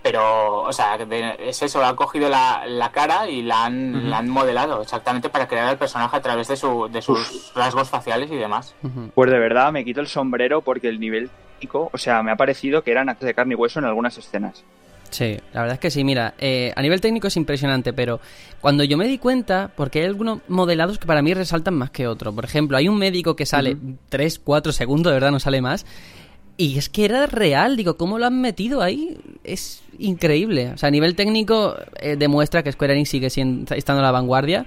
[0.01, 4.29] pero, o sea, es eso, han cogido la, la cara y la han, la han
[4.29, 8.35] modelado exactamente para crear al personaje a través de, su, de sus rasgos faciales y
[8.35, 8.73] demás.
[9.13, 11.29] Pues de verdad me quito el sombrero porque el nivel
[11.59, 14.17] técnico, o sea, me ha parecido que eran actores de carne y hueso en algunas
[14.17, 14.63] escenas.
[15.11, 18.21] Sí, la verdad es que sí, mira, eh, a nivel técnico es impresionante, pero
[18.61, 22.07] cuando yo me di cuenta, porque hay algunos modelados que para mí resaltan más que
[22.07, 22.33] otros.
[22.33, 23.75] Por ejemplo, hay un médico que sale
[24.07, 25.85] 3, 4 segundos, de verdad no sale más,
[26.57, 29.17] y es que era real, digo, ¿cómo lo han metido ahí?
[29.43, 30.71] Es increíble.
[30.73, 34.11] O sea, a nivel técnico eh, demuestra que Square Enix sigue siendo, estando a la
[34.11, 34.65] vanguardia.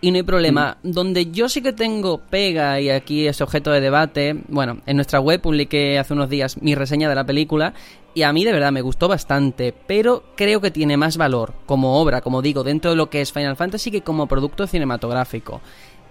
[0.00, 0.76] Y no hay problema.
[0.82, 5.20] Donde yo sí que tengo pega, y aquí es objeto de debate, bueno, en nuestra
[5.20, 7.72] web publiqué hace unos días mi reseña de la película,
[8.14, 12.00] y a mí de verdad me gustó bastante, pero creo que tiene más valor como
[12.00, 15.60] obra, como digo, dentro de lo que es Final Fantasy que como producto cinematográfico.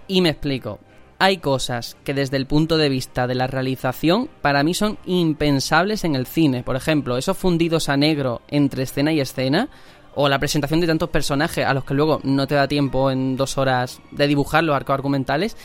[0.08, 0.80] Y me explico.
[1.18, 6.04] Hay cosas que desde el punto de vista de la realización para mí son impensables
[6.04, 6.64] en el cine.
[6.64, 9.70] Por ejemplo, esos fundidos a negro entre escena y escena,
[10.14, 13.38] o la presentación de tantos personajes a los que luego no te da tiempo en
[13.38, 15.56] dos horas de dibujar los arcos argumentales,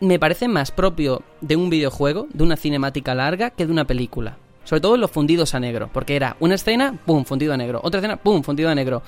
[0.00, 4.36] me parece más propio de un videojuego, de una cinemática larga, que de una película.
[4.64, 7.80] Sobre todo en los fundidos a negro, porque era una escena, pum, fundido a negro,
[7.82, 9.02] otra escena, pum, fundido a negro.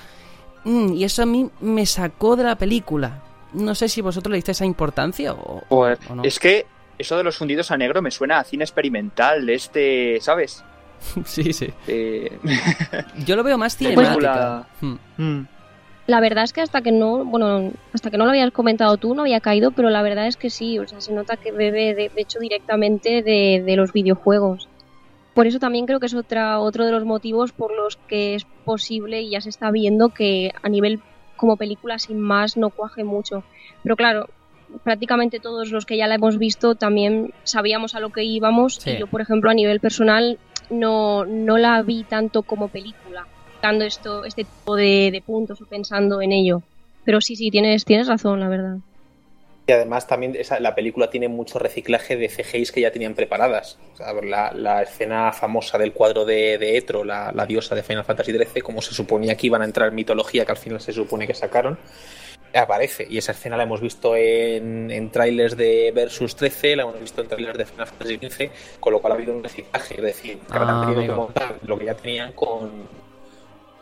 [0.65, 3.23] Mm, y eso a mí me sacó de la película.
[3.53, 6.23] No sé si vosotros le diste esa importancia o, Pues, o no.
[6.25, 6.67] Es que
[6.99, 10.65] eso de los fundidos a negro me suena a cine experimental de este, ¿sabes?
[11.25, 11.69] Sí, sí.
[11.87, 12.39] Eh,
[13.27, 14.67] Yo lo veo más Pues- cinemática.
[14.81, 15.23] Película- Hmm.
[15.23, 15.47] mm,
[16.07, 19.15] La verdad es que hasta que no, bueno, hasta que no lo habías comentado tú
[19.15, 21.95] no había caído, pero la verdad es que sí, o sea, se nota que bebe
[21.95, 24.69] de, de hecho directamente de, de los videojuegos.
[25.35, 28.47] Por eso también creo que es otra, otro de los motivos por los que es
[28.65, 31.01] posible y ya se está viendo que a nivel
[31.37, 33.45] como película sin más no cuaje mucho.
[33.83, 34.29] Pero claro,
[34.83, 38.91] prácticamente todos los que ya la hemos visto también sabíamos a lo que íbamos Sí.
[38.91, 40.39] y yo, por ejemplo, a nivel personal
[40.71, 43.27] no, no la vi tanto como película,
[43.63, 46.63] dando esto, este tipo de, de puntos o pensando en ello.
[47.05, 48.79] Pero sí, sí, tienes, tienes razón, la verdad.
[49.69, 53.79] Y además también esa, la película tiene mucho reciclaje de CGIs que ya tenían preparadas.
[53.95, 57.83] O sea, la, la escena famosa del cuadro de, de Etro, la, la diosa de
[57.83, 60.81] Final Fantasy XIII, como se suponía que iban a entrar en mitología, que al final
[60.81, 61.79] se supone que sacaron,
[62.55, 63.07] aparece.
[63.09, 67.21] Y esa escena la hemos visto en, en trailers de Versus 13, la hemos visto
[67.23, 69.97] en trailers de Final Fantasy XV, con lo cual ha habido un reciclaje.
[69.97, 72.89] Es decir, que Ah, han tenido que montar lo que ya tenían con,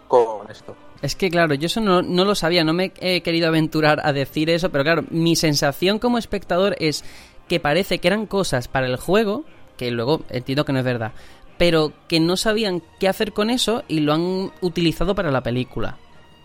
[0.09, 0.77] con esto.
[1.03, 4.49] Es que claro, yo eso no, lo sabía, no me he querido aventurar a decir
[4.49, 7.05] eso, pero claro, mi sensación como espectador es
[7.49, 9.45] que parece que eran cosas para el juego,
[9.77, 11.13] que luego entiendo que no es verdad,
[11.59, 15.99] pero que no sabían qué hacer con eso y lo han utilizado para la película.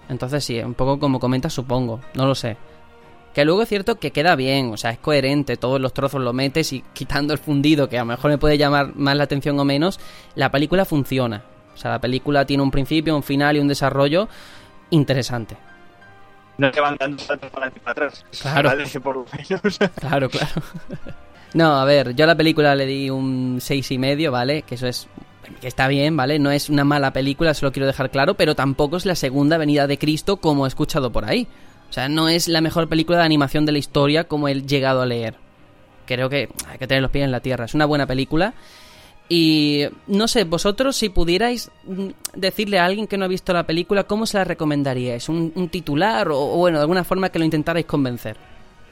[0.09, 2.57] Entonces sí, un poco como comentas, supongo, no lo sé.
[3.33, 6.33] Que luego es cierto que queda bien, o sea, es coherente, todos los trozos lo
[6.33, 9.59] metes y quitando el fundido, que a lo mejor me puede llamar más la atención
[9.59, 9.99] o menos,
[10.35, 11.45] la película funciona.
[11.79, 14.27] O sea, la película tiene un principio, un final y un desarrollo
[14.89, 15.55] interesante.
[16.57, 18.25] no te van dando saltos para adelante y para atrás.
[18.41, 18.69] Claro.
[18.69, 19.79] Vale, por lo menos.
[19.95, 20.61] Claro, claro.
[21.53, 24.61] No, a ver, yo a la película le di un seis y medio, ¿vale?
[24.63, 25.07] Que eso es
[25.61, 26.37] que está bien, ¿vale?
[26.37, 29.57] No es una mala película, se lo quiero dejar claro, pero tampoco es la segunda
[29.57, 31.47] venida de Cristo como he escuchado por ahí.
[31.89, 35.01] O sea, no es la mejor película de animación de la historia como he llegado
[35.01, 35.37] a leer.
[36.05, 37.65] Creo que hay que tener los pies en la tierra.
[37.65, 38.53] Es una buena película.
[39.31, 43.67] Y no sé, vosotros si pudierais mm, decirle a alguien que no ha visto la
[43.67, 45.29] película, ¿cómo se la recomendaríais?
[45.29, 48.37] ¿Un, un titular o, o, bueno, de alguna forma que lo intentarais convencer?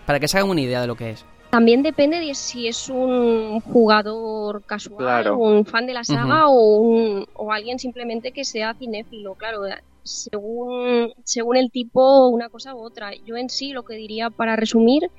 [0.05, 1.25] Para que se hagan una idea de lo que es.
[1.49, 5.37] También depende de si es un jugador casual, Claro.
[5.37, 9.33] un fan de la saga o, un, o alguien simplemente que sea cinéfilo.
[9.35, 9.61] Claro,
[10.03, 13.11] según, según el tipo, una cosa u otra.
[13.25, 15.09] Yo en sí lo que diría para resumir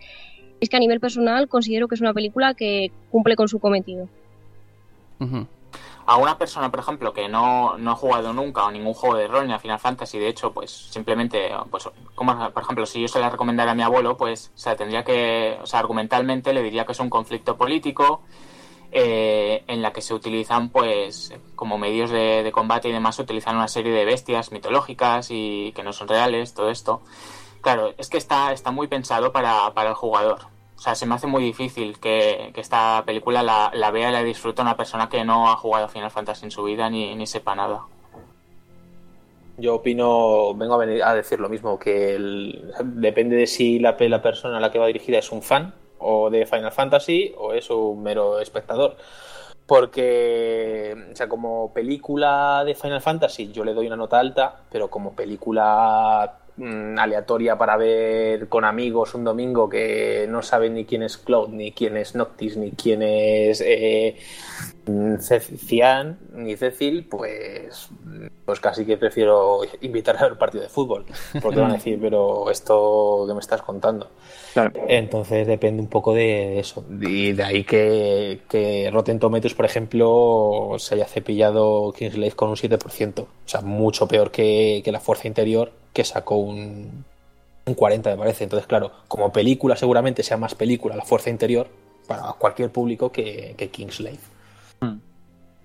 [0.61, 4.09] es que a nivel personal considero que es una película que cumple con su cometido.
[6.07, 9.29] A una persona, por ejemplo, que no, no ha jugado nunca o ningún juego de
[9.29, 13.09] rol ni a Final Fantasy, de hecho, pues simplemente, pues, como por ejemplo, si yo
[13.09, 16.63] se la recomendara a mi abuelo, pues, o sea, tendría que, o sea, argumentalmente le
[16.63, 18.23] diría que es un conflicto político
[18.91, 23.23] eh, en la que se utilizan, pues, como medios de, de combate y demás, se
[23.23, 27.03] utilizan una serie de bestias mitológicas y que no son reales, todo esto.
[27.61, 30.47] Claro, es que está, está muy pensado para, para el jugador.
[30.79, 34.13] O sea, se me hace muy difícil que, que esta película la, la vea y
[34.13, 37.27] la disfrute una persona que no ha jugado Final Fantasy en su vida ni, ni
[37.27, 37.81] sepa nada.
[39.57, 42.17] Yo opino, vengo a, venir a decir lo mismo, que
[42.85, 46.31] depende de si la, la persona a la que va dirigida es un fan o
[46.31, 48.97] de Final Fantasy o es un mero espectador.
[49.67, 54.89] Porque, o sea, como película de Final Fantasy yo le doy una nota alta, pero
[54.89, 61.03] como película mm, aleatoria para ver con amigos un domingo que no saben ni quién
[61.03, 64.17] es Cloud, ni quién es Noctis, ni quién es eh,
[64.87, 67.89] mm, Cian, ni Cecil, pues,
[68.45, 71.07] pues casi que prefiero invitar a ver partido de fútbol.
[71.41, 74.11] Porque van a decir, pero esto que me estás contando.
[74.53, 74.73] Claro.
[74.89, 76.85] Entonces depende un poco de eso.
[77.01, 82.57] Y de ahí que, que Rotten Tomatoes, por ejemplo, se haya cepillado Kingslave con un
[82.57, 83.21] 7%.
[83.21, 87.05] O sea, mucho peor que, que La Fuerza Interior, que sacó un,
[87.67, 88.45] un 40, me parece.
[88.45, 91.69] Entonces, claro, como película seguramente sea más película La Fuerza Interior
[92.07, 94.19] para cualquier público que, que Kingslave.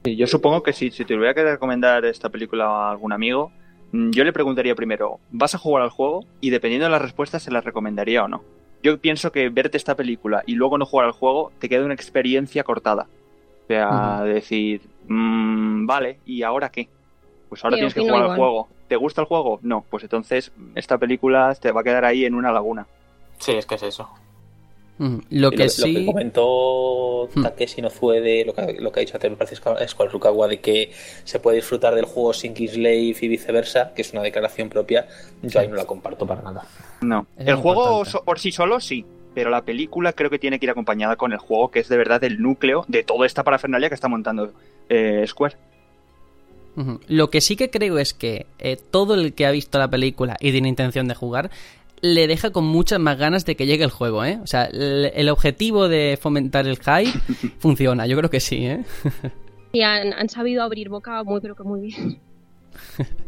[0.04, 3.52] Sí, yo supongo que si, si te hubiera que recomendar esta película a algún amigo,
[3.94, 6.26] mm, yo le preguntaría primero, ¿vas a jugar al juego?
[6.42, 8.44] Y dependiendo de las respuestas se la recomendaría o no.
[8.82, 11.94] Yo pienso que verte esta película y luego no jugar al juego te queda una
[11.94, 13.08] experiencia cortada.
[13.64, 16.90] O sea, decir, mm, vale, ¿y ahora qué?
[17.48, 18.38] Pues ahora Sí, tienes que jugar al igual.
[18.38, 18.68] juego.
[18.94, 19.58] ¿Te gusta el juego?
[19.64, 22.86] No, pues entonces esta película te va a quedar ahí en una laguna.
[23.40, 24.08] Sí, es que es eso.
[25.00, 25.20] Ujú.
[25.32, 25.94] Lo Y que lo, sí...
[25.94, 27.28] lo que comentó.
[27.42, 30.10] Takeshi no fue de lo que, lo que ha dicho antes, me parece es con
[30.12, 30.92] Rukawa, de que
[31.24, 35.08] se puede disfrutar del juego sin Kingslave y viceversa, que es una declaración propia.
[35.42, 36.68] Yo ahí no la comparto para nada.
[37.02, 37.26] No.
[37.36, 39.04] El juego so- por sí solo sí,
[39.34, 41.98] pero la película creo que tiene que ir acompañada con el juego, que es de
[41.98, 44.52] verdad el núcleo de toda esta parafernalia que está montando
[44.88, 45.56] eh, Square.
[47.08, 50.38] Lo que sí que creo es que eh, todo el que ha visto la película
[50.40, 51.52] y tiene intención de jugar
[52.02, 54.38] le deja con muchas más ganas de que llegue el juego, ¿eh?
[54.44, 57.18] O sea, el, el objetivo de fomentar el hype
[57.60, 58.84] funciona, yo creo que sí, ¿eh?
[59.72, 62.20] Y han, han sabido abrir boca muy, pero que muy bien.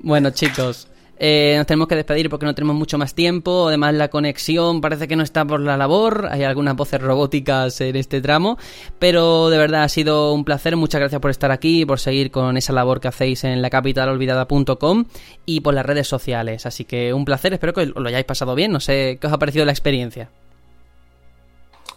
[0.00, 0.88] Bueno, chicos,
[1.18, 3.68] eh, nos tenemos que despedir porque no tenemos mucho más tiempo.
[3.68, 6.28] Además, la conexión parece que no está por la labor.
[6.30, 8.56] Hay algunas voces robóticas en este tramo.
[8.98, 10.76] Pero de verdad ha sido un placer.
[10.76, 13.70] Muchas gracias por estar aquí y por seguir con esa labor que hacéis en la
[13.70, 15.04] capitalolvidada.com
[15.44, 16.66] y por las redes sociales.
[16.66, 17.52] Así que un placer.
[17.52, 18.70] Espero que os lo hayáis pasado bien.
[18.70, 20.30] No sé qué os ha parecido la experiencia.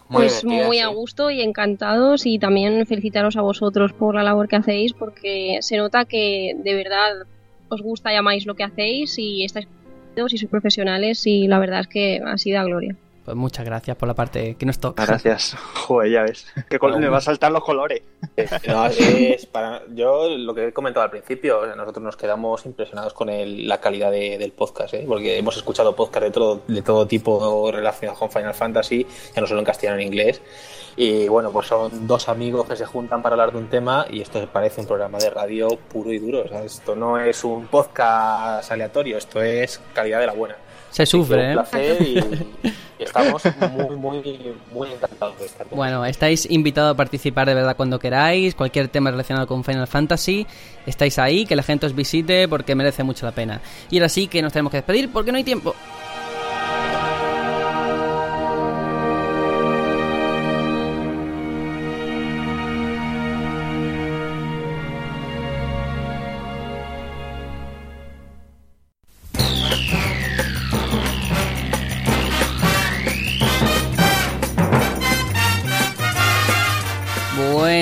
[0.08, 0.80] Muy pues muy sí.
[0.80, 5.58] a gusto y encantados y también felicitaros a vosotros por la labor que hacéis porque
[5.62, 7.26] se nota que de verdad
[7.72, 9.66] os gusta y amáis lo que hacéis y estáis
[10.14, 12.94] y sois profesionales y la verdad es que ha sido a gloria.
[13.24, 15.06] Pues muchas gracias por la parte que nos toca.
[15.06, 15.54] Gracias.
[15.86, 16.44] Joder, ya ves.
[16.68, 18.02] Que col- me va a saltar los colores.
[18.66, 22.66] No, es para, yo lo que he comentado al principio, o sea, nosotros nos quedamos
[22.66, 25.04] impresionados con el- la calidad de- del podcast, ¿eh?
[25.06, 29.46] porque hemos escuchado podcast de todo, de todo tipo relacionados con Final Fantasy, ya no
[29.46, 30.42] solo en castellano en inglés.
[30.96, 34.20] Y bueno, pues son dos amigos que se juntan para hablar de un tema y
[34.20, 36.42] esto parece un programa de radio puro y duro.
[36.44, 40.56] O sea, esto no es un podcast aleatorio, esto es calidad de la buena.
[40.90, 41.52] Se sufre, Un ¿eh?
[41.54, 42.18] placer y,
[42.98, 47.54] y estamos muy, muy, muy encantados de estar con Bueno, estáis invitados a participar de
[47.54, 50.46] verdad cuando queráis, cualquier tema relacionado con Final Fantasy,
[50.84, 53.62] estáis ahí, que la gente os visite porque merece mucho la pena.
[53.90, 55.74] Y ahora sí que nos tenemos que despedir porque no hay tiempo.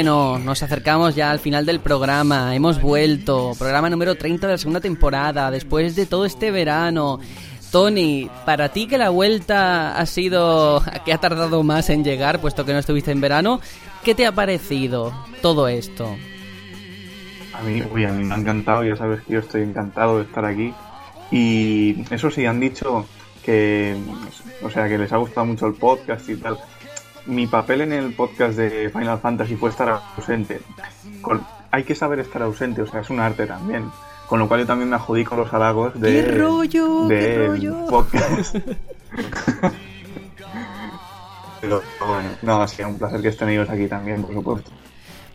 [0.01, 2.56] Bueno, nos acercamos ya al final del programa.
[2.56, 3.52] Hemos vuelto.
[3.59, 5.51] Programa número 30 de la segunda temporada.
[5.51, 7.20] Después de todo este verano.
[7.70, 10.82] Tony, para ti que la vuelta ha sido.
[11.05, 13.60] que ha tardado más en llegar, puesto que no estuviste en verano,
[14.02, 15.12] ¿qué te ha parecido
[15.43, 16.16] todo esto?
[17.52, 20.24] A mí, uy, a mí me ha encantado, ya sabes que yo estoy encantado de
[20.24, 20.72] estar aquí.
[21.31, 23.05] Y eso sí, han dicho
[23.44, 23.98] que,
[24.62, 26.56] o sea, que les ha gustado mucho el podcast y tal.
[27.26, 30.60] Mi papel en el podcast de Final Fantasy fue estar ausente.
[31.20, 33.84] Con- hay que saber estar ausente, o sea, es un arte también.
[34.26, 37.86] Con lo cual yo también me adjudico los halagos de, ¡Qué rollo, qué rollo!
[37.88, 38.56] podcast.
[41.60, 44.70] Pero bueno, no, ha sido un placer que estén ellos aquí también, por supuesto.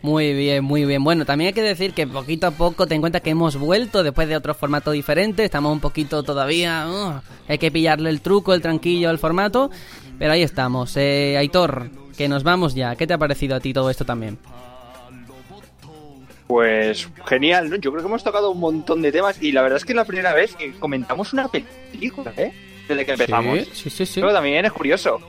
[0.02, 1.02] Muy bien, muy bien.
[1.02, 4.02] Bueno, también hay que decir que poquito a poco ten en cuenta que hemos vuelto
[4.02, 5.44] después de otro formato diferente.
[5.44, 6.86] Estamos un poquito todavía.
[6.88, 9.70] uh, hay que pillarle el truco, el tranquillo al formato.
[10.18, 10.96] Pero ahí estamos.
[10.96, 12.96] Eh, Aitor, que nos vamos ya.
[12.96, 14.38] ¿Qué te ha parecido a ti todo esto también?
[16.46, 17.76] Pues genial, ¿no?
[17.76, 19.96] Yo creo que hemos tocado un montón de temas y la verdad es que es
[19.96, 22.52] la primera vez que comentamos una película, ¿eh?
[22.88, 23.58] Desde que empezamos.
[23.58, 24.06] Sí, sí, sí.
[24.06, 24.20] sí.
[24.20, 25.20] Pero también es curioso.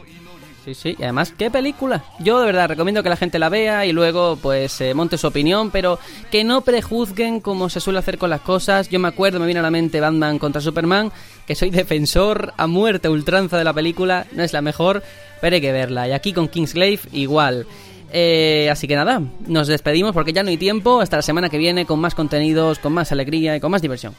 [0.68, 2.04] Sí, sí, y además, ¿qué película?
[2.20, 5.26] Yo de verdad recomiendo que la gente la vea y luego pues eh, monte su
[5.26, 5.98] opinión, pero
[6.30, 8.90] que no prejuzguen como se suele hacer con las cosas.
[8.90, 11.10] Yo me acuerdo, me viene a la mente Batman contra Superman,
[11.46, 15.04] que soy defensor a muerte, ultranza de la película, no es la mejor,
[15.40, 16.06] pero hay que verla.
[16.10, 17.66] Y aquí con Kingsglaive igual.
[18.12, 21.60] Eh, así que nada, nos despedimos porque ya no hay tiempo, hasta la semana que
[21.60, 24.14] viene con más contenidos, con más alegría y con más diversión.